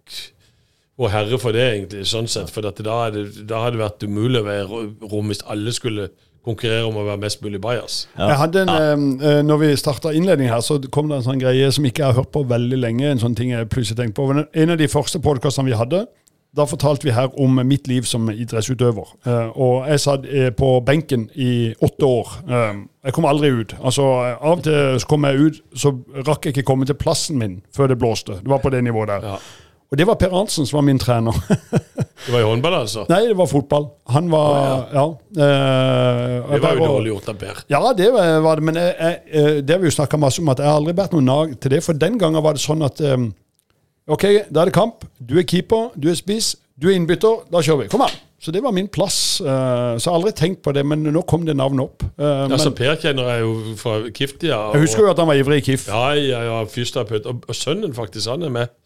og 0.98 1.12
Herre 1.12 1.38
for 1.38 1.54
det, 1.54 1.66
egentlig, 1.76 2.06
sånn 2.10 2.26
sett. 2.30 2.50
For 2.50 2.64
da, 2.64 2.72
det, 3.14 3.26
da 3.46 3.60
hadde 3.62 3.76
det 3.76 3.84
vært 3.84 4.06
umulig 4.08 4.40
å 4.40 4.46
være 4.48 4.80
rom 5.12 5.30
hvis 5.30 5.44
alle 5.46 5.74
skulle 5.74 6.08
konkurrere 6.48 6.86
om 6.88 6.96
å 6.98 7.04
være 7.06 7.20
mest 7.22 7.42
mulig 7.44 7.60
bias. 7.62 8.00
Ja. 8.16 8.32
Jeg 8.32 8.38
hadde 8.40 8.62
en, 8.64 8.72
ja. 8.72 8.94
eh, 9.30 9.40
når 9.46 9.60
vi 9.62 9.68
starta 9.78 10.14
innledningen 10.16 10.54
her, 10.54 10.64
så 10.64 10.78
kom 10.94 11.10
det 11.10 11.20
en 11.20 11.26
sånn 11.26 11.42
greie 11.42 11.68
som 11.74 11.86
ikke 11.86 12.02
jeg 12.02 12.10
har 12.10 12.18
hørt 12.18 12.32
på 12.34 12.42
veldig 12.50 12.80
lenge. 12.80 13.12
En 13.12 13.22
sånn 13.22 13.36
ting 13.38 13.52
jeg 13.52 13.68
plutselig 13.70 14.00
tenkte 14.00 14.18
på. 14.18 14.42
En 14.42 14.74
av 14.74 14.80
de 14.80 14.90
første 14.90 15.20
podkastene 15.22 15.70
vi 15.70 15.78
hadde, 15.78 16.06
da 16.56 16.64
fortalte 16.66 17.06
vi 17.06 17.12
her 17.12 17.28
om 17.40 17.60
mitt 17.66 17.88
liv 17.88 18.06
som 18.08 18.30
idrettsutøver. 18.30 19.12
Uh, 19.26 19.48
og 19.52 19.88
jeg 19.90 20.00
satt 20.00 20.26
uh, 20.26 20.48
på 20.56 20.70
benken 20.86 21.28
i 21.36 21.74
åtte 21.84 22.08
år. 22.08 22.34
Uh, 22.48 22.82
jeg 23.04 23.16
kom 23.16 23.28
aldri 23.28 23.52
ut. 23.60 23.76
Altså, 23.78 24.08
Av 24.32 24.56
og 24.56 24.64
til 24.66 24.98
så 25.00 25.10
kom 25.10 25.28
jeg 25.28 25.44
ut, 25.44 25.62
så 25.76 25.94
rakk 26.26 26.48
jeg 26.48 26.56
ikke 26.56 26.68
komme 26.72 26.88
til 26.88 26.98
plassen 26.98 27.38
min 27.40 27.60
før 27.76 27.92
det 27.92 27.98
blåste. 28.00 28.40
Det 28.42 28.50
var 28.50 28.62
på 28.64 28.72
det 28.74 28.84
nivået 28.84 29.12
der. 29.12 29.32
Ja. 29.34 29.38
Og 29.88 29.96
det 29.96 30.04
var 30.04 30.18
Per 30.20 30.34
Arntzen 30.36 30.66
som 30.68 30.82
var 30.82 30.84
min 30.84 30.98
trener. 31.00 31.36
det 32.26 32.32
var 32.32 32.42
i 32.42 32.44
håndball, 32.44 32.74
altså? 32.82 33.06
Nei, 33.08 33.22
det 33.30 33.36
var 33.38 33.48
fotball. 33.48 33.86
Han 34.12 34.28
var 34.28 34.48
oh, 34.52 34.82
ja. 34.92 35.04
ja 35.40 36.42
det 36.50 36.60
var 36.60 36.76
jo 36.76 36.88
dårlig 36.90 37.12
gjort 37.14 37.30
av 37.32 37.38
Per. 37.40 37.62
Ja, 37.72 37.80
det 37.96 38.10
var 38.12 38.60
det. 38.60 38.66
Men 38.68 38.80
jeg, 38.82 38.96
jeg, 38.98 39.62
det 39.64 39.76
har 39.76 39.80
vi 39.80 39.88
jo 39.88 39.96
snakka 39.96 40.20
masse 40.20 40.42
om, 40.44 40.50
at 40.52 40.60
jeg 40.60 40.68
har 40.68 40.80
aldri 40.82 40.96
vært 40.98 41.16
noen 41.16 41.30
nag 41.32 41.54
til 41.56 41.72
det. 41.72 41.80
For 41.86 41.96
den 41.96 42.20
gangen 42.20 42.44
var 42.44 42.58
det 42.58 42.64
sånn 42.64 42.84
at 42.84 43.00
um, 43.00 43.30
OK, 44.08 44.24
da 44.48 44.62
er 44.62 44.70
det 44.70 44.76
kamp. 44.76 45.04
Du 45.20 45.36
er 45.38 45.44
keeper, 45.48 45.92
du 45.96 46.08
er 46.08 46.16
spiss, 46.16 46.54
du 46.80 46.88
er 46.88 46.96
innbytter. 46.96 47.44
Da 47.52 47.60
kjører 47.64 47.84
vi. 47.84 47.92
Kom 47.92 48.06
an! 48.06 48.16
Så 48.38 48.52
det 48.54 48.62
var 48.62 48.72
min 48.72 48.86
plass. 48.88 49.40
Uh, 49.42 49.98
så 49.98 50.06
jeg 50.06 50.12
har 50.12 50.16
aldri 50.20 50.32
tenkt 50.38 50.60
på 50.62 50.72
det, 50.72 50.84
men 50.86 51.02
nå 51.02 51.22
kom 51.28 51.42
det 51.46 51.56
navnet 51.58 51.88
opp. 51.88 52.04
Uh, 52.14 52.46
altså, 52.46 52.70
Per 52.76 52.94
kjenner 53.02 53.32
jeg 53.32 53.42
jo 53.42 53.54
fra 53.80 53.96
Kiftia. 54.14 54.60
Jeg 54.76 54.84
husker 54.86 55.04
jo 55.04 55.10
at 55.10 55.18
han 55.18 55.28
var 55.28 55.40
ivrig 55.40 55.58
i 55.60 55.64
KIF. 55.66 55.88
Ja, 55.90 56.12
ja, 56.14 56.42
ja 56.46 56.60
fysioterapeut. 56.70 57.26
Og, 57.26 57.48
og, 57.48 57.58
sønnen 57.58 57.96
faktisk, 57.96 58.30
han 58.30 58.46
er 58.46 58.54
med. 58.54 58.76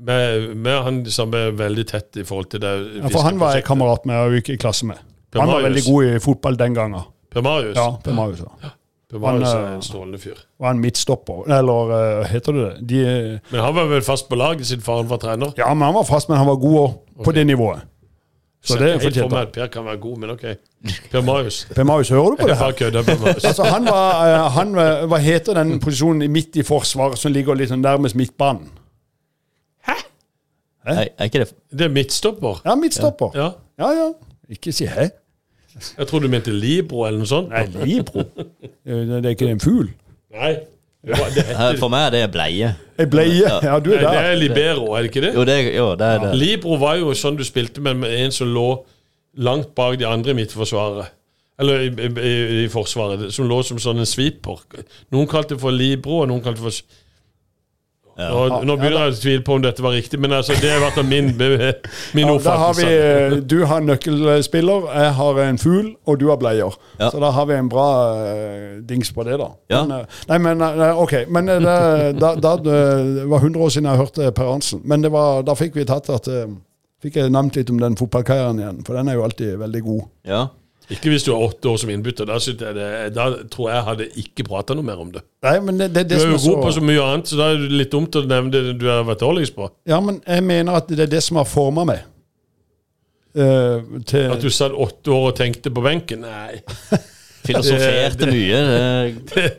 Med, 0.00 0.52
med 0.54 0.76
han 0.84 1.00
som 1.12 1.32
er 1.36 1.50
veldig 1.56 1.86
tett 1.88 2.20
i 2.20 2.26
forhold 2.28 2.52
til 2.52 2.62
det. 2.62 2.74
Ja, 3.00 3.08
for 3.10 3.24
han 3.26 3.40
var 3.40 3.56
jeg 3.56 3.66
kamerat 3.66 4.04
med 4.08 4.20
og 4.20 4.36
gikk 4.38 4.52
i 4.54 4.60
klasse 4.60 4.86
med. 4.88 5.00
Han 5.36 5.50
var 5.50 5.64
veldig 5.66 5.82
god 5.88 6.12
i 6.12 6.20
fotball 6.22 6.60
den 6.60 6.76
gangen. 6.76 7.08
Per 7.30 7.42
Marius? 7.46 7.76
Ja, 7.78 7.88
Per 8.04 8.14
Marius, 8.14 8.44
ja. 8.44 8.74
Han 9.12 9.42
er 9.42 9.74
en 9.74 9.82
strålende 9.82 10.18
fyr. 10.22 10.38
Var 10.60 10.70
han 10.70 10.78
midtstopper, 10.78 11.46
eller 11.58 11.90
uh, 11.90 12.26
heter 12.30 12.52
det 12.54 12.66
det? 12.66 12.88
De, 12.88 13.00
men 13.50 13.60
han 13.60 13.74
var 13.74 13.88
vel 13.90 14.02
fast 14.06 14.28
på 14.30 14.38
laget 14.38 14.66
siden 14.66 14.84
faren 14.86 15.08
var 15.10 15.18
trener? 15.18 15.50
Ja, 15.58 15.72
men 15.74 15.88
han 15.88 15.94
var 15.94 16.06
fast, 16.06 16.28
men 16.30 16.38
han 16.38 16.46
var 16.46 16.60
god 16.62 16.76
òg, 16.78 16.92
okay. 17.16 17.24
på 17.24 17.32
det 17.32 17.46
nivået. 17.46 17.80
Så, 18.62 18.72
så 18.72 18.78
det 18.78 18.90
er 18.90 18.98
fortjent. 19.00 19.32
For 19.32 19.44
Per 19.54 19.66
kan 19.72 19.84
være 19.84 19.96
god, 19.96 20.16
men 20.18 20.30
ok. 20.30 20.44
Per 21.10 21.20
Marius. 21.20 21.66
Per 21.76 21.84
Marius, 21.84 22.08
Hører 22.08 22.30
du 22.30 22.36
på 22.40 22.48
det? 22.48 22.56
her? 22.56 22.72
Kødder, 22.72 23.02
per 23.02 23.18
Marius. 23.18 23.44
altså, 23.44 23.64
han 23.64 23.84
var, 23.84 24.48
han, 24.48 24.74
Hva 25.08 25.16
heter 25.16 25.54
den 25.54 25.80
posisjonen 25.80 26.32
midt 26.32 26.56
i 26.56 26.62
forsvaret 26.62 27.18
som 27.18 27.32
ligger 27.32 27.56
litt 27.56 27.72
sånn 27.72 27.80
nærmest 27.84 28.18
midtbanen? 28.20 28.68
Hæ? 29.88 29.96
Hæ? 30.86 31.06
Er 31.08 31.30
ikke 31.30 31.42
det 31.42 31.48
Det 31.72 31.88
er 31.88 31.94
midtstopper. 31.94 32.60
Ja, 32.64 32.76
midtstopper. 32.76 33.32
Ja, 33.34 33.50
ja. 33.80 33.90
ja. 33.96 34.10
Ikke 34.50 34.72
si 34.76 34.86
hæ. 34.86 35.08
Jeg 35.98 36.06
tror 36.10 36.22
du 36.24 36.28
mente 36.28 36.52
libro 36.54 37.06
eller 37.06 37.22
noe 37.22 37.30
sånt. 37.30 37.50
Nei, 37.52 37.86
libro? 37.86 38.26
Det 38.84 39.24
er 39.24 39.32
ikke 39.34 39.50
en 39.50 39.62
fugl? 39.62 39.90
Nei. 40.34 40.54
For 41.80 41.88
meg 41.88 42.10
er 42.10 42.14
det 42.14 42.24
bleie. 42.34 42.74
Ei 43.00 43.06
bleie? 43.08 43.52
Ja, 43.64 43.78
du 43.80 43.92
er 43.94 44.02
der. 44.02 44.10
Det 44.10 44.24
er 44.32 44.40
libero, 44.40 44.90
er 44.92 45.04
det 45.04 45.12
ikke 45.12 45.22
det? 45.24 45.34
Jo, 45.34 45.44
det, 45.48 45.56
jo, 45.76 45.86
det 45.96 46.08
er 46.08 46.24
det. 46.26 46.32
Libro 46.36 46.76
var 46.80 46.98
jo 47.00 47.14
sånn 47.16 47.38
du 47.38 47.44
spilte 47.46 47.80
med 47.80 48.04
en 48.04 48.34
som 48.34 48.50
lå 48.52 48.68
langt 49.40 49.72
bak 49.78 49.96
de 50.00 50.08
andre 50.08 50.34
i 50.34 50.40
midtforsvaret. 50.42 51.14
Eller 51.60 51.86
i, 51.86 51.90
i, 51.92 52.34
i, 52.64 52.68
Forsvaret. 52.72 53.26
Som 53.34 53.48
lå 53.48 53.60
som 53.66 53.80
sånn 53.80 54.00
en 54.00 54.08
sviper. 54.08 54.62
Noen 55.12 55.28
kalte 55.28 55.56
det 55.56 55.62
for 55.62 55.76
libro, 55.76 56.22
og 56.22 56.30
noen 56.30 56.44
kalte 56.44 56.60
det 56.60 56.68
for 56.68 57.00
ja. 58.20 58.28
Og, 58.36 58.66
nå 58.68 58.76
begynner 58.76 59.06
jeg 59.06 59.14
å 59.14 59.18
tvile 59.22 59.44
på 59.46 59.56
om 59.56 59.64
dette 59.64 59.84
var 59.84 59.94
riktig, 59.96 60.20
men 60.20 60.34
altså, 60.36 60.56
det 60.60 60.70
har 60.72 60.82
vært 60.82 61.00
min, 61.08 61.32
min 62.16 62.26
ja, 62.26 62.34
oppfattelse. 62.34 62.86
Har 62.86 63.34
vi, 63.34 63.40
du 63.48 63.56
har 63.70 63.84
nøkkelspiller, 63.86 64.88
jeg 65.00 65.12
har 65.20 65.42
en 65.46 65.60
fugl, 65.60 65.90
og 66.04 66.20
du 66.20 66.26
har 66.28 66.40
bleier. 66.40 66.78
Ja. 67.00 67.10
Så 67.10 67.22
da 67.22 67.32
har 67.36 67.48
vi 67.50 67.58
en 67.58 67.70
bra 67.72 67.90
uh, 68.20 68.80
dings 68.86 69.12
på 69.16 69.24
det, 69.28 69.40
da. 69.40 69.50
Men, 69.72 69.94
uh, 70.00 70.24
nei, 70.30 70.40
men 70.46 70.66
OK. 71.00 71.16
Men 71.32 71.48
det, 71.50 71.76
da, 72.20 72.34
da, 72.36 72.56
det 72.60 73.28
var 73.30 73.46
100 73.46 73.64
år 73.64 73.72
siden 73.76 73.90
jeg 73.90 74.04
hørte 74.04 74.32
Per 74.36 74.52
Arntzen. 74.54 74.84
Men 74.84 75.08
var, 75.10 75.44
da 75.46 75.56
fikk 75.58 75.80
vi 75.80 75.88
tatt 75.88 76.12
at 76.12 76.28
Fikk 77.00 77.14
jeg 77.16 77.32
nevnt 77.32 77.56
litt 77.56 77.70
om 77.72 77.78
den 77.80 77.94
fotballkarrieren 77.96 78.58
igjen, 78.60 78.80
for 78.84 78.98
den 78.98 79.08
er 79.08 79.14
jo 79.16 79.22
alltid 79.24 79.54
veldig 79.62 79.80
god. 79.86 80.02
Ja. 80.28 80.40
Ikke 80.90 81.12
hvis 81.12 81.22
du 81.22 81.30
har 81.30 81.42
åtte 81.46 81.70
år 81.70 81.76
som 81.78 81.90
innbytter. 81.92 82.26
Da, 82.26 82.38
da, 83.14 83.26
tror 83.50 83.68
jeg 83.68 83.76
jeg 83.76 83.86
hadde 83.86 84.06
ikke 84.24 84.46
prata 84.48 84.74
noe 84.74 84.86
mer 84.86 85.02
om 85.02 85.12
det. 85.14 85.22
Nei, 85.46 85.56
men 85.62 85.78
det, 85.78 85.92
det, 85.94 86.06
det 86.10 86.18
du 86.18 86.24
er 86.24 86.32
jo 86.34 86.40
god 86.48 86.64
på 86.64 86.72
så 86.74 86.82
mye 86.84 87.04
annet, 87.04 87.30
så 87.30 87.38
da 87.38 87.50
er 87.52 87.62
det 87.62 87.78
litt 87.82 87.92
dumt 87.94 88.18
å 88.18 88.24
nevne 88.26 88.50
det 88.54 88.74
du 88.80 88.88
har 88.90 89.04
vært 89.06 89.22
dårligst 89.22 89.54
på. 89.58 89.70
Ja, 89.90 90.00
men 90.02 90.18
jeg 90.26 90.46
mener 90.48 90.80
at 90.80 90.90
det 90.90 91.06
er 91.06 91.12
det 91.14 91.22
som 91.26 91.38
har 91.38 91.46
forma 91.48 91.86
meg. 91.92 92.02
Uh, 93.30 94.02
til... 94.02 94.26
At 94.26 94.42
du 94.42 94.50
satt 94.50 94.74
åtte 94.74 95.14
år 95.14 95.30
og 95.30 95.38
tenkte 95.38 95.70
på 95.70 95.84
benken? 95.86 96.26
Nei. 96.26 96.58
Filosoferte 97.46 98.26
mye. 98.28 98.62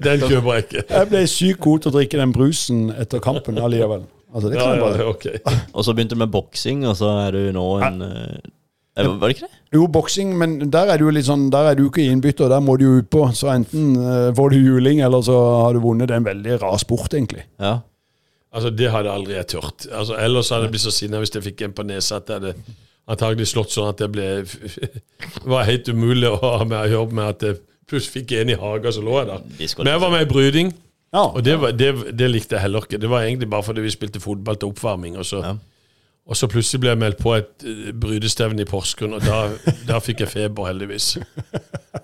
den 0.04 0.26
kjøper 0.28 0.58
jeg 0.58 0.66
ikke. 0.68 0.88
Jeg 0.92 1.12
ble 1.14 1.22
sykt 1.32 1.64
god 1.64 1.84
til 1.84 1.94
å 1.94 1.96
drikke 1.96 2.20
den 2.20 2.34
brusen 2.36 2.90
etter 2.94 3.24
kampen 3.24 3.58
allikevel. 3.58 4.04
Altså, 4.32 4.52
ja, 4.56 4.68
ja, 4.80 5.08
okay. 5.10 5.42
og 5.76 5.84
så 5.84 5.92
begynte 5.92 6.16
du 6.16 6.22
med 6.22 6.32
boksing, 6.32 6.86
og 6.88 6.94
så 6.96 7.10
er 7.26 7.36
du 7.36 7.50
nå 7.56 7.66
en 7.84 8.04
ja. 8.06 8.52
Var 8.96 9.22
det 9.22 9.36
ikke 9.36 9.48
det? 9.48 9.60
Jo, 9.72 9.86
boksing, 9.88 10.34
men 10.36 10.58
der 10.72 10.90
er 10.92 11.00
du 11.00 11.06
litt 11.14 11.28
sånn, 11.30 11.46
der 11.54 11.70
er 11.70 11.78
du 11.80 11.86
ikke 11.86 12.04
innbytter, 12.04 12.50
der 12.52 12.60
må 12.64 12.76
du 12.80 12.84
jo 12.86 12.98
utpå. 13.00 13.30
Så 13.38 13.48
enten 13.54 13.94
uh, 13.96 14.34
får 14.36 14.52
du 14.52 14.58
juling, 14.60 15.00
eller 15.06 15.24
så 15.24 15.38
har 15.64 15.78
du 15.78 15.80
vunnet. 15.84 16.10
Det 16.10 16.18
er 16.18 16.24
en 16.24 16.28
veldig 16.28 16.60
rar 16.60 16.78
sport, 16.82 17.16
egentlig. 17.16 17.46
Ja. 17.62 17.78
Altså, 18.52 18.74
Det 18.76 18.92
hadde 18.92 19.14
aldri 19.16 19.38
jeg 19.38 19.48
turt. 19.54 19.88
Altså, 19.88 20.18
ellers 20.20 20.52
hadde 20.52 20.68
jeg 20.68 20.76
blitt 20.76 20.84
så 20.84 20.92
sinna 20.92 21.22
hvis 21.24 21.32
jeg 21.38 21.46
fikk 21.46 21.64
en 21.68 21.76
på 21.78 21.88
nesa 21.88 22.20
at 22.20 22.28
jeg 22.28 22.42
hadde 22.42 22.78
antagelig 23.12 23.48
slått 23.52 23.72
sånn 23.74 23.90
at 23.92 24.02
det 24.04 24.12
ble 24.12 24.28
var 25.54 25.68
helt 25.68 25.88
umulig 25.88 26.28
å 26.30 26.38
ha 26.44 26.58
med 26.68 26.80
å 26.84 26.92
jobbe 27.00 27.18
med 27.18 27.32
at 27.32 27.48
jeg 27.48 27.62
plutselig 27.88 28.14
fikk 28.20 28.36
en 28.40 28.52
i 28.52 28.60
hagen, 28.60 28.92
så 28.92 29.04
lå 29.04 29.18
jeg 29.22 29.30
der. 29.32 29.48
Men 29.80 29.94
jeg 29.94 30.04
var 30.04 30.14
med 30.14 30.26
i 30.26 30.30
bryding, 30.30 30.76
ja, 31.12 31.26
og 31.26 31.42
det, 31.44 31.58
var, 31.60 31.74
det, 31.76 31.90
det, 32.16 32.28
likte 32.32 32.56
jeg 32.56 32.64
heller 32.68 32.86
ikke. 32.88 33.00
Det 33.02 33.10
var 33.12 33.26
egentlig 33.26 33.50
bare 33.52 33.68
fordi 33.68 33.84
vi 33.84 33.92
spilte 33.92 34.22
fotball 34.24 34.60
til 34.60 34.72
oppvarming. 34.72 35.18
og 35.20 35.28
så... 35.28 35.44
Ja. 35.44 35.58
Og 36.30 36.38
så 36.38 36.48
plutselig 36.48 36.84
ble 36.84 36.92
jeg 36.92 37.00
meldt 37.02 37.20
på 37.20 37.34
et 37.34 37.66
uh, 37.66 37.88
brydestevne 37.98 38.62
i 38.62 38.68
Porsgrunn, 38.70 39.16
og 39.18 39.24
da, 39.26 39.40
da, 39.90 39.98
fikk 40.04 40.22
jeg 40.24 40.32
feber, 40.32 40.70
heldigvis. 40.70 41.16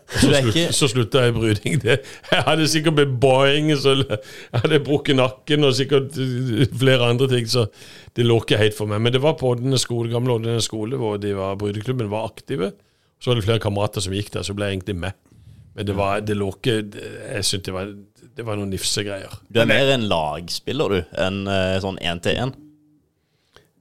Så, 0.08 0.30
slutt, 0.32 0.56
så 0.76 0.88
slutta 0.88 1.22
jeg 1.26 1.34
i 1.34 1.36
bryding. 1.36 1.74
Det, 1.84 1.96
jeg 2.32 2.44
hadde 2.48 2.68
sikkert 2.72 2.96
blitt 2.96 3.16
boing, 3.20 3.70
så 3.76 3.92
jeg 4.00 4.18
hadde 4.54 4.80
brukket 4.84 5.18
nakken 5.20 5.68
og 5.68 5.74
sikkert 5.76 6.16
uh, 6.16 6.64
flere 6.80 7.10
andre 7.12 7.28
ting, 7.32 7.48
så 7.52 7.66
det 8.16 8.26
lå 8.26 8.40
ikke 8.42 8.60
helt 8.60 8.76
for 8.78 8.90
meg. 8.90 9.04
Men 9.04 9.14
det 9.16 9.22
var 9.24 9.36
på 9.40 9.52
Oddene 9.52 9.80
skole, 9.80 10.12
gamle 10.12 10.38
Oddene 10.38 10.64
skole 10.64 11.00
hvor 11.00 11.20
de 11.22 11.34
var, 11.36 11.60
brydeklubben 11.60 12.12
var 12.12 12.30
aktive. 12.32 12.72
Så 13.20 13.32
var 13.32 13.40
det 13.40 13.46
flere 13.50 13.64
kamerater 13.64 14.04
som 14.04 14.16
gikk 14.16 14.32
der, 14.34 14.48
så 14.48 14.56
ble 14.56 14.70
jeg 14.70 14.80
egentlig 14.80 14.98
med. 15.04 15.18
Men 15.78 15.90
det 15.90 15.98
var, 15.98 16.24
det 16.26 16.34
lå 16.40 16.48
ikke 16.56 16.78
Jeg 16.80 17.44
syntes 17.46 17.68
det 17.68 17.76
var, 17.76 17.92
det 18.40 18.46
var 18.48 18.58
noen 18.58 18.72
nifsegreier. 18.74 19.42
Du 19.52 19.60
er 19.62 19.70
mer 19.70 19.92
en 19.94 20.08
lagspiller, 20.10 20.96
du, 20.96 21.12
enn 21.28 21.44
eh, 21.52 21.76
sånn 21.84 22.00
én-til-én. 22.02 22.56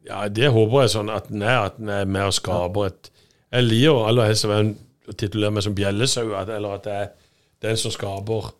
Ja, 0.07 0.26
det 0.30 0.52
håper 0.54 0.84
jeg 0.84 0.92
sånn 0.94 1.11
at 1.11 1.30
den 1.30 1.42
er, 1.42 1.66
at 1.70 1.80
den 1.80 1.90
er 1.90 2.07
med 2.07 2.28
og 2.30 2.36
skaper 2.36 2.92
et 2.92 3.11
Jeg 3.54 3.66
liker 3.66 4.07
aller 4.09 4.28
helst 4.30 4.46
å 4.46 5.14
titulere 5.14 5.54
meg 5.54 5.64
som 5.64 5.74
bjellesau, 5.74 6.32
eller 6.34 6.76
at 6.76 6.86
det 6.86 6.94
er 6.94 7.11
den 7.64 7.78
som 7.80 7.92
skaper 7.94 8.50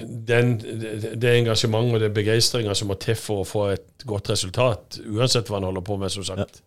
den, 0.00 0.54
det, 0.58 1.30
engasjementet 1.30 1.96
og 1.96 2.02
den 2.04 2.14
begeistringa 2.14 2.74
som 2.78 2.88
må 2.90 2.96
til 3.02 3.16
for 3.18 3.42
å 3.42 3.48
få 3.48 3.64
et 3.74 4.06
godt 4.06 4.30
resultat, 4.30 5.00
uansett 5.02 5.50
hva 5.50 5.58
en 5.58 5.68
holder 5.68 5.84
på 5.86 5.96
med, 5.98 6.12
som 6.14 6.26
sagt. 6.26 6.60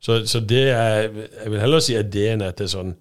Så, 0.00 0.22
så 0.28 0.40
det 0.40 0.66
er 0.72 1.06
Jeg 1.08 1.50
vil 1.52 1.60
heller 1.60 1.80
si 1.84 1.96
ideen 1.96 2.42
er 2.44 2.56
til 2.56 2.70
sånn 2.72 2.94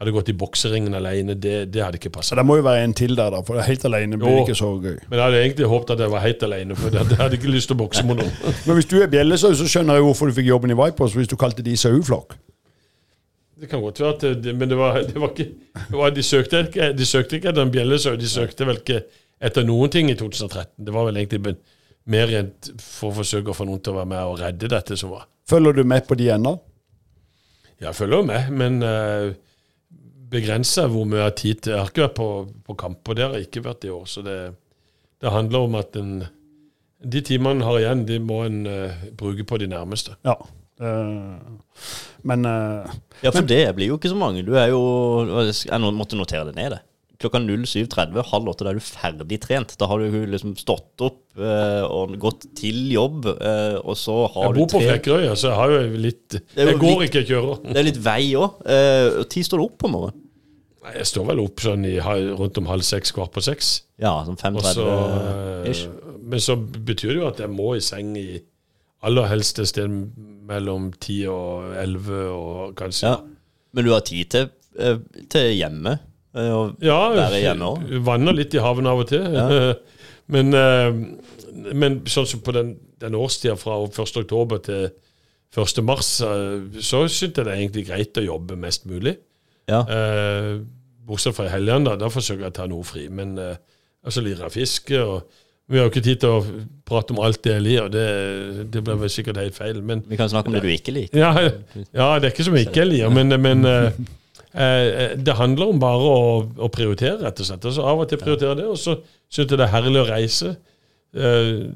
Hadde 0.00 0.12
gått 0.16 0.30
i 0.32 0.34
bokseringen 0.40 0.94
alene, 0.96 1.34
det, 1.36 1.56
det 1.74 1.82
hadde 1.84 1.98
ikke 2.00 2.08
passet. 2.14 2.32
passa. 2.32 2.36
det 2.40 2.44
må 2.48 2.54
jo 2.56 2.62
være 2.64 2.84
en 2.86 2.94
til 2.96 3.12
der, 3.18 3.34
da, 3.34 3.42
for 3.44 3.60
helt 3.60 3.82
alene 3.84 4.16
blir 4.16 4.32
Jo. 4.32 4.44
ikke 4.46 4.54
så 4.56 4.70
gøy. 4.80 4.94
Men 5.10 5.18
jeg 5.18 5.24
hadde 5.26 5.40
egentlig 5.42 5.66
håpet 5.68 5.90
at 5.92 6.00
jeg 6.06 6.12
var 6.14 6.22
helt 6.24 6.44
alene, 6.46 6.76
for 6.78 6.96
jeg 6.96 7.18
hadde 7.18 7.36
ikke 7.36 7.50
lyst 7.52 7.68
til 7.68 7.76
å 7.76 7.80
bokse 7.82 8.04
med 8.08 8.22
noen. 8.22 8.30
Men 8.66 8.78
hvis 8.78 8.88
du 8.88 8.94
er 9.02 9.10
bjellesau, 9.12 9.50
så 9.58 9.66
skjønner 9.68 9.98
jeg 10.00 10.06
hvorfor 10.06 10.30
du 10.30 10.38
fikk 10.38 10.48
jobben 10.48 10.72
i 10.72 10.78
Vipers 10.80 11.16
hvis 11.18 11.28
du 11.28 11.36
kalte 11.36 11.66
de 11.66 11.76
saueflokk. 11.76 12.32
Det 13.60 13.68
kan 13.68 13.82
godt 13.84 14.00
være 14.00 14.14
at 14.14 14.24
det, 14.40 14.54
Men 14.56 14.70
det 14.70 14.78
var, 14.80 14.96
det 15.04 15.20
var 15.20 15.34
ikke 15.34 15.50
det 15.90 15.98
var, 16.00 16.14
de, 16.16 16.22
søkte 16.24 16.62
ikke, 16.64 16.88
de 16.96 17.06
søkte 17.06 17.36
ikke 17.36 17.50
etter 17.52 17.66
en 17.66 17.74
bjellesau, 17.74 18.16
de 18.16 18.28
søkte 18.32 18.64
vel 18.70 18.80
ikke 18.80 19.02
etter 19.50 19.68
noen 19.68 19.92
ting 19.92 20.08
i 20.08 20.16
2013. 20.16 20.80
Det 20.86 20.94
var 20.96 21.10
vel 21.10 21.20
egentlig 21.20 21.58
mer 22.10 22.32
enn 22.40 22.48
for 22.80 23.10
å 23.12 23.18
forsøke 23.20 23.52
å 23.52 23.56
få 23.56 23.68
noen 23.68 23.84
til 23.84 23.92
å 23.92 23.98
være 24.00 24.10
med 24.14 24.32
og 24.32 24.40
redde 24.40 24.72
dette 24.72 24.96
som 24.96 25.12
var. 25.12 25.28
Følger 25.50 25.76
du 25.76 25.84
med 25.84 26.08
på 26.08 26.16
de 26.16 26.30
ennå? 26.32 26.54
Jeg 27.80 27.96
følger 27.96 28.24
med, 28.28 28.48
men 28.52 28.80
uh, 28.84 29.28
begrensa 30.30 30.86
hvor 30.90 31.08
mye 31.08 31.28
tid 31.36 31.64
til. 31.64 31.74
Jeg 31.74 31.82
har 31.82 31.92
ikke 31.92 32.06
vært 32.06 32.18
på, 32.18 32.28
på 32.66 32.76
kamp, 32.78 33.00
og 33.06 33.16
det 33.16 33.26
har 33.26 33.36
jeg 33.36 33.48
ikke 33.48 33.64
vært 33.66 33.86
i 33.86 33.92
år. 33.94 34.04
Så 34.10 34.24
det, 34.26 34.38
det 35.22 35.34
handler 35.34 35.66
om 35.66 35.76
at 35.80 35.98
en, 36.00 36.14
de 37.00 37.22
timene 37.26 37.58
en 37.58 37.66
har 37.66 37.80
igjen, 37.80 38.06
de 38.08 38.20
må 38.22 38.42
en 38.46 38.60
uh, 38.68 39.06
bruke 39.18 39.46
på 39.46 39.60
de 39.62 39.70
nærmeste. 39.70 40.16
Ja. 40.26 40.36
Uh, 40.80 41.36
men 42.24 42.46
uh, 42.48 42.88
Ja, 43.20 43.32
for 43.34 43.44
det 43.44 43.64
blir 43.76 43.90
jo 43.90 43.98
ikke 43.98 44.12
så 44.12 44.16
mange. 44.16 44.44
Du 44.46 44.54
er 44.56 44.70
jo 44.72 44.80
Jeg 45.66 45.80
måtte 45.92 46.16
notere 46.16 46.46
det 46.48 46.56
ned, 46.56 46.76
det. 46.76 46.80
Klokka 47.20 47.36
07.30, 47.44 48.14
halv 48.30 48.46
åtte, 48.48 48.64
da 48.64 48.70
er 48.72 48.78
du 48.78 48.84
ferdig 48.84 49.36
trent. 49.44 49.74
Da 49.76 49.86
har 49.90 50.00
du 50.00 50.14
liksom 50.32 50.54
stått 50.56 51.02
opp 51.04 51.36
eh, 51.36 51.82
og 51.84 52.14
gått 52.22 52.46
til 52.56 52.78
jobb, 52.94 53.26
eh, 53.34 53.76
og 53.82 53.92
så 54.00 54.14
har 54.32 54.54
du 54.54 54.62
Jeg 54.62 54.62
bor 54.62 54.70
på 54.72 54.80
Flekkerøya, 54.86 55.34
så 55.36 55.50
jeg 55.50 55.58
har 55.58 55.74
jo 55.74 56.00
litt 56.00 56.38
Jeg 56.56 56.78
går 56.80 56.86
litt- 56.88 57.10
ikke, 57.10 57.20
jeg 57.20 57.28
kjører. 57.34 57.60
Det 57.66 57.76
er 57.76 57.86
litt 57.90 58.00
vei 58.00 58.22
òg. 58.40 58.56
Uh, 58.64 59.20
Når 59.20 59.44
står 59.50 59.60
du 59.60 59.64
opp 59.66 59.76
på 59.84 59.90
morgenen? 59.92 60.24
Nei, 60.80 60.94
Jeg 60.96 61.06
står 61.12 61.26
vel 61.28 61.42
opp 61.44 61.60
sånn 61.60 61.84
i, 61.84 61.94
rundt 62.00 62.56
om 62.62 62.70
halv 62.72 62.82
seks, 62.88 63.12
kvart 63.12 63.34
på 63.36 63.42
seks. 63.44 63.82
Ja, 64.00 64.14
sånn 64.24 64.38
Og 64.56 64.64
så, 64.64 64.86
5.30-ish. 64.88 65.84
eh, 65.84 66.18
men 66.24 66.40
så 66.40 66.56
betyr 66.56 67.12
det 67.12 67.20
jo 67.20 67.26
at 67.28 67.42
jeg 67.44 67.52
må 67.52 67.74
i 67.76 67.84
seng 67.84 68.14
i 68.16 68.40
aller 69.04 69.28
helst 69.28 69.58
et 69.60 69.68
sted 69.68 69.92
mellom 70.48 70.88
ti 70.98 71.26
og 71.28 71.74
elleve, 71.76 72.22
og 72.32 72.74
kanskje 72.80 73.12
Ja. 73.12 73.18
Men 73.76 73.84
du 73.84 73.92
har 73.92 74.00
tid 74.00 74.30
til, 74.32 74.48
eh, 74.78 74.96
til 75.28 75.52
hjemme? 75.60 75.98
Eh, 76.34 76.86
Ja, 76.86 76.98
vanner 78.06 78.36
litt 78.36 78.54
i 78.54 78.62
haven 78.62 78.86
av 78.90 79.02
og 79.02 79.08
til. 79.10 79.26
Men, 80.34 80.54
eh, 80.54 80.94
men 81.74 81.96
sånn 82.06 82.28
som 82.30 82.42
på 82.46 82.52
den, 82.54 82.76
den 83.02 83.16
årstida 83.18 83.56
fra 83.58 83.80
1. 83.82 84.20
oktober 84.22 84.60
til 84.62 84.84
1. 85.56 85.80
mars, 85.82 86.12
eh, 86.22 86.60
så 86.78 87.00
syntes 87.10 87.24
jeg 87.24 87.34
det 87.34 87.48
er 87.48 87.56
egentlig 87.58 87.86
greit 87.88 88.20
å 88.20 88.22
jobbe 88.22 88.54
mest 88.60 88.86
mulig. 88.86 89.16
Ja. 89.70 89.80
Eh, 89.90 90.60
bortsett 91.10 91.34
fra 91.34 91.48
i 91.48 91.50
helgene, 91.50 91.88
da, 91.88 91.96
da 91.98 92.10
forsøker 92.12 92.46
jeg 92.46 92.52
å 92.54 92.58
ta 92.60 92.68
noe 92.70 92.86
fri. 92.86 93.08
Men 93.10 93.34
eh, 93.42 93.56
altså 94.06 94.22
lirer 94.22 94.46
jeg 94.46 94.54
fiske, 94.60 95.02
og 95.02 95.26
vi 95.70 95.78
har 95.78 95.88
jo 95.88 95.92
ikke 95.92 96.04
tid 96.06 96.22
til 96.22 96.36
å 96.36 96.62
prate 96.86 97.14
om 97.14 97.20
alt 97.26 97.42
det 97.46 97.56
jeg 97.56 97.66
liker. 97.66 97.90
Det, 97.94 98.06
det 98.74 98.84
blir 98.86 99.02
vel 99.02 99.10
sikkert 99.10 99.42
helt 99.42 99.58
feil. 99.58 99.82
Men 99.86 100.06
Vi 100.06 100.18
kan 100.18 100.30
snakke 100.30 100.50
om 100.50 100.54
det 100.54 100.62
du 100.62 100.70
ikke 100.70 100.94
liker. 100.94 101.18
ja, 101.18 101.34
ja, 101.90 102.08
det 102.22 102.30
er 102.30 102.32
ikke 102.32 102.46
som 102.46 102.56
jeg 102.58 102.70
ikke 102.70 102.86
liker, 102.86 103.12
men, 103.18 103.34
men 103.42 103.66
det 104.52 105.36
handler 105.38 105.70
om 105.70 105.78
bare 105.82 106.08
å, 106.10 106.22
å 106.58 106.68
prioritere, 106.74 107.20
rett 107.22 107.38
og 107.42 107.46
slett. 107.46 107.66
Altså, 107.70 107.84
Av 107.86 108.00
og 108.02 108.08
til 108.10 108.18
prioritere 108.18 108.56
det, 108.58 108.66
og 108.66 108.78
så 108.80 108.96
syns 109.30 109.44
jeg 109.44 109.58
det 109.60 109.66
er 109.68 109.74
herlig 109.76 110.02
å 110.02 110.08
reise. 110.08 110.56
Eh, 111.14 111.68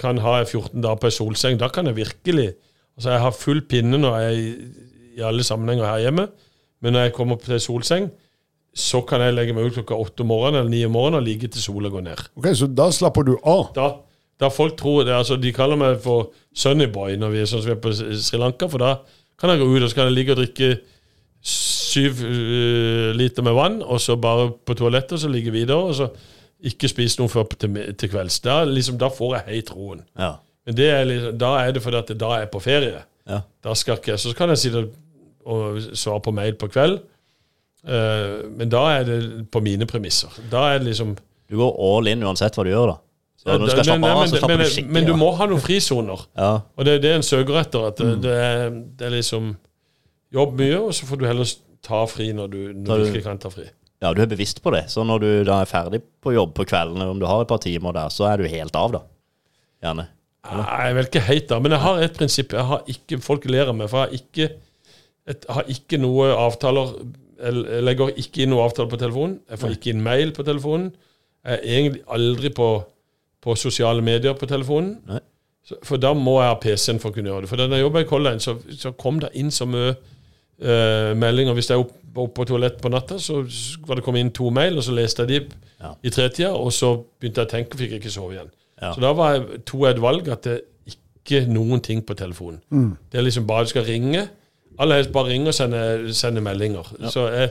kan 0.00 0.20
ha 0.24 0.38
14 0.44 0.80
dager 0.80 1.00
på 1.00 1.10
ei 1.10 1.14
solseng. 1.16 1.58
Da 1.60 1.68
kan 1.72 1.90
jeg 1.90 1.98
virkelig 2.00 2.52
Altså, 3.00 3.14
jeg 3.14 3.20
har 3.22 3.32
full 3.32 3.60
pinne 3.64 3.96
når 3.96 4.16
jeg 4.20 4.40
i, 4.40 4.48
i 5.16 5.22
alle 5.24 5.44
sammenhenger 5.46 5.86
her 5.88 6.02
hjemme, 6.02 6.26
men 6.84 6.92
når 6.92 7.06
jeg 7.06 7.12
kommer 7.16 7.38
til 7.40 7.54
ei 7.56 7.62
solseng, 7.64 8.10
så 8.76 9.00
kan 9.08 9.22
jeg 9.24 9.32
legge 9.38 9.54
meg 9.56 9.70
ut 9.70 9.78
klokka 9.78 9.96
åtte 9.96 10.20
om 10.20 10.28
morgenen 10.28 10.60
eller 10.60 10.72
ni 10.74 10.82
om 10.84 10.92
morgenen 10.92 11.22
og 11.22 11.24
ligge 11.24 11.48
til 11.48 11.62
sola 11.64 11.88
går 11.88 12.04
ned. 12.04 12.20
ok, 12.36 12.50
Så 12.58 12.68
da 12.68 12.90
slapper 12.92 13.24
du 13.24 13.32
av. 13.40 13.70
Da, 13.78 13.86
da 14.42 14.50
folk 14.52 14.76
tror 14.76 15.06
det, 15.08 15.14
altså 15.16 15.38
De 15.40 15.52
kaller 15.56 15.80
meg 15.80 15.96
for 16.04 16.28
Sunnyboy 16.52 17.16
når 17.16 17.32
vi 17.32 17.40
er 17.40 17.48
sånn 17.48 17.64
som 17.64 17.70
vi 17.70 17.76
er 17.78 17.80
på 17.80 17.94
Sri 17.96 18.42
Lanka, 18.42 18.68
for 18.68 18.84
da 18.84 18.92
kan 19.40 19.54
jeg 19.54 19.62
gå 19.62 19.70
ut 19.70 19.80
og 19.86 19.88
så 19.88 20.00
kan 20.02 20.10
jeg 20.10 20.18
ligge 20.18 20.36
og 20.36 20.42
drikke 20.42 20.70
syv 21.90 22.22
eh, 22.26 23.10
liter 23.16 23.44
med 23.46 23.56
vann, 23.56 23.80
og 23.82 24.00
så 24.02 24.16
bare 24.20 24.50
på 24.66 24.76
toalettet 24.78 25.22
så 25.22 25.30
ligge 25.30 25.52
videre, 25.54 25.90
og 25.90 25.96
så 25.98 26.10
ikke 26.70 26.90
spise 26.92 27.20
noe 27.20 27.32
før 27.32 27.48
til, 27.56 27.76
til 27.98 28.12
kvelds. 28.12 28.40
Da, 28.44 28.62
liksom, 28.68 28.98
da 29.00 29.08
får 29.12 29.38
jeg 29.38 29.46
helt 29.48 29.74
roen. 29.76 30.02
Ja. 30.18 30.34
Men 30.68 30.76
det 30.76 30.90
er 30.92 31.06
liksom, 31.08 31.38
da 31.40 31.54
er 31.62 31.72
det 31.76 31.82
fordi 31.84 32.00
at 32.02 32.12
da 32.20 32.34
er 32.36 32.44
jeg 32.44 32.50
på 32.52 32.62
ferie. 32.64 33.04
Ja. 33.30 33.40
Da 33.64 33.74
skal 33.78 34.00
ikke, 34.00 34.18
Så 34.18 34.34
kan 34.36 34.52
jeg 34.52 34.58
sitte 34.58 34.86
og 35.50 35.80
svare 35.96 36.20
på 36.20 36.34
mail 36.36 36.54
på 36.60 36.68
kveld, 36.68 36.98
uh, 37.88 38.42
men 38.56 38.68
da 38.70 38.82
er 38.98 39.06
det 39.08 39.20
på 39.52 39.62
mine 39.64 39.88
premisser. 39.88 40.34
Da 40.52 40.74
er 40.74 40.82
det 40.82 40.92
liksom 40.92 41.16
Du 41.50 41.56
går 41.58 41.78
all 41.82 42.06
in 42.06 42.22
uansett 42.22 42.54
hva 42.54 42.64
du 42.64 42.70
gjør, 42.70 42.92
da. 42.92 42.98
Du 43.40 43.48
men, 43.48 43.62
nei, 43.64 44.10
av, 44.12 44.20
men, 44.20 44.58
men, 44.58 44.60
du 44.60 44.92
men 44.92 45.06
du 45.08 45.14
må 45.16 45.30
ha 45.34 45.46
noen 45.48 45.62
frisoner. 45.64 46.26
Ja. 46.36 46.50
Og 46.76 46.84
det 46.84 46.98
er 46.98 47.02
det 47.02 47.12
en 47.16 47.24
søker 47.24 47.56
etter. 47.56 47.86
At 47.88 47.96
det, 47.98 48.18
det, 48.22 48.34
er, 48.36 48.68
det 49.00 49.06
er 49.08 49.14
liksom 49.16 49.54
Jobb 50.30 50.52
mye, 50.60 50.76
og 50.78 50.92
så 50.94 51.08
får 51.08 51.18
du 51.18 51.24
heller 51.26 51.48
ta 51.86 52.04
fri 52.10 52.30
når 52.36 52.50
du, 52.52 52.60
når 52.76 53.04
du 53.04 53.10
ikke 53.10 53.26
kan 53.26 53.40
ta 53.40 53.50
fri. 53.52 53.66
ja, 54.00 54.12
du 54.14 54.22
er 54.22 54.30
bevisst 54.30 54.62
på 54.64 54.72
det. 54.74 54.86
Så 54.92 55.04
når 55.06 55.22
du 55.22 55.28
da 55.48 55.60
er 55.62 55.70
ferdig 55.70 56.02
på 56.22 56.34
jobb 56.34 56.54
på 56.56 56.66
kvelden, 56.68 57.02
om 57.04 57.20
du 57.20 57.26
har 57.28 57.44
et 57.44 57.50
par 57.50 57.60
timer 57.62 57.96
der, 57.96 58.12
så 58.12 58.30
er 58.30 58.40
du 58.40 58.48
helt 58.48 58.76
av, 58.76 58.96
da. 58.96 59.02
Gjerne. 59.84 60.06
Nei, 60.50 60.76
jeg 60.86 60.96
vil 60.96 61.08
ikke 61.08 61.54
av, 61.54 61.62
men 61.62 61.74
jeg 61.76 61.84
har 61.84 62.02
et 62.04 62.16
prinsipp. 62.16 62.54
Jeg 62.56 62.68
har 62.70 62.84
ikke, 62.88 63.20
Folk 63.24 63.44
ler 63.48 63.68
av 63.68 63.76
meg, 63.76 63.90
for 63.92 64.00
jeg 64.00 64.08
har 64.08 64.20
ikke, 64.20 64.46
et, 65.28 65.48
har 65.52 65.68
ikke 65.68 65.98
noe 66.00 66.30
avtaler 66.32 66.94
Jeg 67.40 67.82
legger 67.84 68.12
ikke 68.20 68.42
inn 68.44 68.50
noe 68.52 68.64
avtale 68.68 68.88
på 68.88 68.98
telefonen. 69.00 69.38
Jeg 69.48 69.60
får 69.60 69.76
ikke 69.76 69.92
inn 69.94 70.02
mail 70.04 70.32
på 70.36 70.44
telefonen. 70.44 70.90
Jeg 71.44 71.56
er 71.56 71.76
egentlig 71.76 72.02
aldri 72.12 72.50
på, 72.52 72.68
på 73.40 73.54
sosiale 73.56 74.04
medier 74.04 74.36
på 74.36 74.48
telefonen. 74.48 74.98
Nei. 75.08 75.20
For 75.86 76.00
da 76.00 76.10
må 76.16 76.38
jeg 76.40 76.50
ha 76.50 76.58
PC-en 76.60 77.00
for 77.00 77.12
å 77.12 77.16
kunne 77.16 77.30
gjøre 77.30 77.44
det. 77.46 77.50
For 77.52 77.60
da 77.60 77.68
jeg 77.72 77.84
jobba 77.84 78.02
i 78.02 78.08
Color 78.08 78.26
Line, 78.26 78.44
så, 78.44 78.56
så 78.76 78.92
kom 78.98 79.20
det 79.22 79.30
inn 79.40 79.52
så 79.54 79.68
mye 79.68 79.94
eh, 80.60 81.14
meldinger. 81.18 81.54
Hvis 81.56 81.70
jeg 81.70 81.78
var 82.14 82.24
oppe 82.24 82.34
på 82.40 82.46
toalettet 82.50 82.80
på 82.82 82.90
natta, 82.92 83.18
så 83.22 83.40
var 83.86 83.96
det 84.00 84.04
kommet 84.04 84.20
inn 84.24 84.32
to 84.36 84.50
mail, 84.50 84.76
og 84.78 84.84
så 84.86 84.92
leste 84.96 85.24
jeg 85.26 85.28
de 85.50 85.56
Ja. 85.80 85.94
i 86.04 86.10
tretida, 86.10 86.50
og 86.52 86.72
så 86.72 86.94
begynte 87.20 87.40
jeg 87.40 87.46
å 87.48 87.50
tenke, 87.54 87.78
fikk 87.78 87.90
jeg 87.94 88.00
ikke 88.02 88.10
sove 88.12 88.34
igjen. 88.34 88.50
Ja. 88.82 88.92
Så 88.94 89.00
da 89.00 89.12
var 89.16 89.34
jeg, 89.38 89.64
to 89.64 89.84
et 89.86 90.00
valg 90.00 90.28
at 90.28 90.42
det 90.42 90.58
ikke 90.90 91.46
noen 91.48 91.80
ting 91.84 92.02
på 92.02 92.14
telefonen. 92.16 92.60
Det 93.10 93.18
er 93.20 93.22
liksom 93.24 93.46
bare 93.46 93.64
du 93.64 93.70
skal 93.72 93.84
ringe. 93.84 94.28
Aller 94.78 94.96
helst 94.96 95.12
bare 95.12 95.28
ringe 95.32 95.48
og 95.48 95.54
sende, 95.54 96.12
sende 96.16 96.40
meldinger. 96.40 96.84
Så, 97.12 97.26
jeg, 97.32 97.50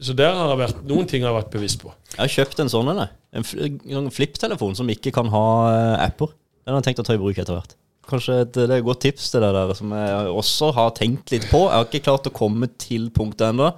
så 0.00 0.12
der 0.14 0.34
har 0.36 0.50
jeg 0.52 0.58
vært, 0.60 0.82
noen 0.86 1.06
ting 1.08 1.24
har 1.24 1.32
jeg 1.32 1.42
vært 1.42 1.50
bevisst 1.54 1.80
på. 1.82 1.92
Jeg 2.12 2.20
har 2.20 2.28
kjøpt 2.28 2.60
en 2.60 2.68
sånn 2.72 2.88
en. 2.92 3.08
En 3.32 3.44
fl- 3.44 3.80
en 3.96 4.10
flipptelefon 4.10 4.76
som 4.76 4.88
ikke 4.92 5.12
kan 5.12 5.28
ha 5.32 5.44
eh, 5.72 6.06
apper. 6.06 6.28
Den 6.64 6.74
har 6.76 6.80
jeg 6.82 6.90
tenkt 6.94 7.00
å 7.00 7.06
ta 7.08 7.14
i 7.16 7.20
bruk 7.20 7.38
etter 7.40 7.56
hvert. 7.56 7.74
Kanskje 8.08 8.40
et, 8.42 8.54
det 8.56 8.66
er 8.70 8.80
et 8.80 8.86
godt 8.86 9.02
tips 9.04 9.28
til 9.32 9.44
det 9.44 9.52
der, 9.52 9.74
som 9.76 9.92
jeg 9.92 10.32
også 10.32 10.72
har 10.76 10.94
tenkt 10.96 11.32
litt 11.34 11.44
på. 11.50 11.66
Jeg 11.66 11.76
har 11.76 11.88
ikke 11.88 12.06
klart 12.06 12.28
å 12.30 12.34
komme 12.34 12.70
til 12.80 13.10
punktet 13.14 13.50
ennå. 13.50 13.72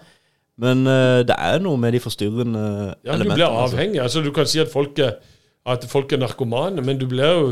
Men 0.61 0.85
uh, 0.85 1.22
det 1.24 1.37
er 1.41 1.59
noe 1.64 1.81
med 1.81 1.97
de 1.97 2.03
forstyrrende 2.05 2.62
Ja, 3.07 3.16
du 3.16 3.24
blir 3.24 3.47
altså. 3.47 3.70
avhengig. 3.70 4.01
Altså, 4.03 4.22
du 4.22 4.31
kan 4.37 4.49
si 4.49 4.61
at 4.61 4.70
folk 4.72 4.99
er, 5.01 5.16
at 5.66 5.87
folk 5.89 6.12
er 6.12 6.20
narkomane, 6.20 6.85
men 6.85 7.01
du 7.01 7.07
blir 7.09 7.33
jo 7.39 7.47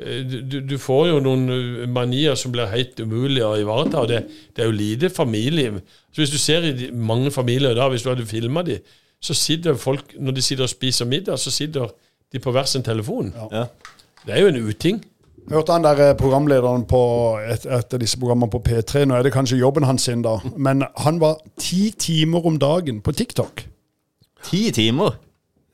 eh, 0.00 0.22
du, 0.24 0.56
du 0.64 0.76
får 0.80 1.10
jo 1.10 1.18
noen 1.24 1.44
eh, 1.52 1.84
manier 1.90 2.38
som 2.40 2.52
blir 2.54 2.70
helt 2.72 3.00
umulige 3.00 3.46
å 3.46 3.58
ivareta. 3.60 4.02
og 4.02 4.08
Det, 4.08 4.22
det 4.56 4.64
er 4.64 4.70
jo 4.70 4.78
lite 4.78 5.12
familie. 5.12 5.82
Så 6.10 6.24
Hvis 6.24 6.32
du 6.32 6.40
ser 6.40 6.64
i 6.70 6.72
de, 6.76 6.90
mange 6.96 7.30
familier 7.34 7.76
da, 7.76 7.90
hvis 7.92 8.06
du 8.06 8.10
hadde 8.12 8.28
filma 8.28 8.64
de, 8.66 8.80
så 9.20 9.36
sitter 9.36 9.76
folk, 9.76 10.16
når 10.16 10.38
de 10.38 10.42
sitter 10.42 10.64
og 10.64 10.72
spiser 10.72 11.08
middag, 11.08 11.36
så 11.38 11.52
sitter 11.52 11.92
de 12.32 12.40
på 12.40 12.52
hver 12.56 12.64
sin 12.64 12.82
telefon. 12.82 13.34
Ja. 13.52 13.66
Det 14.24 14.32
er 14.32 14.40
jo 14.40 14.48
en 14.48 14.62
uting. 14.64 15.02
Jeg 15.48 15.56
hørte 15.56 15.74
han 15.74 15.84
der 15.86 16.02
eh, 16.04 16.16
programlederen 16.18 16.84
på 16.88 17.00
et, 17.42 17.64
et 17.66 17.94
av 17.96 18.02
disse 18.02 18.18
programmene 18.20 18.52
på 18.52 18.60
P3. 18.66 19.04
Nå 19.08 19.16
er 19.16 19.26
det 19.26 19.32
kanskje 19.34 19.58
jobben 19.58 19.86
hans 19.88 20.06
sin, 20.06 20.22
da. 20.22 20.36
Men 20.56 20.84
han 21.04 21.20
var 21.22 21.40
ti 21.58 21.90
timer 21.98 22.46
om 22.46 22.58
dagen 22.60 23.00
på 23.02 23.14
TikTok. 23.16 23.64
Ti 24.50 24.62
timer! 24.76 25.18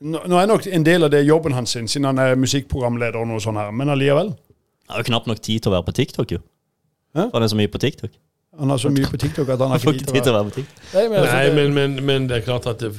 Nå, 0.01 0.21
nå 0.29 0.37
er 0.37 0.49
nok 0.49 0.67
en 0.69 0.85
del 0.85 1.07
av 1.07 1.11
det 1.13 1.23
jobben 1.25 1.55
hans 1.57 1.73
sin, 1.73 1.87
siden 1.89 2.05
han 2.11 2.21
er 2.21 2.37
musikkprogramleder 2.37 3.17
og 3.17 3.29
noe 3.31 3.41
sånt 3.41 3.57
her. 3.61 3.73
Men 3.73 3.89
allikevel. 3.93 4.33
Han 4.87 4.95
har 4.95 5.03
jo 5.03 5.09
knapt 5.11 5.29
nok 5.29 5.41
tid 5.43 5.63
til 5.63 5.71
å 5.71 5.77
være 5.77 5.87
på 5.89 5.95
TikTok, 5.99 6.33
jo. 6.37 6.41
Hæ? 7.17 7.27
For 7.27 7.37
han 7.39 7.45
er 7.47 7.53
så 7.53 7.59
mye 7.59 7.71
på 7.73 7.81
TikTok. 7.81 8.17
Han 8.57 8.73
har 8.73 8.81
så 8.81 8.89
mye 8.93 9.09
på 9.11 9.19
TikTok 9.21 9.49
at 9.53 9.61
han 9.61 9.73
har 9.73 9.81
ikke 9.81 10.05
tid 10.05 10.21
til 10.23 10.33
å 10.33 10.37
være 10.39 10.49
på 10.49 10.55
TikTok. 10.59 10.83
Nei, 10.93 11.05
men, 11.11 11.25
Nei, 11.27 11.47
men, 11.53 11.73
men, 11.73 11.97
men 12.05 12.29
det 12.29 12.39
er 12.39 12.45
klart 12.45 12.69
at 12.69 12.81
det, 12.81 12.93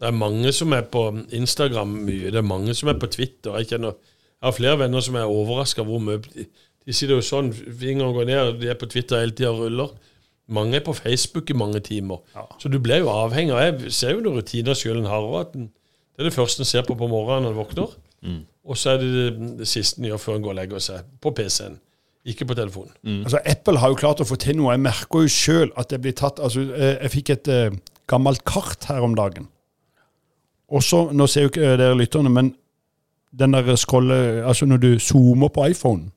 det 0.00 0.08
er 0.08 0.16
mange 0.16 0.52
som 0.56 0.72
er 0.76 0.86
på 0.92 1.04
Instagram 1.36 1.96
mye. 2.06 2.30
Det 2.32 2.40
er 2.40 2.46
mange 2.46 2.76
som 2.78 2.90
er 2.92 3.00
på 3.00 3.10
Twitter. 3.12 3.56
Jeg, 3.60 3.72
kjenner, 3.74 3.96
jeg 4.42 4.48
har 4.48 4.54
flere 4.56 4.78
venner 4.80 5.02
som 5.06 5.14
er 5.14 5.30
overraska 5.30 5.84
hvor 5.86 6.00
mye 6.02 6.18
de, 6.24 6.48
de 6.82 6.94
sitter 6.94 7.14
jo 7.14 7.22
sånn, 7.22 7.52
fingeren 7.54 8.14
går 8.16 8.26
ned, 8.26 8.56
de 8.58 8.72
er 8.72 8.78
på 8.78 8.88
Twitter 8.90 9.22
hele 9.22 9.34
tida 9.38 9.52
og 9.52 9.60
ruller. 9.62 9.92
Mange 10.52 10.80
er 10.80 10.82
på 10.82 10.96
Facebook 10.98 11.50
i 11.50 11.56
mange 11.56 11.78
timer. 11.86 12.18
Så 12.58 12.68
du 12.68 12.80
blir 12.82 13.04
jo 13.04 13.12
avhengig. 13.12 13.54
Og 13.54 13.62
jeg 13.62 13.92
ser 13.94 14.16
jo 14.16 14.24
noen 14.24 14.40
rutiner 14.40 14.74
sjøl 14.76 14.98
en 14.98 15.06
har. 15.06 15.28
At 15.38 15.54
det 15.54 15.68
er 16.18 16.26
det 16.26 16.34
første 16.34 16.64
en 16.64 16.68
ser 16.68 16.82
på 16.88 16.96
på 16.98 17.08
morgenen 17.08 17.46
når 17.46 17.54
en 17.54 17.60
våkner. 17.60 17.94
Og 18.66 18.78
så 18.78 18.96
er 18.96 19.00
det 19.02 19.12
det, 19.14 19.48
det 19.62 19.68
siste 19.70 20.02
en 20.02 20.10
gjør 20.10 20.20
før 20.24 20.36
en 20.40 20.44
går 20.44 20.54
og 20.56 20.58
legger 20.58 20.82
seg. 20.82 21.06
På 21.22 21.30
PC-en. 21.38 21.78
Ikke 22.28 22.46
på 22.46 22.54
telefonen. 22.58 22.92
Altså, 23.24 23.40
Apple 23.46 23.78
har 23.78 23.90
jo 23.90 23.98
klart 23.98 24.20
å 24.22 24.26
få 24.26 24.36
til 24.42 24.58
noe. 24.58 24.74
Jeg 24.74 24.84
merker 24.84 25.24
jo 25.24 25.32
sjøl 25.32 25.72
at 25.78 25.90
det 25.90 26.02
blir 26.02 26.14
tatt 26.18 26.42
altså, 26.42 26.66
eh, 26.74 26.98
Jeg 27.00 27.14
fikk 27.16 27.32
et 27.34 27.50
uh, 27.50 27.78
gammelt 28.10 28.44
kart 28.46 28.90
her 28.90 29.02
om 29.02 29.16
dagen. 29.18 29.48
Og 30.72 30.82
så, 30.86 31.08
Nå 31.12 31.26
ser 31.26 31.46
jo 31.46 31.52
ikke 31.52 31.64
eh, 31.72 31.78
dere 31.80 31.98
lytterne, 31.98 32.30
men 32.30 32.52
den 33.38 33.52
der 33.52 33.76
scrolle 33.76 34.44
Altså 34.46 34.66
når 34.66 34.76
du 34.76 34.98
zoomer 34.98 35.48
på 35.48 35.66
iPhone 35.66 36.10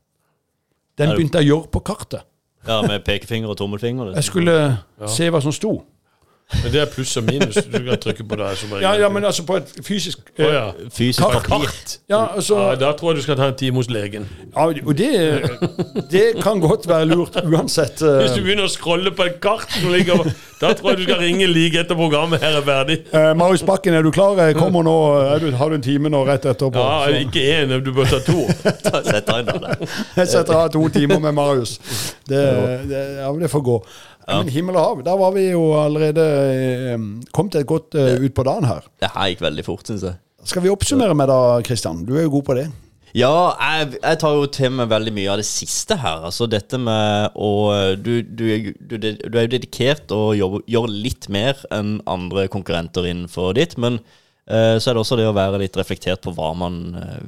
Den 0.98 1.10
begynte 1.16 1.40
jeg 1.40 1.48
å 1.48 1.56
gjøre 1.56 1.72
på 1.72 1.80
kartet. 1.80 2.24
Ja, 2.68 2.82
med 2.82 3.04
pekefinger 3.06 3.52
og 3.52 3.58
tommelfinger. 3.58 4.14
Jeg 4.16 4.24
skulle 4.24 4.78
se 5.12 5.28
hva 5.30 5.42
som 5.44 5.52
sto. 5.54 5.74
Men 6.54 6.72
det 6.72 6.82
er 6.82 6.86
pluss 6.94 7.16
og 7.18 7.24
minus. 7.26 7.56
Du 7.56 7.78
kan 7.88 7.98
trykke 7.98 8.24
på 8.30 8.36
det. 8.38 8.50
Ja, 8.82 8.92
ja, 9.02 9.10
men 9.10 9.26
altså 9.26 9.44
på 9.48 9.56
et 9.58 9.72
fysisk 9.84 10.20
eh, 10.38 10.46
oh, 10.46 10.52
ja. 10.54 10.66
Fysisk 10.94 11.20
Kart. 11.26 11.44
kart. 11.50 11.96
ja, 12.10 12.20
altså, 12.36 12.60
Ja, 12.60 12.76
da 12.76 12.92
tror 12.94 13.12
jeg 13.12 13.18
du 13.18 13.22
skal 13.26 13.36
ta 13.40 13.48
en 13.50 13.56
time 13.58 13.76
hos 13.82 13.90
legen. 13.90 14.28
ja, 14.56 14.66
og 14.86 14.98
det, 14.98 15.10
det 16.12 16.24
kan 16.44 16.60
godt 16.62 16.86
være 16.88 17.06
lurt 17.10 17.36
uansett. 17.44 18.02
eh, 18.02 18.22
Hvis 18.22 18.38
du 18.38 18.44
begynner 18.46 18.70
å 18.70 18.72
scrolle 18.72 19.12
på 19.18 19.26
et 19.26 19.40
kart 19.42 19.66
som 19.74 19.90
ligger 19.92 20.22
Da 20.62 20.70
tror 20.78 20.94
jeg 20.94 20.98
du 21.02 21.04
skal 21.10 21.20
ringe 21.20 21.48
like 21.52 21.82
etter 21.82 21.98
programmet 22.00 22.40
her 22.46 22.56
er 22.62 22.64
ferdig. 22.64 23.00
Eh, 23.12 23.34
Marius 23.36 23.64
Bakken, 23.68 23.94
er 23.98 24.06
du 24.06 24.12
klar? 24.16 24.38
Jeg 24.40 24.56
kommer 24.56 24.86
nå. 24.88 24.94
Er 25.34 25.40
du, 25.44 25.50
har 25.52 25.70
du 25.74 25.76
en 25.76 25.84
time 25.84 26.10
nå 26.14 26.22
rett 26.30 26.46
etterpå? 26.48 26.80
Ja, 26.80 27.10
Så 27.10 27.26
Ikke 27.26 27.44
én, 27.58 27.74
du 27.84 27.92
bør 27.94 28.06
ta 28.14 28.22
to. 28.24 28.46
Sett 29.12 29.28
deg 29.28 29.42
inn 29.42 29.50
der. 29.66 29.82
jeg 30.22 30.28
setter 30.32 30.56
av 30.62 30.70
to 30.78 30.86
timer 30.94 31.20
med 31.20 31.36
Marius. 31.36 31.76
Det, 32.30 32.40
det, 32.90 33.02
ja, 33.20 33.34
det 33.42 33.50
får 33.52 33.66
gå. 33.68 33.80
Men 34.28 34.50
himmel 34.50 34.78
og 34.78 34.82
hav, 34.82 35.02
der 35.06 35.18
var 35.20 35.36
vi 35.36 35.50
jo 35.52 35.66
allerede 35.78 36.24
eh, 36.26 37.04
kommet 37.36 37.60
et 37.60 37.68
godt 37.70 37.98
uh, 37.98 38.16
ut 38.22 38.34
på 38.34 38.46
dagen 38.48 38.66
her. 38.66 38.88
Det 39.02 39.12
her 39.14 39.30
gikk 39.32 39.44
veldig 39.46 39.66
fort, 39.68 39.86
syns 39.86 40.06
jeg. 40.08 40.18
Skal 40.46 40.66
vi 40.66 40.72
oppsummere 40.74 41.14
med 41.18 41.30
da, 41.30 41.38
Kristian? 41.66 42.04
Du 42.08 42.16
er 42.18 42.26
jo 42.26 42.34
god 42.40 42.48
på 42.50 42.58
det. 42.58 42.66
Ja, 43.16 43.54
jeg, 43.54 43.94
jeg 44.02 44.20
tar 44.20 44.36
jo 44.36 44.50
til 44.52 44.74
meg 44.76 44.90
veldig 44.92 45.14
mye 45.16 45.30
av 45.32 45.40
det 45.40 45.48
siste 45.48 45.96
her. 46.02 46.26
Altså 46.28 46.50
dette 46.52 46.80
med 46.82 47.38
å 47.38 47.52
Du, 47.96 48.20
du, 48.26 48.46
du, 48.76 48.98
du 49.00 49.38
er 49.38 49.46
jo 49.46 49.54
dedikert 49.54 50.12
og 50.12 50.34
jobber, 50.36 50.66
gjør 50.68 50.92
litt 50.92 51.30
mer 51.32 51.62
enn 51.74 52.00
andre 52.10 52.50
konkurrenter 52.52 53.08
innenfor 53.08 53.56
ditt. 53.56 53.78
Men 53.80 54.02
uh, 54.02 54.76
så 54.82 54.90
er 54.90 54.98
det 54.98 55.04
også 55.06 55.22
det 55.22 55.30
å 55.30 55.38
være 55.38 55.62
litt 55.64 55.80
reflektert 55.80 56.26
på 56.26 56.34
hva 56.36 56.52
man 56.58 56.82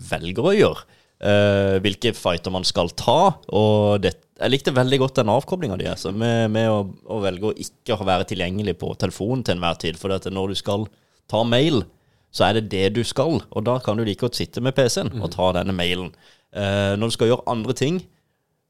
velger 0.09 0.49
å 0.49 0.57
gjøre. 0.57 0.96
Eh, 1.17 1.79
hvilke 1.81 2.11
fighter 2.13 2.53
man 2.53 2.65
skal 2.67 2.91
ta. 2.93 3.19
Og 3.57 4.01
det, 4.03 4.13
jeg 4.37 4.53
likte 4.53 4.75
veldig 4.75 4.99
godt 5.01 5.21
den 5.21 5.31
avkoblinga 5.33 5.77
di, 5.79 5.87
altså, 5.89 6.11
med, 6.13 6.51
med 6.53 6.69
å, 6.69 6.83
å 7.09 7.21
velge 7.23 7.49
å 7.49 7.55
ikke 7.57 7.97
være 8.05 8.27
tilgjengelig 8.33 8.77
på 8.81 8.91
telefonen 9.01 9.45
til 9.45 9.57
enhver 9.57 9.79
tid. 9.81 9.97
For 9.97 10.13
når 10.13 10.53
du 10.53 10.59
skal 10.59 10.85
ta 11.31 11.41
mail, 11.47 11.81
så 12.29 12.49
er 12.49 12.59
det 12.59 12.69
det 12.73 12.91
du 12.99 13.01
skal. 13.07 13.41
Og 13.49 13.65
da 13.65 13.79
kan 13.83 13.97
du 13.97 14.05
like 14.05 14.21
godt 14.21 14.37
sitte 14.37 14.61
med 14.61 14.77
PC-en 14.77 15.15
og 15.17 15.31
ta 15.33 15.49
denne 15.57 15.75
mailen. 15.75 16.13
Uh, 16.55 16.93
når 16.97 17.09
du 17.09 17.15
skal 17.17 17.31
gjøre 17.31 17.49
andre 17.51 17.73
ting, 17.77 17.97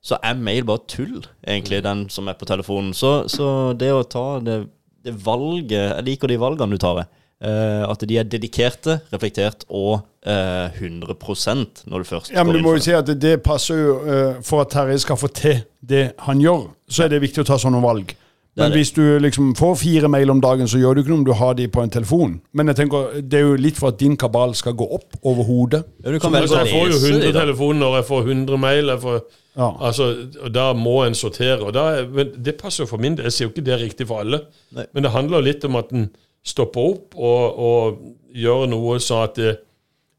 så 0.03 0.17
er 0.23 0.39
mail 0.39 0.65
bare 0.67 0.85
tull, 0.89 1.19
egentlig, 1.45 1.81
den 1.83 2.05
som 2.13 2.29
er 2.29 2.37
på 2.39 2.47
telefonen. 2.47 2.93
Så, 2.95 3.27
så 3.31 3.73
det 3.77 3.91
å 3.91 4.05
ta 4.07 4.39
det, 4.43 4.61
det 5.03 5.13
valget 5.25 5.75
Jeg 5.75 6.05
liker 6.07 6.31
de 6.31 6.39
valgene 6.39 6.77
du 6.77 6.81
tar. 6.81 7.03
eh, 7.03 7.26
at 7.45 8.01
de 8.09 8.17
er 8.17 8.23
dedikerte, 8.25 8.99
reflektert 9.13 9.65
og 9.69 9.99
eh, 10.25 10.73
100 10.81 11.85
når 11.85 11.97
du 11.99 12.03
først 12.09 12.31
Ja, 12.33 12.43
men 12.43 12.47
går 12.47 12.53
du 12.53 12.57
inn 12.57 12.65
må 12.65 12.75
jo 12.77 12.85
si 12.88 12.95
at 12.97 13.05
det, 13.07 13.19
det 13.21 13.35
passer 13.45 13.77
jo 13.77 13.97
eh, 14.09 14.39
For 14.41 14.63
at 14.63 14.71
Terje 14.73 14.97
skal 15.05 15.19
få 15.21 15.29
til 15.29 15.59
det 15.88 16.07
han 16.25 16.41
gjør, 16.41 16.65
så 16.89 17.05
er 17.05 17.13
det 17.13 17.21
viktig 17.23 17.45
å 17.45 17.47
ta 17.47 17.55
sånne 17.61 17.79
valg. 17.79 18.09
Men 18.57 18.71
det. 18.73 18.79
hvis 18.79 18.89
du 18.91 19.03
liksom 19.21 19.53
får 19.55 19.75
fire 19.79 20.09
mail 20.09 20.33
om 20.33 20.39
dagen, 20.41 20.67
så 20.67 20.79
gjør 20.81 20.97
du 20.97 21.01
ikke 21.03 21.11
noe 21.13 21.21
om 21.21 21.25
du 21.27 21.33
har 21.38 21.53
de 21.55 21.67
på 21.71 21.83
en 21.85 21.93
telefon. 21.93 22.33
Men 22.57 22.71
jeg 22.71 22.79
tenker, 22.81 23.19
det 23.21 23.39
er 23.39 23.45
jo 23.45 23.59
litt 23.61 23.77
for 23.77 23.93
at 23.93 23.99
din 24.01 24.17
kabal 24.17 24.55
skal 24.57 24.73
gå 24.75 24.88
opp 24.97 25.19
over 25.21 25.45
hodet. 25.45 25.83
Ja, 26.03 26.11
du 26.11 26.17
kan 26.19 26.33
jeg 26.35 26.49
får 26.49 26.89
jo 26.91 26.97
100 26.97 27.35
telefoner 27.38 27.99
jeg 27.99 28.07
får 28.09 28.31
100 28.33 28.59
mail. 28.65 28.91
Jeg 28.95 29.03
får, 29.05 29.21
Ja. 29.57 29.69
altså, 29.89 30.09
og 30.41 30.51
da 30.53 30.71
må 30.73 31.03
en 31.05 31.15
sortere. 31.15 31.61
Og 31.61 31.73
da, 31.77 31.85
men 32.03 32.33
det 32.33 32.57
passer 32.57 32.83
jo 32.83 32.89
for 32.89 32.97
min 32.97 33.15
del. 33.15 33.29
Jeg 33.29 33.38
sier 33.38 33.47
jo 33.47 33.53
ikke 33.53 33.65
det 33.69 33.77
er 33.77 33.83
riktig 33.85 34.09
for 34.09 34.25
alle. 34.25 34.41
Nei. 34.75 34.89
Men 34.93 35.05
det 35.05 35.13
handler 35.13 35.45
litt 35.45 35.63
om 35.69 35.77
at 35.77 35.93
en 35.93 36.09
stopper 36.47 36.91
opp 36.93 37.15
og, 37.17 37.59
og 37.59 37.97
gjøre 38.37 38.69
noe 38.71 38.99
sånn 39.03 39.23
at 39.27 39.35
det, 39.39 39.55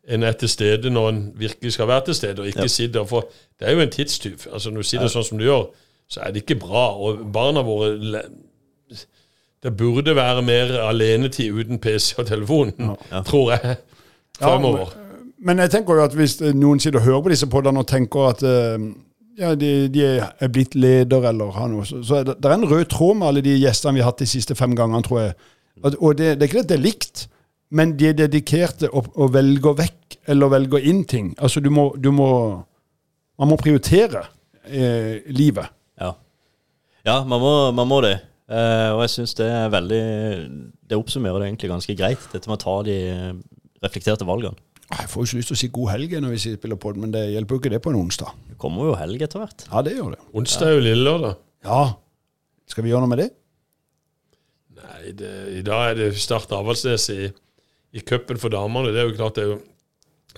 en 0.08 0.24
er 0.24 0.36
til 0.40 0.48
stede 0.48 0.90
når 0.92 1.08
en 1.12 1.22
virkelig 1.36 1.74
skal 1.74 1.88
være 1.90 2.06
til 2.06 2.14
stede, 2.16 2.40
og 2.40 2.48
ikke 2.48 2.64
Ja. 2.64 2.72
sitter 2.72 3.04
For 3.04 3.26
det 3.60 3.68
er 3.68 3.74
jo 3.76 3.80
en 3.84 3.90
tidstyv. 3.92 4.46
Altså 4.52 4.70
Når 4.72 4.84
du 4.84 4.88
sitter 4.88 5.10
sånn 5.12 5.24
som 5.26 5.38
du 5.40 5.44
gjør, 5.44 5.66
så 6.08 6.22
er 6.24 6.32
det 6.32 6.42
ikke 6.46 6.56
bra. 6.62 6.86
Og 6.96 7.18
barna 7.32 7.60
våre 7.66 8.22
Det 9.62 9.76
burde 9.76 10.14
være 10.16 10.42
mer 10.46 10.70
alenetid 10.86 11.52
uten 11.52 11.78
PC 11.82 12.14
og 12.18 12.26
telefon, 12.28 12.72
tror 13.26 13.50
jeg, 13.56 13.76
fremover. 14.38 14.92
Men 15.42 15.58
jeg 15.58 15.70
tenker 15.70 15.94
jo 15.98 16.04
at 16.04 16.14
hvis 16.14 16.36
noen 16.54 16.80
sitter 16.80 17.00
og 17.00 17.04
hører 17.04 17.22
på 17.26 17.32
disse 17.34 17.46
podene 17.50 17.82
og 17.82 17.86
tenker 17.90 18.28
at 18.30 18.42
eh, 18.46 18.86
ja, 19.38 19.52
de, 19.58 19.88
de 19.94 20.04
er 20.18 20.48
blitt 20.54 20.74
leder 20.78 21.26
eller 21.30 21.50
har 21.54 21.68
noe, 21.70 21.84
så, 21.86 22.00
så 22.06 22.20
er 22.20 22.24
det, 22.26 22.36
det 22.42 22.50
er 22.50 22.54
en 22.56 22.68
rød 22.70 22.84
tråd 22.90 23.18
med 23.20 23.28
alle 23.28 23.42
de 23.46 23.54
gjestene 23.60 23.94
vi 23.98 24.02
har 24.02 24.10
hatt 24.12 24.22
de 24.22 24.26
siste 24.30 24.54
fem 24.58 24.74
gangene, 24.78 25.02
tror 25.06 25.20
jeg. 25.24 25.34
Og 25.84 26.16
det, 26.18 26.34
det 26.38 26.44
er 26.46 26.50
ikke 26.50 26.62
at 26.64 26.70
det 26.70 26.78
er 26.78 26.84
likt, 26.84 27.26
men 27.70 27.92
de 28.00 28.08
er 28.10 28.16
dedikerte 28.16 28.88
og, 28.90 29.10
og 29.20 29.32
velger 29.34 29.76
vekk 29.78 30.16
eller 30.32 30.50
velger 30.52 30.86
inn 30.90 31.02
ting. 31.08 31.34
Altså 31.38 31.60
du 31.64 31.70
må, 31.70 31.90
du 31.96 32.10
må 32.14 32.30
Man 33.38 33.52
må 33.52 33.56
prioritere 33.60 34.24
eh, 34.66 35.20
livet. 35.30 35.68
Ja, 36.00 36.14
ja 37.06 37.20
man, 37.24 37.38
må, 37.40 37.52
man 37.76 37.86
må 37.86 38.00
det. 38.02 38.16
Eh, 38.48 38.88
og 38.96 39.02
jeg 39.04 39.12
syns 39.12 39.34
det 39.38 39.46
er 39.46 39.68
veldig 39.70 40.00
Det 40.88 40.96
oppsummerer 40.96 41.42
det 41.42 41.50
egentlig 41.50 41.68
ganske 41.70 41.94
greit, 41.98 42.24
dette 42.32 42.48
med 42.48 42.56
å 42.56 42.62
ta 42.64 42.74
de 42.88 42.96
eh, 43.12 43.36
reflekterte 43.84 44.26
valgene. 44.26 44.56
Ah, 44.88 45.02
Jeg 45.04 45.10
får 45.12 45.20
jo 45.20 45.28
ikke 45.28 45.38
lyst 45.42 45.50
til 45.52 45.56
å 45.58 45.60
si 45.60 45.68
god 45.76 45.90
helg 45.92 46.14
når 46.24 46.32
vi 46.32 46.38
spiller 46.56 46.80
pod, 46.80 46.96
men 46.96 47.12
det 47.12 47.26
hjelper 47.34 47.54
jo 47.54 47.60
ikke 47.60 47.72
det 47.74 47.82
på 47.84 47.92
en 47.92 47.98
onsdag. 48.00 48.32
Det 48.48 48.56
kommer 48.58 48.88
jo 48.88 48.94
helg 48.96 49.22
etter 49.22 49.42
hvert. 49.44 49.66
Ja, 49.68 49.82
det 49.84 49.92
gjør 49.98 50.14
det. 50.16 50.20
Onsdag 50.40 50.70
er 50.70 50.78
jo 50.78 50.84
lille 50.86 51.04
lørdag. 51.04 51.36
Ja. 51.68 51.82
Skal 52.72 52.86
vi 52.86 52.90
gjøre 52.94 53.04
noe 53.04 53.12
med 53.12 53.20
det? 53.22 53.28
Nei, 54.78 55.12
det, 55.18 55.32
i 55.58 55.64
dag 55.66 55.90
er 55.90 55.98
det 55.98 56.12
Start 56.20 56.52
Avaldsnes 56.54 57.08
i, 57.14 57.28
i 57.94 58.04
cupen 58.06 58.40
for 58.40 58.52
damene. 58.52 58.92
Det 58.94 59.02
er 59.02 59.10
jo 59.10 59.16
klart 59.18 59.38
det 59.38 59.44
er 59.46 59.52
jo 59.54 59.58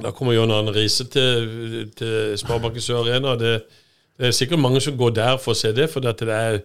Da 0.00 0.12
kommer 0.16 0.32
John 0.32 0.52
Arne 0.54 0.72
Riise 0.72 1.04
til, 1.12 1.90
til 1.98 2.36
Sparebanken 2.40 2.80
Sør 2.80 3.02
Arena. 3.02 3.34
Det, 3.36 3.56
det 4.16 4.28
er 4.30 4.36
sikkert 4.36 4.62
mange 4.62 4.80
som 4.80 4.96
går 4.96 5.10
der 5.18 5.36
for 5.42 5.52
å 5.52 5.58
se 5.58 5.72
det, 5.76 5.90
for 5.92 6.00
det 6.00 6.14
er, 6.30 6.62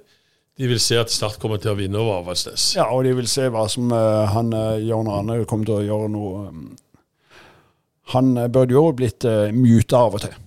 de 0.56 0.70
vil 0.70 0.80
se 0.80 0.96
at 1.02 1.12
Start 1.12 1.40
kommer 1.42 1.60
til 1.60 1.74
å 1.74 1.76
vinne 1.80 2.00
over 2.00 2.22
Avaldsnes. 2.22 2.70
Ja, 2.78 2.86
og 2.96 3.04
de 3.04 3.16
vil 3.18 3.28
se 3.28 3.50
hva 3.52 3.66
som 3.72 3.92
uh, 3.92 4.24
han 4.32 4.54
uh, 4.56 4.78
Jørn 4.80 5.12
Arne 5.12 5.42
kommer 5.50 5.68
til 5.68 5.82
å 5.82 5.84
gjøre 5.84 6.14
nå. 6.14 6.32
um, 6.48 6.66
Han 8.14 8.38
uh, 8.38 8.48
burde 8.48 8.78
jo 8.78 8.86
blitt 8.96 9.28
uh, 9.28 9.50
muta 9.52 10.06
av 10.06 10.16
og 10.20 10.26
til. 10.28 10.38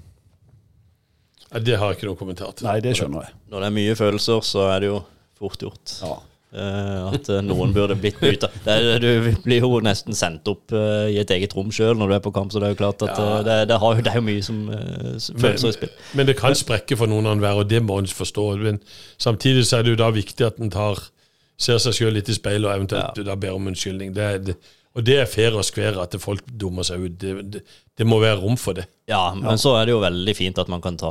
Ja, 1.49 1.61
det 1.65 1.77
har 1.81 1.93
jeg 1.93 1.99
ikke 1.99 2.09
noen 2.11 2.21
kommentar 2.21 2.57
til. 2.57 2.69
Nei, 2.69 2.79
det 2.85 2.95
skjønner 2.97 3.25
jeg. 3.27 3.37
Når 3.49 3.63
det 3.65 3.69
er 3.69 3.77
mye 3.83 3.99
følelser, 3.99 4.43
så 4.45 4.67
er 4.69 4.83
det 4.85 4.91
jo 4.91 4.99
fort 5.41 5.63
gjort. 5.65 5.95
Ja. 6.05 6.17
Eh, 6.49 7.09
at 7.13 7.29
eh, 7.29 7.43
noen 7.45 7.75
burde 7.77 7.93
blitt 8.01 8.17
bytta. 8.23 8.49
Er- 8.73 8.99
Du 9.03 9.35
blir 9.45 9.61
jo 9.61 9.81
nesten 9.85 10.17
sendt 10.17 10.49
opp 10.49 10.73
uh, 10.73 11.05
i 11.13 11.19
et 11.21 11.29
eget 11.35 11.53
rom 11.55 11.69
sjøl 11.75 11.93
når 12.01 12.09
du 12.09 12.15
er 12.17 12.23
på 12.25 12.33
kamp, 12.33 12.51
så 12.55 12.63
det 12.63 12.71
er 12.71 12.73
jo 12.73 12.79
klart 12.81 13.03
at 13.05 13.19
Ja. 13.19 13.27
eh, 13.41 13.43
det, 13.45 13.57
det, 13.69 13.79
har, 13.83 14.01
det 14.01 14.13
er 14.15 14.17
jo 14.17 14.25
mye 14.31 14.43
som 14.47 14.63
eh, 14.73 15.19
følelser 15.37 15.69
i 15.69 15.77
spill. 15.77 15.93
Men 16.17 16.27
det 16.31 16.39
kan 16.41 16.57
sprekke 16.57 16.97
for 16.97 17.07
noen 17.11 17.29
enhver, 17.29 17.61
og 17.61 17.69
det 17.69 17.83
må 17.85 17.99
en 18.01 18.09
forstå. 18.09 18.47
Men 18.65 18.81
samtidig 19.21 19.67
så 19.69 19.79
er 19.79 19.83
det 19.85 19.93
jo 19.93 20.01
da 20.01 20.09
viktig 20.11 20.47
at 20.47 20.57
en 20.65 20.73
tar 20.73 21.05
ser 21.59 21.79
seg 21.83 21.93
sjøl 21.97 22.15
litt 22.15 22.29
i 22.31 22.35
speilet 22.39 22.65
og 22.71 22.77
eventuelt 22.77 23.19
da 23.27 23.35
ber 23.35 23.57
om 23.59 23.67
unnskyldning. 23.67 24.13
Det, 24.15 24.29
det, 24.47 24.57
og 24.99 25.05
det 25.07 25.15
er 25.23 25.29
fair 25.31 25.55
og 25.55 25.63
skvær 25.67 26.01
at 26.03 26.17
folk 26.19 26.43
dummer 26.59 26.83
seg 26.87 27.05
ut. 27.07 27.13
Det, 27.23 27.35
det, 27.55 27.61
det 27.99 28.07
må 28.07 28.19
være 28.23 28.41
rom 28.43 28.57
for 28.59 28.75
det. 28.75 28.89
Ja, 29.09 29.31
men 29.39 29.61
så 29.63 29.77
er 29.79 29.87
det 29.87 29.95
jo 29.95 30.01
veldig 30.03 30.35
fint 30.37 30.59
at 30.59 30.69
man 30.71 30.83
kan 30.85 30.99
ta, 30.99 31.11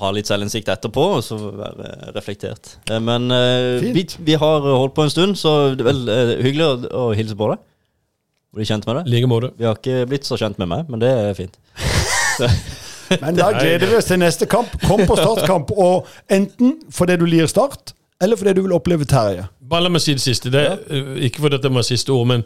ha 0.00 0.10
litt 0.12 0.26
selvinnsikt 0.28 0.68
etterpå, 0.74 1.04
og 1.20 1.22
så 1.24 1.38
være 1.38 2.12
reflektert. 2.16 2.74
Eh, 2.90 2.98
Men 3.02 3.30
eh, 3.32 3.86
vi, 3.94 4.02
vi 4.26 4.34
har 4.40 4.66
holdt 4.66 4.96
på 4.98 5.06
en 5.06 5.14
stund, 5.14 5.38
så 5.40 5.54
det 5.72 5.86
er 5.86 5.90
vel 5.92 6.02
eh, 6.10 6.34
hyggelig 6.44 6.66
å, 6.66 6.74
å 7.04 7.06
hilse 7.16 7.38
på 7.38 7.52
deg. 7.54 7.62
Bli 8.54 8.66
kjent 8.68 8.84
med 8.86 9.00
deg. 9.00 9.08
like 9.14 9.30
måte. 9.30 9.52
Vi 9.58 9.66
har 9.66 9.78
ikke 9.78 10.04
blitt 10.10 10.26
så 10.28 10.38
kjent 10.38 10.58
med 10.62 10.70
meg, 10.70 10.90
men 10.90 11.02
det 11.02 11.10
er 11.10 11.38
fint. 11.38 11.56
Men 13.20 13.36
da 13.36 13.50
gleder 13.52 13.84
vi 13.90 13.96
oss 13.98 14.06
til 14.08 14.16
neste 14.18 14.46
kamp. 14.50 14.70
Kom 14.88 15.02
på 15.06 15.16
startkamp, 15.18 15.70
og 15.76 16.06
enten 16.32 16.78
fordi 16.94 17.18
du 17.20 17.26
lir 17.28 17.46
Start, 17.50 17.92
eller 18.24 18.36
fordi 18.40 18.52
du 18.56 18.62
vil 18.62 18.72
oppleve 18.72 19.04
Terje. 19.08 19.46
Bare 19.70 19.82
la 19.86 19.90
meg 19.92 20.02
si 20.04 20.12
det 20.16 20.22
siste. 20.24 20.50
Det 20.52 20.60
er, 20.60 20.76
øh, 20.90 21.16
ikke 21.26 21.40
fordi 21.40 21.58
det 21.62 21.70
var 21.74 21.82
siste 21.82 22.10
ord, 22.10 22.26
men 22.26 22.42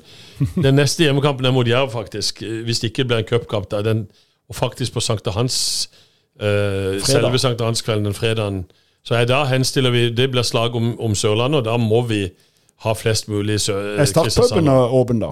den 0.64 0.74
neste 0.74 1.04
hjemmekampen 1.06 1.46
er 1.46 1.54
mot 1.54 1.68
Jerv, 1.68 1.90
faktisk. 1.90 2.42
Eh, 2.42 2.62
Hvis 2.64 2.80
det 2.80 2.88
ikke 2.92 3.04
blir 3.04 3.18
en 3.22 3.24
cupkamp, 3.24 3.72
og 4.48 4.54
faktisk 4.54 4.92
på 4.92 5.00
Sankte 5.00 5.30
Hans, 5.30 5.90
øh, 6.42 7.00
selve 7.00 7.38
Sankte 7.38 7.64
Hans-kvelden 7.64 8.04
den 8.04 8.14
fredagen, 8.14 8.64
Så 9.04 9.14
jeg, 9.14 9.28
da 9.28 9.44
henstiller 9.44 9.90
vi 9.90 10.10
Det 10.14 10.30
blir 10.30 10.42
slag 10.42 10.74
om, 10.74 11.00
om 11.00 11.14
Sørlandet, 11.14 11.58
og 11.58 11.64
da 11.64 11.76
må 11.76 12.02
vi 12.06 12.28
ha 12.84 12.92
flest 12.92 13.28
mulig 13.28 13.60
sø, 13.60 13.96
Er 13.98 14.04
startpuben 14.04 14.68
åpen, 14.68 15.20
da? 15.20 15.30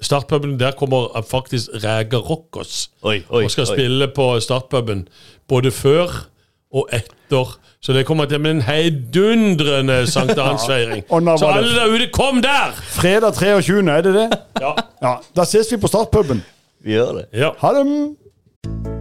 Startpuben, 0.00 0.60
Der 0.60 0.70
kommer 0.70 1.22
faktisk 1.30 1.68
Ræger 1.84 2.18
Rockers 2.18 2.90
Oi, 3.02 3.22
oi, 3.30 3.44
og 3.44 3.50
skal 3.50 3.62
oi. 3.70 3.76
spille 3.76 4.08
på 4.08 4.40
startpuben 4.40 5.08
både 5.48 5.70
før 5.70 6.28
og 6.76 6.90
etter. 6.94 7.54
Så 7.80 7.94
det 7.94 8.02
kommer 8.08 8.26
til 8.28 8.40
å 8.40 8.42
bli 8.44 8.52
en 8.56 8.64
heidundrende 8.66 10.00
sankthansfeiring. 10.14 11.04
ja. 11.06 11.36
Så 11.38 11.48
alle 11.52 11.72
der 11.76 11.94
ute, 11.94 12.10
kom 12.14 12.42
der! 12.44 12.74
Fredag 12.98 13.38
23., 13.38 13.80
er 13.92 14.04
det 14.08 14.14
det? 14.16 14.28
Ja. 14.60 14.74
Ja, 15.02 15.14
Da 15.36 15.44
ses 15.48 15.70
vi 15.72 15.80
på 15.82 15.88
startpuben. 15.92 16.42
Vi 16.84 16.96
gjør 16.98 17.20
det. 17.20 17.26
ja. 17.36 17.52
Ha 17.62 17.72
det! 17.78 18.95